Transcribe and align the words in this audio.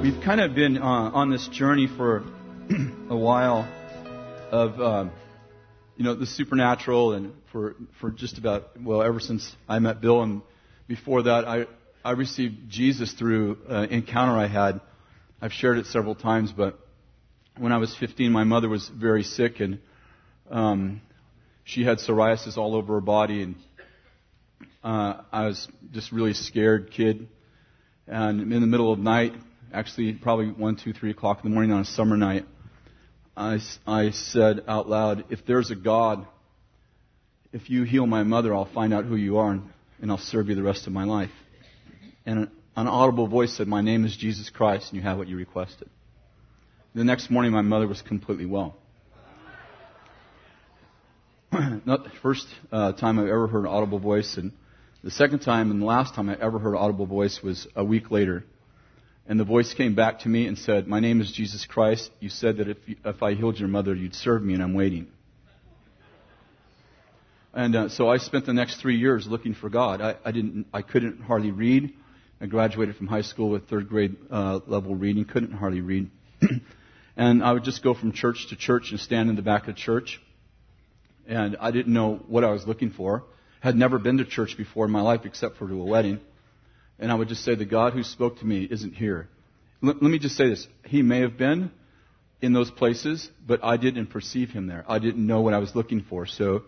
We've 0.00 0.22
kind 0.22 0.40
of 0.40 0.54
been 0.54 0.78
uh, 0.78 0.84
on 0.84 1.28
this 1.30 1.48
journey 1.48 1.88
for 1.88 2.18
a 3.10 3.16
while 3.16 3.68
of, 4.52 4.80
um, 4.80 5.10
you 5.96 6.04
know, 6.04 6.14
the 6.14 6.24
supernatural, 6.24 7.14
and 7.14 7.32
for 7.50 7.74
for 8.00 8.12
just 8.12 8.38
about 8.38 8.80
well, 8.80 9.02
ever 9.02 9.18
since 9.18 9.56
I 9.68 9.80
met 9.80 10.00
Bill, 10.00 10.22
and 10.22 10.42
before 10.86 11.24
that, 11.24 11.48
I 11.48 11.66
I 12.04 12.12
received 12.12 12.70
Jesus 12.70 13.12
through 13.12 13.58
an 13.66 13.90
encounter 13.90 14.38
I 14.38 14.46
had. 14.46 14.80
I've 15.42 15.52
shared 15.52 15.78
it 15.78 15.86
several 15.86 16.14
times, 16.14 16.52
but 16.52 16.78
when 17.56 17.72
I 17.72 17.78
was 17.78 17.92
15, 17.96 18.30
my 18.30 18.44
mother 18.44 18.68
was 18.68 18.88
very 18.88 19.24
sick, 19.24 19.58
and 19.58 19.80
um, 20.48 21.00
she 21.64 21.82
had 21.82 21.98
psoriasis 21.98 22.56
all 22.56 22.76
over 22.76 22.94
her 22.94 23.00
body, 23.00 23.42
and 23.42 23.56
uh, 24.84 25.22
I 25.32 25.46
was 25.46 25.66
just 25.90 26.12
really 26.12 26.34
scared 26.34 26.92
kid. 26.92 27.26
And 28.06 28.52
in 28.52 28.60
the 28.62 28.66
middle 28.66 28.90
of 28.90 28.98
night, 29.00 29.34
actually 29.72 30.14
probably 30.14 30.46
one, 30.46 30.76
two, 30.76 30.92
three 30.92 31.10
o'clock 31.10 31.40
in 31.44 31.50
the 31.50 31.54
morning 31.54 31.72
on 31.72 31.80
a 31.80 31.84
summer 31.84 32.16
night, 32.16 32.46
I, 33.36 33.58
I 33.86 34.10
said 34.10 34.64
out 34.66 34.88
loud, 34.88 35.24
if 35.30 35.46
there's 35.46 35.70
a 35.70 35.76
God, 35.76 36.26
if 37.52 37.70
you 37.70 37.84
heal 37.84 38.06
my 38.06 38.22
mother, 38.22 38.54
I'll 38.54 38.72
find 38.72 38.92
out 38.92 39.04
who 39.04 39.16
you 39.16 39.38
are 39.38 39.52
and, 39.52 39.70
and 40.00 40.10
I'll 40.10 40.18
serve 40.18 40.48
you 40.48 40.54
the 40.54 40.62
rest 40.62 40.86
of 40.86 40.92
my 40.92 41.04
life. 41.04 41.30
And 42.26 42.40
an, 42.40 42.50
an 42.76 42.88
audible 42.88 43.28
voice 43.28 43.56
said, 43.56 43.68
my 43.68 43.80
name 43.80 44.04
is 44.04 44.16
Jesus 44.16 44.50
Christ 44.50 44.90
and 44.90 44.96
you 44.96 45.02
have 45.02 45.18
what 45.18 45.28
you 45.28 45.36
requested. 45.36 45.88
The 46.94 47.04
next 47.04 47.30
morning 47.30 47.52
my 47.52 47.62
mother 47.62 47.86
was 47.86 48.02
completely 48.02 48.46
well. 48.46 48.76
Not 51.52 52.04
the 52.04 52.10
first 52.22 52.46
uh, 52.72 52.92
time 52.92 53.18
I've 53.18 53.28
ever 53.28 53.46
heard 53.46 53.64
an 53.64 53.70
audible 53.70 53.98
voice 53.98 54.36
and 54.36 54.52
the 55.04 55.10
second 55.12 55.40
time 55.40 55.70
and 55.70 55.80
the 55.80 55.86
last 55.86 56.14
time 56.14 56.28
I 56.28 56.36
ever 56.40 56.58
heard 56.58 56.72
an 56.72 56.78
audible 56.78 57.06
voice 57.06 57.40
was 57.42 57.68
a 57.76 57.84
week 57.84 58.10
later 58.10 58.44
and 59.28 59.38
the 59.38 59.44
voice 59.44 59.74
came 59.74 59.94
back 59.94 60.20
to 60.20 60.28
me 60.28 60.46
and 60.46 60.56
said, 60.58 60.88
My 60.88 61.00
name 61.00 61.20
is 61.20 61.30
Jesus 61.30 61.66
Christ. 61.66 62.10
You 62.18 62.30
said 62.30 62.56
that 62.56 62.68
if, 62.68 62.78
if 62.86 63.22
I 63.22 63.34
healed 63.34 63.58
your 63.58 63.68
mother, 63.68 63.94
you'd 63.94 64.14
serve 64.14 64.42
me, 64.42 64.54
and 64.54 64.62
I'm 64.62 64.72
waiting. 64.72 65.08
And 67.52 67.76
uh, 67.76 67.88
so 67.90 68.08
I 68.08 68.16
spent 68.16 68.46
the 68.46 68.54
next 68.54 68.80
three 68.80 68.96
years 68.96 69.26
looking 69.26 69.54
for 69.54 69.68
God. 69.68 70.00
I, 70.00 70.16
I, 70.24 70.32
didn't, 70.32 70.66
I 70.72 70.80
couldn't 70.80 71.20
hardly 71.20 71.50
read. 71.50 71.92
I 72.40 72.46
graduated 72.46 72.96
from 72.96 73.06
high 73.06 73.20
school 73.20 73.50
with 73.50 73.68
third 73.68 73.88
grade 73.90 74.16
uh, 74.30 74.60
level 74.66 74.94
reading, 74.94 75.26
couldn't 75.26 75.52
hardly 75.52 75.82
read. 75.82 76.10
and 77.16 77.44
I 77.44 77.52
would 77.52 77.64
just 77.64 77.82
go 77.82 77.92
from 77.92 78.12
church 78.12 78.46
to 78.48 78.56
church 78.56 78.92
and 78.92 79.00
stand 79.00 79.28
in 79.28 79.36
the 79.36 79.42
back 79.42 79.68
of 79.68 79.76
church. 79.76 80.20
And 81.26 81.56
I 81.60 81.70
didn't 81.70 81.92
know 81.92 82.20
what 82.28 82.44
I 82.44 82.50
was 82.50 82.66
looking 82.66 82.92
for. 82.92 83.24
Had 83.60 83.76
never 83.76 83.98
been 83.98 84.18
to 84.18 84.24
church 84.24 84.56
before 84.56 84.86
in 84.86 84.90
my 84.90 85.02
life 85.02 85.22
except 85.24 85.58
for 85.58 85.68
to 85.68 85.82
a 85.82 85.84
wedding. 85.84 86.20
And 86.98 87.12
I 87.12 87.14
would 87.14 87.28
just 87.28 87.44
say, 87.44 87.54
the 87.54 87.64
God 87.64 87.92
who 87.92 88.02
spoke 88.02 88.38
to 88.40 88.46
me 88.46 88.66
isn't 88.70 88.94
here. 88.94 89.28
L- 89.82 89.94
let 90.00 90.02
me 90.02 90.18
just 90.18 90.36
say 90.36 90.48
this. 90.48 90.66
He 90.84 91.02
may 91.02 91.20
have 91.20 91.36
been 91.36 91.70
in 92.40 92.52
those 92.52 92.70
places, 92.70 93.28
but 93.46 93.62
I 93.62 93.76
didn't 93.76 94.06
perceive 94.08 94.50
him 94.50 94.66
there. 94.66 94.84
I 94.88 94.98
didn't 94.98 95.26
know 95.26 95.40
what 95.40 95.54
I 95.54 95.58
was 95.58 95.74
looking 95.74 96.02
for. 96.02 96.26
So, 96.26 96.62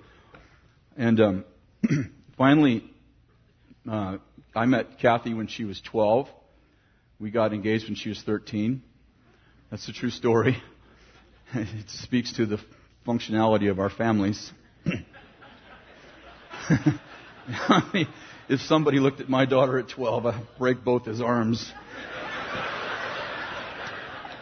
and 0.96 1.20
um, 1.20 1.44
finally, 2.36 2.84
uh, 3.88 4.18
I 4.54 4.66
met 4.66 4.98
Kathy 5.00 5.34
when 5.34 5.46
she 5.46 5.64
was 5.64 5.80
12. 5.80 6.28
We 7.18 7.30
got 7.30 7.52
engaged 7.52 7.86
when 7.86 7.96
she 7.96 8.08
was 8.08 8.22
13. 8.22 8.82
That's 9.70 9.88
a 9.88 9.92
true 9.92 10.10
story. 10.10 10.60
it 11.54 11.88
speaks 11.88 12.32
to 12.34 12.46
the 12.46 12.58
functionality 13.06 13.70
of 13.70 13.78
our 13.78 13.90
families. 13.90 14.52
if 18.50 18.60
somebody 18.62 18.98
looked 18.98 19.20
at 19.20 19.28
my 19.28 19.44
daughter 19.46 19.78
at 19.78 19.88
12, 19.88 20.26
I'd 20.26 20.34
break 20.58 20.82
both 20.82 21.04
his 21.04 21.20
arms. 21.20 21.72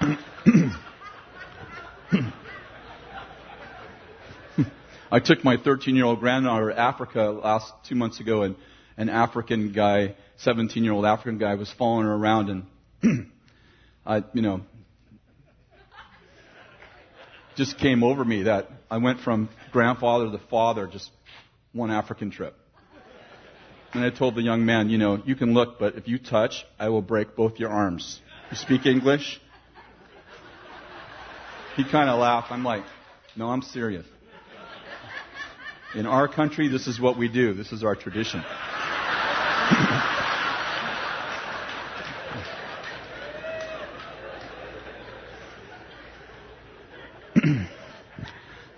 I 5.12 5.21
took 5.21 5.44
my 5.44 5.59
13 5.59 5.94
year 5.94 6.06
old 6.06 6.21
granddaughter 6.21 6.71
to 6.71 6.78
Africa 6.78 7.25
last 7.25 7.71
two 7.87 7.97
months 7.97 8.19
ago, 8.19 8.44
and 8.44 8.56
an 8.97 9.10
African 9.10 9.72
guy, 9.72 10.15
17 10.38 10.83
year 10.83 10.94
old 10.94 11.04
African 11.04 11.37
guy, 11.37 11.54
was 11.56 11.71
following 11.71 12.06
her 12.06 12.15
around, 12.15 12.65
and 13.03 13.31
I, 14.06 14.25
you 14.33 14.41
know, 14.41 14.62
just 17.56 17.77
came 17.77 18.03
over 18.03 18.25
me 18.25 18.44
that 18.44 18.71
I 18.91 18.97
went 18.97 19.21
from 19.21 19.50
grandfather 19.71 20.31
to 20.31 20.38
father, 20.49 20.87
just 20.87 21.10
one 21.72 21.91
African 21.91 22.31
trip. 22.31 22.54
And 23.94 24.04
I 24.04 24.10
told 24.10 24.34
the 24.34 24.43
young 24.43 24.66
man, 24.66 24.91
you 24.91 24.99
know, 24.99 25.22
you 25.25 25.34
can 25.34 25.54
look, 25.54 25.78
but 25.78 25.94
if 25.97 26.06
you 26.09 26.19
touch, 26.19 26.66
I 26.78 26.91
will 26.91 27.00
break 27.00 27.34
both 27.34 27.59
your 27.59 27.71
arms. 27.71 28.21
You 28.50 28.56
speak 28.59 28.84
English? 28.84 29.41
He 31.76 31.84
kind 31.84 32.10
of 32.10 32.19
laughed. 32.19 32.53
I'm 32.53 32.65
like, 32.65 32.84
no, 33.34 33.48
I'm 33.48 33.62
serious. 33.62 34.04
In 35.94 36.04
our 36.04 36.28
country, 36.28 36.69
this 36.69 36.87
is 36.87 37.00
what 37.00 37.16
we 37.16 37.28
do. 37.28 37.54
This 37.54 37.72
is 37.72 37.82
our 37.82 37.94
tradition. 37.94 38.44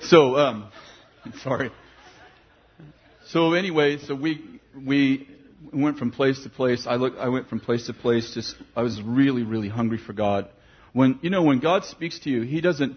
so, 0.03 0.37
um, 0.37 0.71
sorry. 1.43 1.73
So 3.27 3.55
anyway, 3.55 3.99
so 3.99 4.15
we 4.15 4.60
we 4.75 5.29
went 5.73 5.99
from 5.99 6.11
place 6.11 6.43
to 6.43 6.49
place. 6.49 6.87
I 6.87 6.97
look, 6.97 7.15
I 7.19 7.29
went 7.29 7.49
from 7.49 7.61
place 7.61 7.87
to 7.87 7.93
place. 7.93 8.33
Just, 8.35 8.57
I 8.75 8.83
was 8.83 9.01
really, 9.03 9.43
really 9.43 9.69
hungry 9.69 9.99
for 9.99 10.13
God. 10.13 10.49
When, 10.93 11.19
you 11.23 11.31
know, 11.31 11.43
when 11.43 11.61
God 11.61 11.85
speaks 11.85 12.19
to 12.21 12.31
you, 12.31 12.43
He 12.43 12.61
doesn't, 12.61 12.97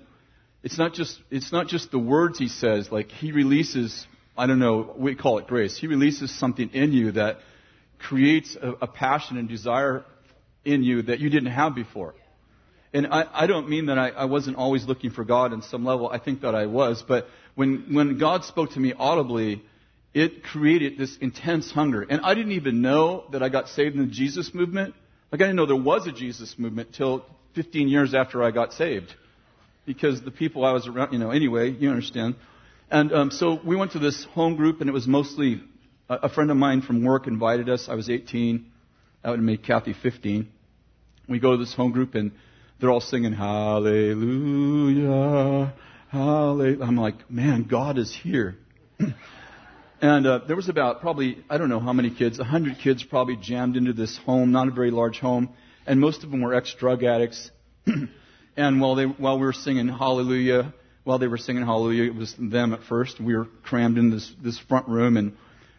it's 0.63 0.77
not 0.77 0.93
just, 0.93 1.19
it's 1.29 1.51
not 1.51 1.67
just 1.67 1.91
the 1.91 1.99
words 1.99 2.39
He 2.39 2.47
says. 2.47 2.91
Like, 2.91 3.09
He 3.09 3.31
releases, 3.31 4.05
I 4.37 4.47
don't 4.47 4.59
know, 4.59 4.93
we 4.97 5.15
call 5.15 5.39
it 5.39 5.47
grace. 5.47 5.77
He 5.77 5.87
releases 5.87 6.37
something 6.37 6.69
in 6.69 6.93
you 6.93 7.11
that 7.13 7.37
creates 7.99 8.55
a, 8.61 8.71
a 8.81 8.87
passion 8.87 9.37
and 9.37 9.47
desire 9.47 10.03
in 10.65 10.83
you 10.83 11.03
that 11.03 11.19
you 11.19 11.29
didn't 11.29 11.51
have 11.51 11.75
before. 11.75 12.15
And 12.93 13.07
I, 13.07 13.25
I 13.33 13.47
don't 13.47 13.69
mean 13.69 13.87
that 13.87 13.97
I, 13.97 14.09
I 14.09 14.25
wasn't 14.25 14.57
always 14.57 14.85
looking 14.85 15.09
for 15.09 15.23
God 15.23 15.51
in 15.51 15.63
some 15.63 15.83
level. 15.83 16.09
I 16.09 16.19
think 16.19 16.41
that 16.41 16.53
I 16.53 16.67
was. 16.67 17.03
But 17.05 17.27
when, 17.55 17.93
when 17.93 18.19
God 18.19 18.43
spoke 18.45 18.71
to 18.73 18.79
me 18.79 18.93
audibly, 18.97 19.63
it 20.13 20.43
created 20.43 20.97
this 20.97 21.17
intense 21.17 21.71
hunger. 21.71 22.05
And 22.07 22.21
I 22.21 22.35
didn't 22.35 22.51
even 22.53 22.81
know 22.81 23.25
that 23.31 23.41
I 23.41 23.49
got 23.49 23.67
saved 23.69 23.95
in 23.95 24.05
the 24.05 24.11
Jesus 24.11 24.53
movement. 24.53 24.93
Like 25.31 25.41
I 25.41 25.45
didn't 25.45 25.55
know 25.55 25.65
there 25.65 25.75
was 25.75 26.05
a 26.05 26.11
Jesus 26.11 26.55
movement 26.57 26.93
till 26.93 27.25
15 27.55 27.87
years 27.87 28.13
after 28.13 28.43
I 28.43 28.51
got 28.51 28.73
saved. 28.73 29.15
Because 29.85 30.21
the 30.21 30.31
people 30.31 30.63
I 30.63 30.71
was 30.71 30.87
around, 30.87 31.11
you 31.13 31.19
know, 31.19 31.31
anyway, 31.31 31.71
you 31.71 31.89
understand. 31.89 32.35
And 32.89 33.11
um, 33.11 33.31
so 33.31 33.59
we 33.65 33.75
went 33.75 33.93
to 33.93 33.99
this 33.99 34.23
home 34.31 34.55
group, 34.55 34.79
and 34.79 34.89
it 34.89 34.93
was 34.93 35.07
mostly 35.07 35.61
a, 36.07 36.15
a 36.23 36.29
friend 36.29 36.51
of 36.51 36.57
mine 36.57 36.81
from 36.83 37.03
work 37.03 37.27
invited 37.27 37.67
us. 37.67 37.89
I 37.89 37.95
was 37.95 38.09
18. 38.09 38.65
That 39.23 39.31
would 39.31 39.39
have 39.39 39.45
made 39.45 39.63
Kathy 39.63 39.93
15. 39.93 40.47
We 41.27 41.39
go 41.39 41.51
to 41.51 41.57
this 41.57 41.73
home 41.73 41.91
group, 41.91 42.15
and 42.15 42.31
they're 42.79 42.91
all 42.91 43.01
singing 43.01 43.33
Hallelujah, 43.33 44.13
Hallelujah. 46.09 46.83
I'm 46.83 46.97
like, 46.97 47.29
man, 47.31 47.63
God 47.63 47.97
is 47.97 48.13
here. 48.13 48.55
And 50.03 50.27
uh, 50.27 50.39
there 50.45 50.57
was 50.57 50.67
about 50.67 50.99
probably, 50.99 51.37
I 51.49 51.57
don't 51.57 51.69
know 51.69 51.79
how 51.79 51.93
many 51.93 52.13
kids, 52.13 52.37
a 52.37 52.43
hundred 52.43 52.79
kids 52.79 53.05
probably 53.05 53.37
jammed 53.37 53.77
into 53.77 53.93
this 53.93 54.17
home, 54.17 54.51
not 54.51 54.67
a 54.67 54.71
very 54.71 54.91
large 54.91 55.17
home. 55.17 55.51
And 55.87 56.01
most 56.01 56.25
of 56.25 56.29
them 56.29 56.41
were 56.41 56.53
ex-drug 56.53 57.05
addicts. 57.05 57.49
and 58.57 58.81
while, 58.81 58.95
they, 58.95 59.05
while 59.05 59.39
we 59.39 59.45
were 59.45 59.53
singing 59.53 59.87
Hallelujah, 59.87 60.73
while 61.05 61.19
they 61.19 61.27
were 61.27 61.37
singing 61.37 61.63
Hallelujah, 61.63 62.03
it 62.03 62.15
was 62.15 62.35
them 62.37 62.73
at 62.73 62.83
first. 62.83 63.21
We 63.21 63.33
were 63.33 63.47
crammed 63.63 63.97
in 63.97 64.11
this, 64.11 64.29
this 64.43 64.59
front 64.59 64.89
room 64.89 65.15
and 65.15 65.37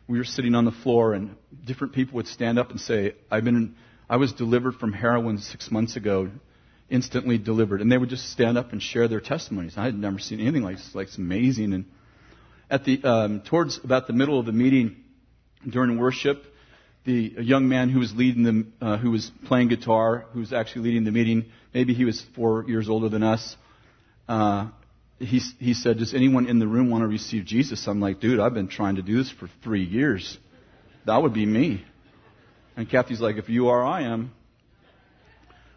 we 0.09 0.17
were 0.17 0.25
sitting 0.25 0.55
on 0.55 0.65
the 0.65 0.73
floor 0.73 1.13
and 1.13 1.37
different 1.63 1.93
people 1.93 2.15
would 2.15 2.27
stand 2.27 2.59
up 2.59 2.71
and 2.71 2.81
say, 2.81 3.17
I've 3.31 3.45
been, 3.45 3.75
I 4.09 4.17
was 4.17 4.33
delivered 4.33 4.77
from 4.77 4.95
heroin 4.95 5.37
six 5.37 5.71
months 5.71 5.97
ago, 5.97 6.31
instantly 6.89 7.37
delivered. 7.37 7.83
And 7.83 7.93
they 7.93 7.99
would 7.99 8.09
just 8.09 8.33
stand 8.33 8.57
up 8.57 8.73
and 8.73 8.83
share 8.83 9.07
their 9.07 9.21
testimonies. 9.21 9.75
I 9.77 9.85
had 9.85 9.99
never 9.99 10.19
seen 10.19 10.41
anything 10.41 10.63
like 10.63 10.77
this. 10.77 10.95
Like, 10.95 11.09
it's 11.09 11.19
amazing. 11.19 11.75
And, 11.75 11.85
at 12.75 12.85
the 12.85 13.05
um, 13.05 13.41
towards 13.43 13.79
about 13.85 14.09
the 14.09 14.13
middle 14.13 14.41
of 14.41 14.47
the 14.47 14.53
meeting 14.53 14.97
during 15.69 15.97
worship, 15.97 16.43
the 17.05 17.33
young 17.39 17.69
man 17.69 17.89
who 17.89 18.01
was 18.01 18.13
leading 18.13 18.43
the 18.43 18.67
uh, 18.85 18.97
who 18.97 19.13
was 19.13 19.31
playing 19.47 19.69
guitar, 19.69 20.27
who 20.33 20.41
was 20.41 20.53
actually 20.53 20.83
leading 20.83 21.05
the 21.05 21.13
meeting, 21.13 21.45
maybe 21.73 21.95
he 21.95 22.05
was 22.05 22.21
four 22.35 22.65
years 22.67 22.89
older 22.89 23.09
than 23.09 23.23
us. 23.23 23.57
Uh, 24.29 24.71
he 25.21 25.41
he 25.61 25.73
said, 25.73 25.99
"Does 25.99 26.15
anyone 26.15 26.47
in 26.47 26.59
the 26.59 26.67
room 26.67 26.91
want 26.91 27.03
to 27.03 27.07
receive 27.07 27.45
Jesus?" 27.45 27.87
I'm 27.87 28.01
like, 28.01 28.19
"Dude, 28.19 28.41
I've 28.41 28.55
been 28.55 28.69
trying 28.69 28.97
to 28.97 29.03
do 29.03 29.19
this 29.19 29.31
for 29.31 29.49
three 29.63 29.85
years. 29.85 30.37
That 31.07 31.23
would 31.23 31.33
be 31.33 31.47
me." 31.47 31.85
And 32.77 32.91
Kathy's 32.91 33.21
like, 33.21 33.37
"If 33.37 33.49
you 33.49 33.69
are, 33.69 33.85
I 33.85 34.03
am." 34.03 34.33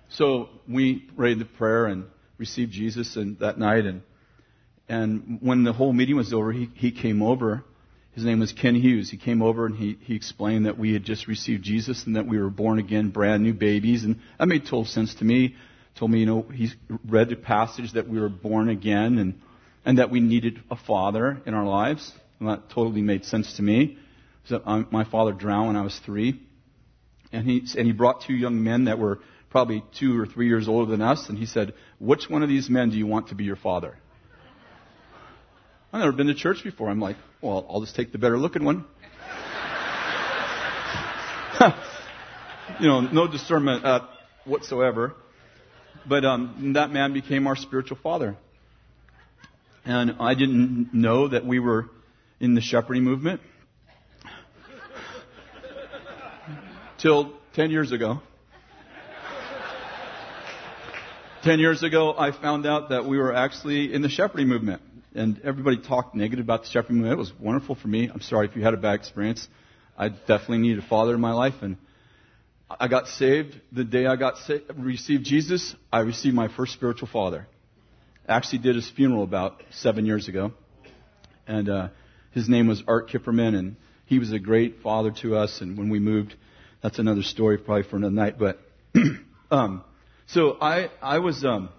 So 0.09 0.49
we 0.67 0.95
prayed 1.15 1.37
the 1.37 1.45
prayer 1.45 1.85
and 1.85 2.05
received 2.39 2.71
Jesus 2.71 3.17
and 3.17 3.37
that 3.37 3.59
night 3.59 3.85
and 3.85 4.01
and 4.89 5.39
when 5.41 5.63
the 5.63 5.73
whole 5.73 5.91
meeting 5.91 6.15
was 6.15 6.33
over, 6.33 6.51
he, 6.51 6.69
he 6.75 6.91
came 6.91 7.21
over. 7.21 7.63
his 8.13 8.23
name 8.23 8.39
was 8.39 8.53
Ken 8.53 8.75
Hughes. 8.75 9.09
He 9.09 9.17
came 9.17 9.41
over 9.41 9.65
and 9.65 9.75
he, 9.75 9.97
he 10.01 10.15
explained 10.15 10.65
that 10.65 10.77
we 10.77 10.93
had 10.93 11.03
just 11.03 11.27
received 11.27 11.63
Jesus 11.63 12.05
and 12.05 12.15
that 12.15 12.25
we 12.25 12.39
were 12.39 12.49
born 12.49 12.79
again, 12.79 13.09
brand 13.09 13.43
new 13.43 13.53
babies. 13.53 14.03
And 14.05 14.19
that 14.39 14.47
made 14.47 14.63
total 14.63 14.85
sense 14.85 15.13
to 15.15 15.25
me. 15.25 15.55
Told 15.95 16.11
me, 16.11 16.19
you 16.19 16.25
know, 16.25 16.43
he 16.43 16.69
read 17.05 17.29
the 17.29 17.35
passage 17.35 17.93
that 17.93 18.07
we 18.07 18.19
were 18.19 18.29
born 18.29 18.69
again 18.69 19.17
and, 19.17 19.41
and 19.83 19.97
that 19.97 20.09
we 20.09 20.19
needed 20.19 20.61
a 20.71 20.77
father 20.77 21.41
in 21.45 21.53
our 21.53 21.65
lives. 21.65 22.13
And 22.39 22.47
that 22.47 22.69
totally 22.69 23.01
made 23.01 23.25
sense 23.25 23.57
to 23.57 23.63
me. 23.63 23.97
So 24.45 24.61
um, 24.63 24.87
my 24.91 25.03
father 25.03 25.33
drowned 25.33 25.67
when 25.67 25.75
I 25.75 25.81
was 25.81 25.99
three. 26.05 26.39
And 27.33 27.45
he, 27.45 27.65
and 27.77 27.85
he 27.85 27.91
brought 27.91 28.21
two 28.21 28.35
young 28.35 28.63
men 28.63 28.85
that 28.85 28.99
were 28.99 29.19
probably 29.49 29.83
two 29.99 30.17
or 30.17 30.25
three 30.25 30.47
years 30.47 30.69
older 30.69 30.89
than 30.89 31.01
us. 31.01 31.27
And 31.27 31.37
he 31.37 31.45
said, 31.45 31.73
which 31.99 32.29
one 32.29 32.41
of 32.41 32.47
these 32.47 32.69
men 32.69 32.89
do 32.89 32.97
you 32.97 33.05
want 33.05 33.29
to 33.29 33.35
be 33.35 33.43
your 33.43 33.57
father? 33.57 33.97
I've 35.93 36.01
never 36.01 36.11
been 36.11 36.27
to 36.27 36.33
church 36.33 36.63
before. 36.65 36.89
I'm 36.89 36.99
like, 36.99 37.15
well, 37.41 37.65
I'll 37.69 37.79
just 37.79 37.95
take 37.95 38.11
the 38.11 38.17
better 38.17 38.37
looking 38.37 38.65
one. 38.65 38.83
you 42.81 42.87
know, 42.87 42.99
no 42.99 43.25
discernment 43.27 43.85
uh, 43.85 44.01
whatsoever. 44.43 45.15
But 46.05 46.25
um, 46.25 46.73
that 46.73 46.91
man 46.91 47.13
became 47.13 47.47
our 47.47 47.55
spiritual 47.55 47.97
father. 48.03 48.35
And 49.85 50.17
I 50.19 50.33
didn't 50.33 50.93
know 50.93 51.29
that 51.29 51.45
we 51.45 51.59
were 51.59 51.89
in 52.41 52.53
the 52.53 52.61
shepherding 52.61 53.03
movement 53.03 53.39
till 56.97 57.31
10 57.53 57.71
years 57.71 57.93
ago. 57.93 58.19
10 61.43 61.59
years 61.59 61.81
ago, 61.81 62.13
I 62.17 62.31
found 62.31 62.65
out 62.65 62.89
that 62.89 63.05
we 63.05 63.17
were 63.17 63.33
actually 63.33 63.93
in 63.93 64.01
the 64.01 64.09
shepherding 64.09 64.49
movement 64.49 64.81
and 65.15 65.39
everybody 65.43 65.77
talked 65.77 66.15
negative 66.15 66.45
about 66.45 66.63
the 66.63 66.69
shepherding 66.69 66.97
movement. 66.97 67.13
It 67.13 67.19
was 67.19 67.33
wonderful 67.39 67.75
for 67.75 67.87
me. 67.87 68.09
I'm 68.11 68.21
sorry 68.21 68.47
if 68.47 68.55
you 68.55 68.63
had 68.63 68.73
a 68.73 68.77
bad 68.77 68.95
experience. 68.95 69.47
I 69.97 70.09
definitely 70.09 70.59
needed 70.59 70.83
a 70.83 70.87
father 70.87 71.13
in 71.15 71.21
my 71.21 71.33
life, 71.33 71.55
and 71.61 71.77
I 72.69 72.87
got 72.87 73.07
saved 73.07 73.59
the 73.71 73.83
day 73.83 74.05
I 74.05 74.15
got 74.15 74.37
sa- 74.39 74.59
received 74.75 75.25
Jesus. 75.25 75.75
I 75.91 75.99
received 75.99 76.35
my 76.35 76.49
first 76.55 76.73
spiritual 76.73 77.07
father. 77.07 77.47
I 78.27 78.35
actually 78.35 78.59
did 78.59 78.75
his 78.75 78.89
funeral 78.89 79.23
about 79.23 79.63
seven 79.71 80.05
years 80.05 80.27
ago, 80.27 80.51
and 81.47 81.69
uh, 81.69 81.87
his 82.31 82.47
name 82.49 82.67
was 82.67 82.83
Art 82.87 83.09
Kipperman, 83.09 83.57
and 83.57 83.75
he 84.05 84.19
was 84.19 84.31
a 84.31 84.39
great 84.39 84.81
father 84.83 85.11
to 85.21 85.37
us. 85.37 85.61
And 85.61 85.77
when 85.77 85.89
we 85.89 85.99
moved, 85.99 86.35
that's 86.83 86.99
another 86.99 87.23
story 87.23 87.57
probably 87.57 87.83
for 87.83 87.95
another 87.95 88.13
night. 88.13 88.37
But 88.37 88.59
um, 89.51 89.83
so 90.27 90.57
I 90.59 90.91
I 91.01 91.19
was 91.19 91.43
um, 91.45 91.69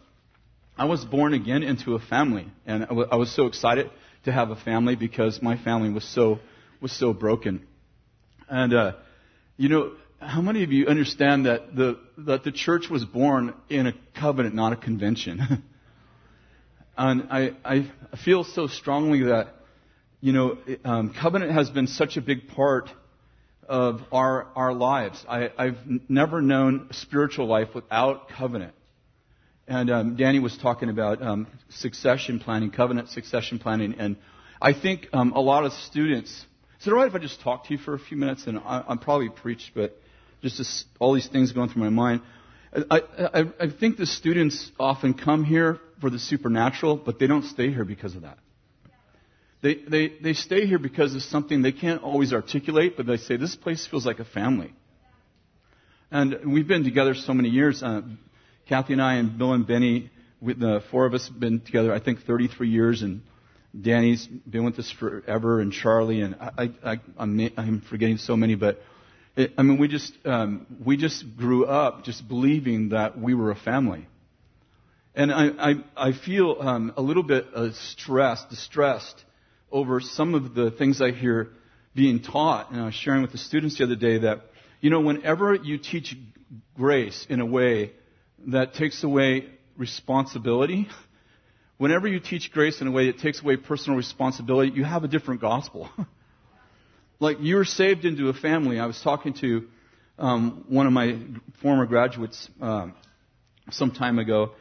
I 0.78 0.84
was 0.84 1.04
born 1.04 1.34
again 1.34 1.64
into 1.64 1.96
a 1.96 1.98
family, 1.98 2.46
and 2.64 2.86
I, 2.88 3.16
was 3.16 3.34
so 3.34 3.46
excited 3.46 3.90
to 4.26 4.32
have 4.32 4.50
a 4.50 4.56
family 4.56 4.94
because 4.94 5.42
my 5.42 5.56
family 5.56 5.90
was 5.90 6.04
so 6.04 6.38
was 6.80 6.92
so 6.92 7.12
broken. 7.12 7.66
And 8.48 8.72
uh, 8.72 8.92
you 9.56 9.68
know, 9.68 9.94
how 10.20 10.40
many 10.40 10.62
of 10.62 10.70
you 10.70 10.86
understand 10.86 11.46
that 11.46 11.74
the 11.74 11.98
that 12.18 12.44
the 12.44 12.52
church 12.52 12.88
was 12.88 13.04
born 13.04 13.54
in 13.68 13.88
a 13.88 13.92
covenant, 14.20 14.54
not 14.54 14.72
a 14.72 14.76
convention? 14.76 15.64
and 16.96 17.26
I 17.28 17.56
I 17.64 17.90
feel 18.24 18.44
so 18.44 18.68
strongly 18.68 19.24
that 19.24 19.56
you 20.20 20.32
know 20.32 20.58
um, 20.84 21.12
covenant 21.12 21.50
has 21.50 21.70
been 21.70 21.88
such 21.88 22.16
a 22.16 22.20
big 22.20 22.50
part 22.50 22.88
of 23.68 24.00
our 24.12 24.46
our 24.54 24.72
lives. 24.72 25.26
I, 25.28 25.50
I've 25.58 25.78
never 26.08 26.40
known 26.40 26.86
a 26.90 26.94
spiritual 26.94 27.46
life 27.46 27.74
without 27.74 28.28
covenant. 28.28 28.74
And 29.68 29.90
um, 29.90 30.16
Danny 30.16 30.38
was 30.38 30.56
talking 30.56 30.88
about 30.88 31.20
um, 31.20 31.46
succession 31.68 32.40
planning, 32.40 32.70
covenant 32.70 33.10
succession 33.10 33.58
planning, 33.58 33.96
and 33.98 34.16
I 34.62 34.72
think 34.72 35.08
um, 35.12 35.32
a 35.32 35.40
lot 35.40 35.64
of 35.64 35.74
students. 35.74 36.30
Is 36.80 36.86
it 36.86 36.90
all 36.90 36.96
right 36.96 37.06
if 37.06 37.14
I 37.14 37.18
just 37.18 37.42
talk 37.42 37.66
to 37.66 37.74
you 37.74 37.78
for 37.78 37.92
a 37.92 37.98
few 37.98 38.16
minutes? 38.16 38.46
And 38.46 38.58
I, 38.58 38.82
I'm 38.88 38.98
probably 38.98 39.28
preached, 39.28 39.72
but 39.74 39.94
just 40.42 40.56
this, 40.56 40.86
all 40.98 41.12
these 41.12 41.28
things 41.28 41.52
going 41.52 41.68
through 41.68 41.82
my 41.82 41.90
mind. 41.90 42.22
I, 42.90 43.02
I, 43.34 43.40
I 43.60 43.70
think 43.70 43.98
the 43.98 44.06
students 44.06 44.72
often 44.80 45.12
come 45.12 45.44
here 45.44 45.78
for 46.00 46.08
the 46.08 46.18
supernatural, 46.18 46.96
but 46.96 47.18
they 47.18 47.26
don't 47.26 47.44
stay 47.44 47.70
here 47.70 47.84
because 47.84 48.14
of 48.14 48.22
that. 48.22 48.38
They, 49.60 49.74
they, 49.74 50.12
they 50.22 50.32
stay 50.32 50.66
here 50.66 50.78
because 50.78 51.14
of 51.14 51.22
something 51.22 51.60
they 51.60 51.72
can't 51.72 52.02
always 52.02 52.32
articulate, 52.32 52.96
but 52.96 53.06
they 53.06 53.18
say, 53.18 53.36
this 53.36 53.54
place 53.54 53.86
feels 53.86 54.06
like 54.06 54.18
a 54.18 54.24
family. 54.24 54.72
And 56.10 56.54
we've 56.54 56.68
been 56.68 56.84
together 56.84 57.14
so 57.14 57.34
many 57.34 57.50
years. 57.50 57.82
Uh, 57.82 58.00
Kathy 58.68 58.92
and 58.92 59.00
I 59.00 59.14
and 59.14 59.38
Bill 59.38 59.54
and 59.54 59.66
Beni, 59.66 60.10
with 60.42 60.60
the 60.60 60.82
four 60.90 61.06
of 61.06 61.14
us 61.14 61.26
have 61.28 61.40
been 61.40 61.60
together, 61.60 61.90
I 61.92 62.00
think, 62.00 62.20
33 62.26 62.68
years, 62.68 63.00
and 63.00 63.22
Danny's 63.78 64.26
been 64.26 64.64
with 64.64 64.78
us 64.78 64.90
forever, 64.90 65.62
and 65.62 65.72
Charlie, 65.72 66.20
and 66.20 66.34
I, 66.34 66.70
I, 66.84 67.00
I'm, 67.18 67.50
I'm 67.56 67.80
forgetting 67.80 68.18
so 68.18 68.36
many, 68.36 68.56
but 68.56 68.78
it, 69.36 69.54
I 69.56 69.62
mean, 69.62 69.78
we 69.78 69.88
just 69.88 70.12
um, 70.26 70.66
we 70.84 70.98
just 70.98 71.24
grew 71.36 71.64
up 71.64 72.04
just 72.04 72.28
believing 72.28 72.90
that 72.90 73.18
we 73.18 73.32
were 73.32 73.50
a 73.50 73.56
family, 73.56 74.06
and 75.14 75.32
I 75.32 75.48
I, 75.70 75.74
I 75.96 76.12
feel 76.12 76.56
um, 76.60 76.92
a 76.98 77.02
little 77.02 77.22
bit 77.22 77.46
uh, 77.54 77.72
stressed, 77.72 78.50
distressed 78.50 79.24
over 79.72 80.00
some 80.00 80.34
of 80.34 80.54
the 80.54 80.70
things 80.70 81.00
I 81.00 81.12
hear 81.12 81.48
being 81.94 82.20
taught, 82.20 82.70
and 82.70 82.82
I 82.82 82.84
was 82.84 82.94
sharing 82.94 83.22
with 83.22 83.32
the 83.32 83.38
students 83.38 83.78
the 83.78 83.84
other 83.84 83.96
day 83.96 84.18
that 84.18 84.42
you 84.82 84.90
know 84.90 85.00
whenever 85.00 85.54
you 85.54 85.78
teach 85.78 86.14
grace 86.76 87.26
in 87.30 87.40
a 87.40 87.46
way 87.46 87.92
that 88.46 88.74
takes 88.74 89.02
away 89.04 89.46
responsibility. 89.76 90.88
Whenever 91.76 92.08
you 92.08 92.20
teach 92.20 92.50
grace 92.52 92.80
in 92.80 92.86
a 92.86 92.90
way 92.90 93.06
that 93.06 93.18
takes 93.18 93.40
away 93.40 93.56
personal 93.56 93.96
responsibility, 93.96 94.72
you 94.74 94.84
have 94.84 95.04
a 95.04 95.08
different 95.08 95.40
gospel. 95.40 95.88
like 97.20 97.38
you're 97.40 97.64
saved 97.64 98.04
into 98.04 98.28
a 98.28 98.34
family. 98.34 98.80
I 98.80 98.86
was 98.86 99.00
talking 99.00 99.34
to 99.34 99.68
um, 100.18 100.64
one 100.68 100.86
of 100.86 100.92
my 100.92 101.18
former 101.62 101.86
graduates 101.86 102.48
um, 102.60 102.94
some 103.70 103.92
time 103.92 104.18
ago, 104.18 104.52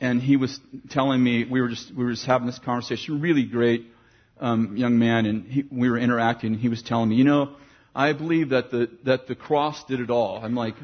and 0.00 0.20
he 0.20 0.36
was 0.36 0.58
telling 0.90 1.22
me 1.22 1.44
we 1.44 1.60
were 1.60 1.68
just 1.68 1.94
we 1.94 2.04
were 2.04 2.10
just 2.10 2.26
having 2.26 2.46
this 2.46 2.58
conversation. 2.58 3.20
Really 3.20 3.44
great 3.44 3.86
um, 4.40 4.76
young 4.76 4.98
man, 4.98 5.26
and 5.26 5.46
he, 5.46 5.64
we 5.70 5.88
were 5.88 5.98
interacting. 5.98 6.54
And 6.54 6.60
he 6.60 6.68
was 6.68 6.82
telling 6.82 7.08
me, 7.08 7.16
you 7.16 7.24
know, 7.24 7.54
I 7.94 8.12
believe 8.12 8.50
that 8.50 8.70
the 8.70 8.90
that 9.04 9.26
the 9.26 9.34
cross 9.34 9.84
did 9.84 10.00
it 10.00 10.10
all. 10.10 10.40
I'm 10.42 10.54
like, 10.54 10.74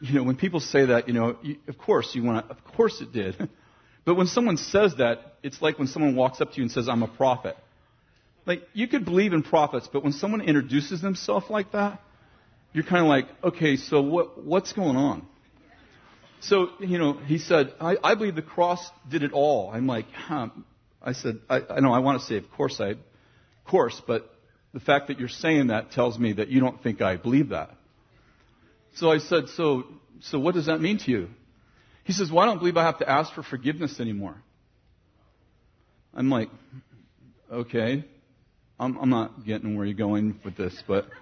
you 0.00 0.14
know, 0.14 0.22
when 0.22 0.36
people 0.36 0.60
say 0.60 0.86
that, 0.86 1.08
you 1.08 1.14
know, 1.14 1.36
you, 1.42 1.56
of 1.68 1.78
course 1.78 2.10
you 2.14 2.22
want 2.22 2.46
to, 2.46 2.54
of 2.54 2.64
course 2.64 3.00
it 3.00 3.12
did. 3.12 3.36
but 4.04 4.14
when 4.14 4.26
someone 4.26 4.56
says 4.56 4.94
that, 4.96 5.36
it's 5.42 5.62
like 5.62 5.78
when 5.78 5.88
someone 5.88 6.14
walks 6.14 6.40
up 6.40 6.50
to 6.52 6.56
you 6.56 6.62
and 6.62 6.70
says, 6.70 6.88
I'm 6.88 7.02
a 7.02 7.08
prophet. 7.08 7.56
Like, 8.44 8.62
you 8.72 8.86
could 8.86 9.04
believe 9.04 9.32
in 9.32 9.42
prophets, 9.42 9.88
but 9.92 10.04
when 10.04 10.12
someone 10.12 10.40
introduces 10.40 11.02
themselves 11.02 11.46
like 11.50 11.72
that, 11.72 12.00
you're 12.72 12.84
kind 12.84 13.02
of 13.02 13.08
like, 13.08 13.26
okay, 13.42 13.76
so 13.76 14.00
what, 14.00 14.44
what's 14.44 14.72
going 14.72 14.96
on? 14.96 15.26
So, 16.40 16.68
you 16.78 16.98
know, 16.98 17.14
he 17.14 17.38
said, 17.38 17.74
I, 17.80 17.96
I 18.04 18.14
believe 18.14 18.36
the 18.36 18.42
cross 18.42 18.88
did 19.08 19.22
it 19.22 19.32
all. 19.32 19.70
I'm 19.72 19.86
like, 19.86 20.06
huh. 20.12 20.48
I 21.02 21.12
said, 21.12 21.40
I, 21.48 21.62
I 21.70 21.80
know 21.80 21.92
I 21.92 21.98
want 22.00 22.20
to 22.20 22.26
say, 22.26 22.36
of 22.36 22.50
course 22.52 22.80
I, 22.80 22.90
of 22.90 22.98
course, 23.66 24.00
but 24.06 24.32
the 24.72 24.80
fact 24.80 25.08
that 25.08 25.18
you're 25.18 25.28
saying 25.28 25.68
that 25.68 25.92
tells 25.92 26.18
me 26.18 26.34
that 26.34 26.48
you 26.48 26.60
don't 26.60 26.82
think 26.82 27.00
I 27.00 27.16
believe 27.16 27.48
that. 27.48 27.70
So 28.96 29.10
I 29.10 29.18
said, 29.18 29.50
so, 29.50 29.84
so 30.20 30.38
what 30.38 30.54
does 30.54 30.66
that 30.66 30.80
mean 30.80 30.98
to 30.98 31.10
you? 31.10 31.28
He 32.04 32.12
says, 32.12 32.30
well, 32.30 32.42
I 32.42 32.46
don't 32.46 32.58
believe 32.58 32.76
I 32.76 32.84
have 32.84 32.98
to 32.98 33.08
ask 33.08 33.32
for 33.34 33.42
forgiveness 33.42 34.00
anymore. 34.00 34.36
I'm 36.14 36.30
like, 36.30 36.48
okay. 37.52 38.04
I'm, 38.80 38.96
I'm 38.96 39.10
not 39.10 39.44
getting 39.44 39.76
where 39.76 39.84
you're 39.84 39.94
going 39.94 40.40
with 40.44 40.56
this, 40.56 40.82
but. 40.86 41.06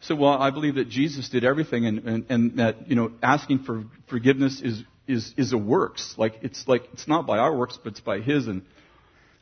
So, 0.00 0.14
well, 0.14 0.34
I 0.34 0.50
believe 0.50 0.74
that 0.74 0.90
Jesus 0.90 1.30
did 1.30 1.42
everything 1.42 1.86
and, 1.86 1.98
and, 2.00 2.26
and 2.28 2.58
that, 2.58 2.88
you 2.88 2.94
know, 2.94 3.12
asking 3.22 3.60
for 3.60 3.84
forgiveness 4.08 4.60
is, 4.60 4.84
is, 5.08 5.32
is 5.38 5.54
a 5.54 5.58
works. 5.58 6.14
Like, 6.18 6.34
it's 6.42 6.68
like, 6.68 6.82
it's 6.92 7.08
not 7.08 7.26
by 7.26 7.38
our 7.38 7.56
works, 7.56 7.78
but 7.82 7.92
it's 7.92 8.00
by 8.00 8.20
His. 8.20 8.46
And, 8.46 8.62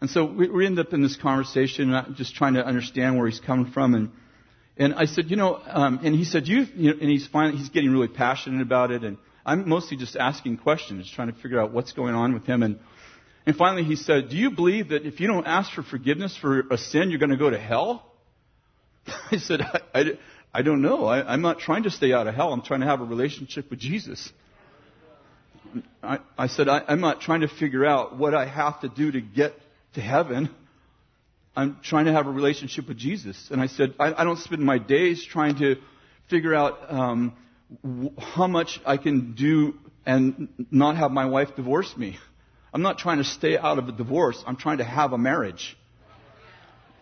and 0.01 0.09
so 0.09 0.25
we, 0.25 0.49
we 0.49 0.65
end 0.65 0.79
up 0.79 0.93
in 0.93 1.03
this 1.03 1.17
conversation, 1.17 2.15
just 2.17 2.37
trying 2.37 2.55
to 2.55 2.65
understand 2.65 3.19
where 3.19 3.27
he's 3.27 3.41
coming 3.41 3.73
from. 3.73 3.95
And, 3.95 4.11
and 4.76 4.95
I 4.95 5.04
said, 5.04 5.31
you 5.31 5.37
know, 5.37 5.61
um, 5.64 6.00
and 6.02 6.14
he 6.14 6.25
said, 6.25 6.49
you, 6.49 6.66
you 6.75 6.90
know, 6.93 7.00
and 7.00 7.11
he's 7.11 7.26
finally, 7.28 7.59
he's 7.59 7.69
getting 7.69 7.90
really 7.90 8.09
passionate 8.09 8.61
about 8.61 8.90
it. 8.90 9.04
And 9.04 9.19
I'm 9.47 9.69
mostly 9.69 9.97
just 9.97 10.16
asking 10.16 10.59
questions, 10.59 11.11
trying 11.14 11.33
to 11.33 11.40
figure 11.40 11.61
out 11.61 11.73
what's 11.73 11.93
going 11.93 12.14
on 12.14 12.35
with 12.35 12.45
him. 12.45 12.62
And, 12.62 12.81
and 13.47 13.54
finally 13.54 13.85
he 13.85 13.95
said, 13.95 14.31
do 14.31 14.37
you 14.37 14.50
believe 14.50 14.88
that 14.88 15.07
if 15.07 15.21
you 15.21 15.28
don't 15.28 15.47
ask 15.47 15.73
for 15.73 15.83
forgiveness 15.85 16.37
for 16.37 16.61
a 16.71 16.78
sin, 16.78 17.11
you're 17.11 17.21
going 17.21 17.31
to 17.31 17.37
go 17.37 17.50
to 17.50 17.59
hell? 17.59 18.04
I 19.31 19.37
said, 19.37 19.61
I, 19.61 19.81
I, 19.95 20.04
I 20.52 20.62
don't 20.62 20.83
know. 20.83 21.04
I, 21.04 21.33
I'm 21.33 21.43
not 21.43 21.61
trying 21.61 21.85
to 21.85 21.90
stay 21.90 22.12
out 22.12 22.26
of 22.26 22.35
hell. 22.35 22.52
I'm 22.52 22.62
trying 22.62 22.81
to 22.81 22.87
have 22.87 23.00
a 23.00 23.04
relationship 23.04 23.71
with 23.71 23.78
Jesus. 23.78 24.33
I, 26.02 26.19
I 26.37 26.49
said, 26.49 26.69
I, 26.69 26.83
I'm 26.88 27.00
not 27.00 27.21
trying 27.21 27.43
to 27.43 27.49
figure 27.49 27.85
out 27.85 28.19
what 28.19 28.35
I 28.35 28.47
have 28.47 28.81
to 28.81 28.88
do 28.88 29.12
to 29.12 29.21
get 29.21 29.54
to 29.95 30.00
heaven. 30.00 30.50
I'm 31.57 31.79
trying 31.83 32.07
to 32.07 32.13
have 32.13 32.27
a 32.27 32.31
relationship 32.31 32.89
with 32.89 32.97
Jesus. 32.97 33.49
And 33.51 33.61
I 33.61 33.69
said, 33.69 33.95
I, 33.99 34.13
I 34.15 34.25
don't 34.25 34.39
spend 34.39 34.63
my 34.63 34.79
days 34.79 35.25
trying 35.25 35.59
to 35.59 35.77
figure 36.29 36.55
out 36.55 36.93
um, 36.93 37.35
w- 37.83 38.13
how 38.19 38.47
much 38.47 38.81
I 38.85 38.97
can 38.97 39.35
do 39.35 39.75
and 40.05 40.49
not 40.71 40.97
have 40.97 41.11
my 41.11 41.27
wife 41.27 41.55
divorce 41.57 41.97
me. 41.97 42.19
I'm 42.73 42.83
not 42.83 42.99
trying 42.99 43.19
to 43.19 43.25
stay 43.25 43.57
out 43.57 43.79
of 43.79 43.89
a 43.89 43.93
divorce. 43.93 44.43
I'm 44.47 44.57
trying 44.57 44.79
to 44.79 44.85
have 44.85 45.13
a 45.13 45.19
marriage. 45.19 45.77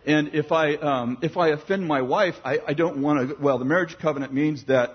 And 0.05 0.35
if 0.35 0.51
I, 0.51 0.75
um, 0.75 1.17
if 1.21 1.35
I 1.37 1.49
offend 1.49 1.87
my 1.87 2.01
wife, 2.01 2.35
I, 2.45 2.59
I 2.67 2.73
don't 2.73 3.01
want 3.01 3.29
to, 3.29 3.35
well, 3.41 3.57
the 3.57 3.65
marriage 3.65 3.97
covenant 3.99 4.33
means 4.33 4.65
that, 4.65 4.91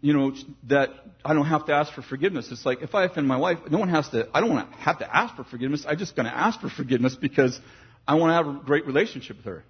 you 0.00 0.12
know, 0.12 0.32
that 0.68 0.90
I 1.24 1.32
don't 1.32 1.46
have 1.46 1.66
to 1.66 1.72
ask 1.72 1.92
for 1.92 2.02
forgiveness. 2.02 2.52
It's 2.52 2.66
like 2.66 2.82
if 2.82 2.94
I 2.94 3.04
offend 3.04 3.26
my 3.26 3.38
wife, 3.38 3.58
no 3.70 3.78
one 3.78 3.88
has 3.88 4.08
to, 4.10 4.28
I 4.32 4.40
don't 4.40 4.50
want 4.50 4.70
to 4.70 4.76
have 4.76 4.98
to 4.98 5.16
ask 5.16 5.34
for 5.34 5.44
forgiveness. 5.44 5.86
I'm 5.88 5.98
just 5.98 6.14
going 6.14 6.26
to 6.26 6.36
ask 6.36 6.60
for 6.60 6.68
forgiveness 6.68 7.16
because 7.16 7.58
I 8.06 8.14
want 8.14 8.30
to 8.30 8.34
have 8.34 8.62
a 8.62 8.64
great 8.64 8.86
relationship 8.86 9.36
with 9.36 9.46
her. 9.46 9.64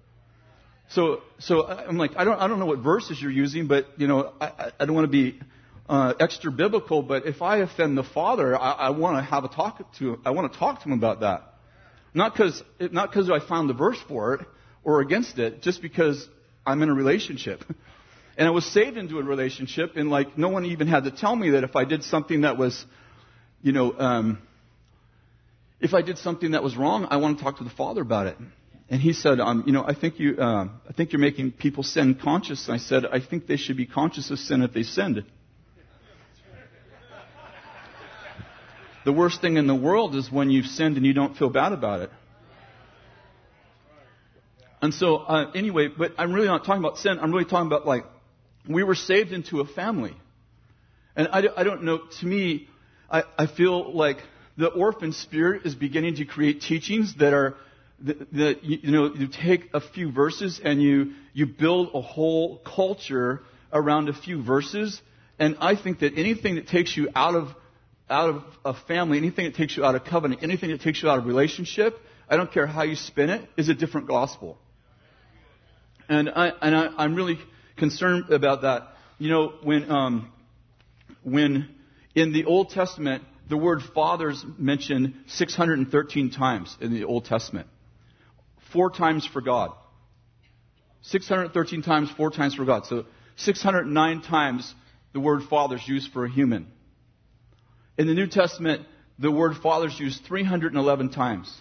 So, 0.89 1.21
so 1.39 1.67
I'm 1.67 1.97
like, 1.97 2.11
I 2.17 2.23
don't, 2.23 2.39
I 2.39 2.47
don't 2.47 2.59
know 2.59 2.65
what 2.65 2.79
verses 2.79 3.21
you're 3.21 3.31
using, 3.31 3.67
but, 3.67 3.87
you 3.97 4.07
know, 4.07 4.33
I, 4.41 4.71
I 4.79 4.85
don't 4.85 4.95
want 4.95 5.05
to 5.05 5.11
be, 5.11 5.39
uh, 5.87 6.13
extra 6.19 6.51
biblical, 6.51 7.01
but 7.01 7.25
if 7.25 7.41
I 7.41 7.57
offend 7.57 7.97
the 7.97 8.03
father, 8.03 8.57
I, 8.57 8.71
I 8.71 8.89
want 8.91 9.17
to 9.17 9.23
have 9.23 9.43
a 9.43 9.47
talk 9.47 9.93
to, 9.99 10.19
I 10.25 10.31
want 10.31 10.51
to 10.51 10.59
talk 10.59 10.81
to 10.83 10.89
him 10.89 10.93
about 10.93 11.21
that. 11.21 11.51
Not 12.13 12.33
because 12.33 12.61
not 12.79 13.09
because 13.09 13.29
I 13.29 13.39
found 13.39 13.69
the 13.69 13.73
verse 13.73 13.99
for 14.07 14.33
it 14.35 14.47
or 14.83 15.01
against 15.01 15.39
it, 15.39 15.61
just 15.61 15.81
because 15.81 16.27
I'm 16.65 16.81
in 16.81 16.89
a 16.89 16.93
relationship. 16.93 17.63
And 18.37 18.47
I 18.47 18.51
was 18.51 18.65
saved 18.65 18.97
into 18.97 19.19
a 19.19 19.23
relationship, 19.23 19.97
and 19.97 20.09
like 20.09 20.37
no 20.37 20.49
one 20.49 20.65
even 20.65 20.87
had 20.87 21.03
to 21.03 21.11
tell 21.11 21.35
me 21.35 21.51
that 21.51 21.63
if 21.63 21.75
I 21.75 21.85
did 21.85 22.03
something 22.03 22.41
that 22.41 22.57
was, 22.57 22.85
you 23.61 23.71
know, 23.71 23.93
um, 23.97 24.39
if 25.81 25.93
I 25.93 26.01
did 26.01 26.17
something 26.19 26.51
that 26.51 26.63
was 26.63 26.77
wrong, 26.77 27.07
I 27.09 27.17
want 27.17 27.37
to 27.37 27.43
talk 27.43 27.57
to 27.57 27.63
the 27.63 27.69
Father 27.71 28.01
about 28.01 28.27
it. 28.27 28.37
And 28.89 29.01
he 29.01 29.13
said, 29.13 29.39
um, 29.39 29.63
you 29.65 29.73
know, 29.73 29.83
I 29.85 29.93
think 29.93 30.19
you, 30.19 30.37
uh, 30.37 30.67
I 30.89 30.93
think 30.95 31.11
you're 31.11 31.21
making 31.21 31.53
people 31.53 31.83
sin 31.83 32.15
conscious. 32.15 32.67
And 32.67 32.75
I 32.75 32.77
said, 32.77 33.05
I 33.05 33.19
think 33.19 33.47
they 33.47 33.57
should 33.57 33.77
be 33.77 33.85
conscious 33.85 34.29
of 34.31 34.37
sin 34.37 34.61
if 34.61 34.73
they 34.73 34.83
sinned. 34.83 35.23
The 39.03 39.13
worst 39.13 39.41
thing 39.41 39.57
in 39.57 39.65
the 39.65 39.75
world 39.75 40.15
is 40.15 40.31
when 40.31 40.51
you've 40.51 40.67
sinned 40.67 40.97
and 40.97 41.05
you 41.05 41.13
don't 41.13 41.35
feel 41.35 41.49
bad 41.49 41.71
about 41.73 42.01
it. 42.01 42.11
And 44.81 44.93
so, 44.93 45.17
uh, 45.17 45.51
anyway, 45.55 45.87
but 45.87 46.13
I'm 46.17 46.33
really 46.33 46.47
not 46.47 46.65
talking 46.65 46.83
about 46.83 46.97
sin. 46.97 47.17
I'm 47.19 47.31
really 47.31 47.45
talking 47.45 47.67
about 47.67 47.87
like, 47.87 48.03
we 48.67 48.83
were 48.83 48.95
saved 48.95 49.31
into 49.31 49.61
a 49.61 49.65
family. 49.65 50.15
And 51.15 51.29
I, 51.31 51.43
I 51.55 51.63
don't 51.63 51.83
know, 51.83 52.01
to 52.19 52.25
me, 52.25 52.67
I, 53.09 53.23
I 53.37 53.47
feel 53.47 53.93
like 53.93 54.17
the 54.57 54.67
orphan 54.67 55.13
spirit 55.13 55.65
is 55.65 55.75
beginning 55.75 56.15
to 56.15 56.25
create 56.25 56.61
teachings 56.61 57.15
that 57.15 57.33
are, 57.33 57.55
that, 58.01 58.63
you 58.63 58.91
know, 58.91 59.13
you 59.13 59.27
take 59.27 59.69
a 59.73 59.81
few 59.81 60.11
verses 60.11 60.59
and 60.63 60.81
you, 60.81 61.13
you 61.33 61.45
build 61.45 61.91
a 61.93 62.01
whole 62.01 62.57
culture 62.59 63.41
around 63.71 64.09
a 64.09 64.13
few 64.13 64.43
verses. 64.43 65.01
And 65.39 65.57
I 65.59 65.75
think 65.75 65.99
that 65.99 66.17
anything 66.17 66.55
that 66.55 66.67
takes 66.67 66.95
you 66.95 67.09
out 67.15 67.35
of 67.35 67.55
out 68.09 68.29
of 68.29 68.43
a 68.65 68.73
family, 68.73 69.17
anything 69.17 69.45
that 69.45 69.55
takes 69.55 69.77
you 69.77 69.85
out 69.85 69.95
of 69.95 70.03
covenant, 70.03 70.43
anything 70.43 70.69
that 70.71 70.81
takes 70.81 71.01
you 71.01 71.09
out 71.09 71.17
of 71.17 71.25
relationship, 71.25 71.97
I 72.29 72.35
don't 72.35 72.51
care 72.51 72.67
how 72.67 72.83
you 72.83 72.95
spin 72.95 73.29
it, 73.29 73.49
is 73.55 73.69
a 73.69 73.73
different 73.73 74.07
gospel. 74.07 74.57
And 76.09 76.29
I 76.29 76.51
and 76.61 76.75
I, 76.75 76.87
I'm 76.97 77.15
really 77.15 77.39
concerned 77.77 78.29
about 78.29 78.63
that. 78.63 78.89
You 79.17 79.29
know, 79.29 79.53
when 79.63 79.89
um, 79.89 80.31
when 81.23 81.69
in 82.13 82.33
the 82.33 82.45
Old 82.45 82.69
Testament 82.71 83.23
the 83.51 83.57
word 83.57 83.81
fathers 83.93 84.45
mentioned 84.57 85.13
613 85.27 86.31
times 86.31 86.77
in 86.79 86.93
the 86.93 87.03
Old 87.03 87.25
Testament, 87.25 87.67
four 88.71 88.89
times 88.89 89.27
for 89.27 89.41
God. 89.41 89.73
613 91.01 91.81
times, 91.81 92.09
four 92.15 92.31
times 92.31 92.55
for 92.55 92.63
God. 92.63 92.85
So 92.85 93.05
609 93.35 94.21
times 94.21 94.73
the 95.11 95.19
word 95.19 95.43
fathers 95.49 95.81
used 95.85 96.13
for 96.13 96.23
a 96.23 96.31
human. 96.31 96.67
In 97.97 98.07
the 98.07 98.13
New 98.13 98.27
Testament, 98.27 98.87
the 99.19 99.29
word 99.29 99.57
Father 99.61 99.87
is 99.87 99.99
used 99.99 100.23
311 100.23 101.09
times, 101.09 101.53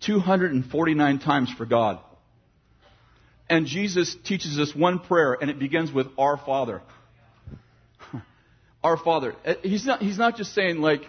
249 0.00 1.18
times 1.20 1.50
for 1.56 1.64
God. 1.64 2.00
And 3.48 3.64
Jesus 3.64 4.14
teaches 4.24 4.58
us 4.58 4.74
one 4.74 4.98
prayer, 4.98 5.38
and 5.40 5.50
it 5.50 5.58
begins 5.58 5.90
with 5.90 6.08
Our 6.18 6.36
Father. 6.36 6.82
Our 8.84 8.98
Father. 8.98 9.34
Uh, 9.42 9.54
he's 9.62 9.86
not, 9.86 10.02
he's 10.02 10.18
not 10.18 10.36
just 10.36 10.54
saying, 10.54 10.82
like, 10.82 11.00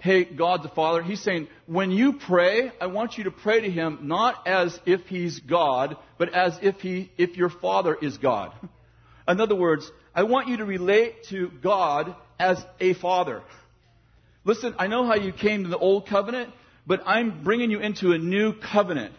hey, 0.00 0.24
God 0.24 0.62
the 0.62 0.68
Father. 0.68 1.02
He's 1.02 1.22
saying, 1.22 1.48
when 1.66 1.90
you 1.90 2.14
pray, 2.14 2.72
I 2.80 2.86
want 2.86 3.18
you 3.18 3.24
to 3.24 3.30
pray 3.30 3.60
to 3.60 3.70
Him 3.70 4.00
not 4.02 4.46
as 4.46 4.78
if 4.86 5.02
He's 5.06 5.40
God, 5.40 5.96
but 6.18 6.32
as 6.34 6.58
if, 6.62 6.76
he, 6.80 7.10
if 7.16 7.36
your 7.36 7.50
Father 7.50 7.96
is 8.00 8.18
God. 8.18 8.52
In 9.28 9.40
other 9.40 9.56
words, 9.56 9.90
I 10.14 10.22
want 10.22 10.48
you 10.48 10.58
to 10.58 10.64
relate 10.64 11.24
to 11.30 11.50
God 11.62 12.14
as 12.38 12.64
a 12.80 12.94
Father. 12.94 13.42
Listen, 14.44 14.74
I 14.78 14.86
know 14.86 15.04
how 15.04 15.16
you 15.16 15.32
came 15.32 15.64
to 15.64 15.68
the 15.68 15.78
old 15.78 16.06
covenant, 16.06 16.52
but 16.86 17.02
I'm 17.04 17.42
bringing 17.42 17.70
you 17.70 17.80
into 17.80 18.12
a 18.12 18.18
new 18.18 18.52
covenant. 18.52 19.12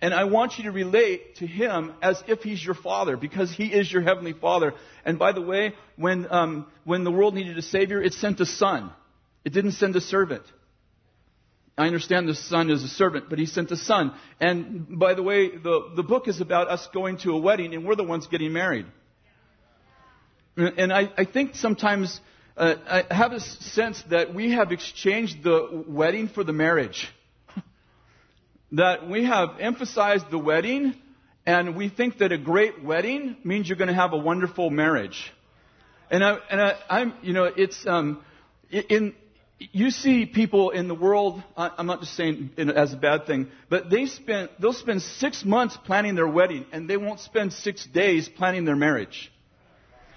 And 0.00 0.12
I 0.12 0.24
want 0.24 0.58
you 0.58 0.64
to 0.64 0.72
relate 0.72 1.36
to 1.36 1.46
him 1.46 1.92
as 2.02 2.22
if 2.26 2.42
he's 2.42 2.62
your 2.64 2.74
father, 2.74 3.16
because 3.16 3.52
he 3.52 3.66
is 3.66 3.90
your 3.90 4.02
heavenly 4.02 4.32
father. 4.32 4.74
And 5.04 5.18
by 5.18 5.32
the 5.32 5.40
way, 5.40 5.74
when, 5.96 6.26
um, 6.30 6.66
when 6.84 7.04
the 7.04 7.10
world 7.10 7.34
needed 7.34 7.56
a 7.56 7.62
savior, 7.62 8.02
it 8.02 8.12
sent 8.14 8.40
a 8.40 8.46
son. 8.46 8.90
It 9.44 9.52
didn't 9.52 9.72
send 9.72 9.94
a 9.96 10.00
servant. 10.00 10.44
I 11.76 11.86
understand 11.86 12.28
the 12.28 12.34
son 12.34 12.70
is 12.70 12.84
a 12.84 12.88
servant, 12.88 13.28
but 13.28 13.38
he 13.38 13.46
sent 13.46 13.70
a 13.72 13.76
son. 13.76 14.14
And 14.40 14.98
by 14.98 15.14
the 15.14 15.22
way, 15.22 15.56
the, 15.56 15.90
the 15.96 16.04
book 16.04 16.28
is 16.28 16.40
about 16.40 16.68
us 16.68 16.88
going 16.94 17.18
to 17.18 17.32
a 17.32 17.38
wedding, 17.38 17.74
and 17.74 17.84
we're 17.84 17.96
the 17.96 18.04
ones 18.04 18.28
getting 18.28 18.52
married. 18.52 18.86
And 20.56 20.92
I, 20.92 21.10
I 21.18 21.24
think 21.24 21.56
sometimes 21.56 22.20
uh, 22.56 22.76
I 22.86 23.12
have 23.12 23.32
a 23.32 23.40
sense 23.40 24.00
that 24.10 24.32
we 24.32 24.52
have 24.52 24.70
exchanged 24.70 25.42
the 25.42 25.84
wedding 25.88 26.28
for 26.28 26.44
the 26.44 26.52
marriage. 26.52 27.12
that 28.72 29.08
we 29.08 29.24
have 29.24 29.56
emphasized 29.58 30.30
the 30.30 30.38
wedding, 30.38 30.94
and 31.44 31.74
we 31.74 31.88
think 31.88 32.18
that 32.18 32.30
a 32.30 32.38
great 32.38 32.84
wedding 32.84 33.36
means 33.42 33.68
you're 33.68 33.76
going 33.76 33.88
to 33.88 33.94
have 33.94 34.12
a 34.12 34.18
wonderful 34.18 34.70
marriage. 34.70 35.32
And 36.08 36.22
I, 36.22 36.38
and 36.48 36.60
I, 36.60 36.76
I'm, 36.88 37.14
you 37.22 37.32
know, 37.32 37.44
it's 37.44 37.84
um, 37.84 38.24
in 38.70 39.16
you 39.72 39.90
see 39.90 40.26
people 40.26 40.70
in 40.70 40.88
the 40.88 40.94
world. 40.94 41.42
I'm 41.56 41.86
not 41.86 42.00
just 42.00 42.14
saying 42.14 42.50
it 42.56 42.68
as 42.70 42.92
a 42.92 42.96
bad 42.96 43.26
thing, 43.26 43.48
but 43.68 43.90
they 43.90 44.06
spend 44.06 44.48
they'll 44.58 44.72
spend 44.72 45.02
six 45.02 45.44
months 45.44 45.76
planning 45.84 46.14
their 46.14 46.28
wedding, 46.28 46.66
and 46.72 46.88
they 46.88 46.96
won't 46.96 47.20
spend 47.20 47.52
six 47.52 47.86
days 47.86 48.28
planning 48.28 48.64
their 48.64 48.76
marriage. 48.76 49.30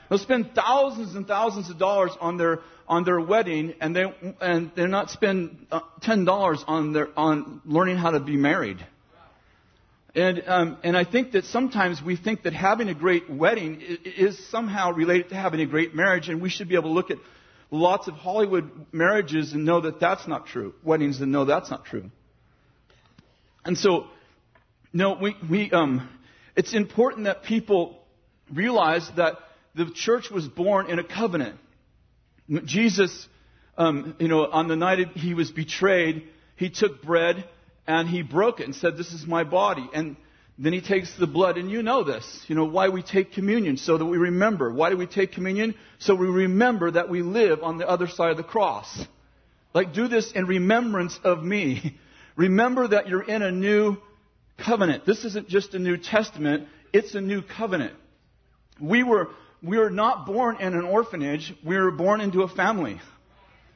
They'll 0.10 0.20
spend 0.20 0.56
thousands 0.56 1.16
and 1.16 1.28
thousands 1.28 1.70
of 1.70 1.78
dollars 1.78 2.12
on 2.20 2.38
their 2.38 2.60
on 2.88 3.04
their 3.04 3.20
wedding, 3.20 3.74
and 3.82 3.96
they 3.96 4.06
and 4.42 4.72
they're 4.76 4.88
not 4.88 5.10
spend 5.10 5.68
uh, 5.72 5.82
ten 6.02 6.26
dollars 6.26 6.64
on 6.68 6.94
their 6.94 7.10
on 7.18 7.62
learning 7.66 7.98
how 7.98 8.12
to 8.12 8.20
be 8.20 8.38
married. 8.38 8.86
And 10.16 10.44
um, 10.48 10.78
and 10.84 10.98
I 10.98 11.04
think 11.04 11.34
that 11.34 11.46
sometimes 11.46 12.02
we 12.02 12.16
think 12.16 12.44
that 12.44 12.54
having 12.54 12.90
a 12.90 12.96
great 12.96 13.30
wedding 13.30 13.82
is 14.04 14.48
somehow 14.50 14.92
related 14.92 15.30
to 15.30 15.36
having 15.36 15.62
a 15.62 15.66
great 15.66 15.94
marriage, 15.94 16.30
and 16.30 16.42
we 16.42 16.50
should 16.50 16.70
be 16.70 16.76
able 16.76 16.90
to 16.90 16.96
look 16.96 17.12
at 17.12 17.18
lots 17.72 18.08
of 18.08 18.16
Hollywood 18.16 18.70
marriages 18.92 19.54
and 19.54 19.66
know 19.66 19.82
that 19.82 20.00
that's 20.00 20.28
not 20.28 20.48
true. 20.48 20.74
Weddings 20.84 21.22
and 21.22 21.32
know 21.32 21.46
that's 21.46 21.70
not 21.70 21.86
true. 21.86 22.12
And 23.66 23.78
so, 23.78 24.08
no, 24.94 25.18
we 25.22 25.36
we 25.50 25.72
um, 25.72 26.10
it's 26.56 26.74
important 26.74 27.26
that 27.26 27.44
people 27.44 28.02
realize 28.54 29.10
that 29.18 29.36
the 29.76 29.92
church 29.94 30.32
was 30.32 30.48
born 30.48 30.90
in 30.90 31.00
a 31.00 31.04
covenant. 31.04 31.60
Jesus, 32.66 33.28
um, 33.78 34.16
you 34.20 34.28
know, 34.28 34.46
on 34.46 34.68
the 34.68 34.76
night 34.76 35.00
he 35.16 35.34
was 35.34 35.52
betrayed, 35.52 36.24
he 36.56 36.70
took 36.70 37.04
bread 37.04 37.48
and 37.86 38.08
he 38.10 38.22
broke 38.22 38.60
it 38.60 38.66
and 38.66 38.76
said, 38.76 38.98
This 38.98 39.12
is 39.12 39.28
my 39.28 39.44
body. 39.44 39.88
And 39.94 40.16
then 40.60 40.74
he 40.74 40.82
takes 40.82 41.16
the 41.18 41.28
blood, 41.28 41.58
and 41.58 41.70
you 41.70 41.84
know 41.84 42.04
this. 42.04 42.26
You 42.48 42.56
know 42.56 42.66
why 42.66 42.90
we 42.90 43.04
take 43.04 43.34
communion, 43.34 43.78
so 43.78 43.98
that 43.98 44.06
we 44.06 44.18
remember. 44.18 44.72
Why 44.72 44.90
do 44.90 44.98
we 44.98 45.06
take 45.06 45.32
communion? 45.32 45.76
So 46.00 46.16
we 46.16 46.28
remember 46.28 46.92
that 46.92 47.10
we 47.10 47.22
live 47.22 47.62
on 47.62 47.78
the 47.78 47.88
other 47.88 48.08
side 48.08 48.32
of 48.32 48.38
the 48.38 48.44
cross. 48.44 49.06
Like, 49.74 49.94
do 49.94 50.08
this 50.08 50.32
in 50.32 50.46
remembrance 50.46 51.20
of 51.24 51.44
me. 51.44 51.98
Remember 52.36 52.88
that 52.88 53.08
you're 53.08 53.24
in 53.24 53.42
a 53.42 53.52
new 53.52 53.98
covenant. 54.64 55.08
This 55.08 55.26
isn't 55.26 55.50
just 55.50 55.74
a 55.74 55.80
New 55.80 55.98
Testament, 55.98 56.68
it's 56.94 57.16
a 57.16 57.22
new 57.22 57.42
covenant. 57.42 57.94
We 58.80 59.02
were 59.02 59.30
we 59.64 59.78
are 59.78 59.90
not 59.90 60.28
born 60.28 60.58
in 60.58 60.74
an 60.76 60.86
orphanage. 60.86 61.54
We 61.66 61.76
were 61.78 61.92
born 61.92 62.22
into 62.22 62.44
a 62.44 62.48
family. 62.48 63.02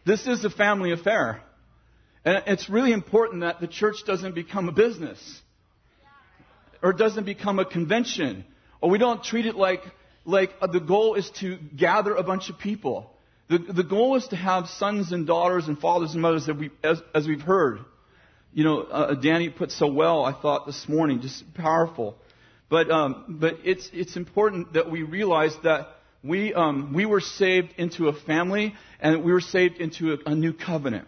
This 0.06 0.28
is 0.28 0.46
a 0.46 0.50
family 0.50 0.92
affair. 0.92 1.42
And 2.24 2.44
it's 2.46 2.70
really 2.70 2.92
important 2.92 3.42
that 3.42 3.60
the 3.60 3.68
church 3.68 3.98
doesn't 4.06 4.36
become 4.36 4.70
a 4.70 4.72
business 4.72 5.42
or 6.82 6.92
it 6.92 6.98
doesn't 6.98 7.26
become 7.26 7.60
a 7.60 7.66
convention 7.66 8.46
or 8.82 8.90
we 8.90 8.98
don't 8.98 9.24
treat 9.24 9.46
it 9.46 9.56
like, 9.56 9.84
like 10.26 10.60
the 10.60 10.80
goal 10.80 11.16
is 11.16 11.30
to 11.40 11.58
gather 11.76 12.16
a 12.16 12.24
bunch 12.24 12.50
of 12.50 12.58
people. 12.58 13.12
The, 13.48 13.60
the 13.60 13.84
goal 13.84 14.16
is 14.16 14.28
to 14.30 14.36
have 14.36 14.68
sons 14.68 15.12
and 15.12 15.28
daughters 15.28 15.68
and 15.68 15.80
fathers 15.80 16.14
and 16.14 16.22
mothers 16.22 16.48
that 16.48 16.58
we, 16.58 16.72
as, 16.84 17.02
as 17.14 17.28
we've 17.28 17.42
heard. 17.42 17.80
You 18.54 18.64
know, 18.64 18.82
uh, 18.82 19.14
Danny 19.14 19.50
put 19.50 19.72
so 19.72 19.88
well, 19.88 20.26
I 20.26 20.34
thought 20.34 20.66
this 20.66 20.90
morning, 20.90 21.22
just 21.22 21.54
powerful. 21.54 22.18
But, 22.70 22.90
um, 22.90 23.38
but 23.40 23.60
it's, 23.64 23.90
it's 23.94 24.16
important 24.16 24.74
that 24.74 24.90
we 24.90 25.04
realize 25.04 25.56
that 25.64 25.90
we, 26.24 26.54
um, 26.54 26.94
we 26.94 27.06
were 27.06 27.22
saved 27.22 27.74
into 27.78 28.08
a 28.08 28.14
family 28.14 28.74
and 29.00 29.24
we 29.24 29.32
were 29.32 29.42
saved 29.42 29.78
into 29.78 30.14
a, 30.14 30.18
a 30.32 30.36
new 30.36 30.54
covenant. 30.54 31.08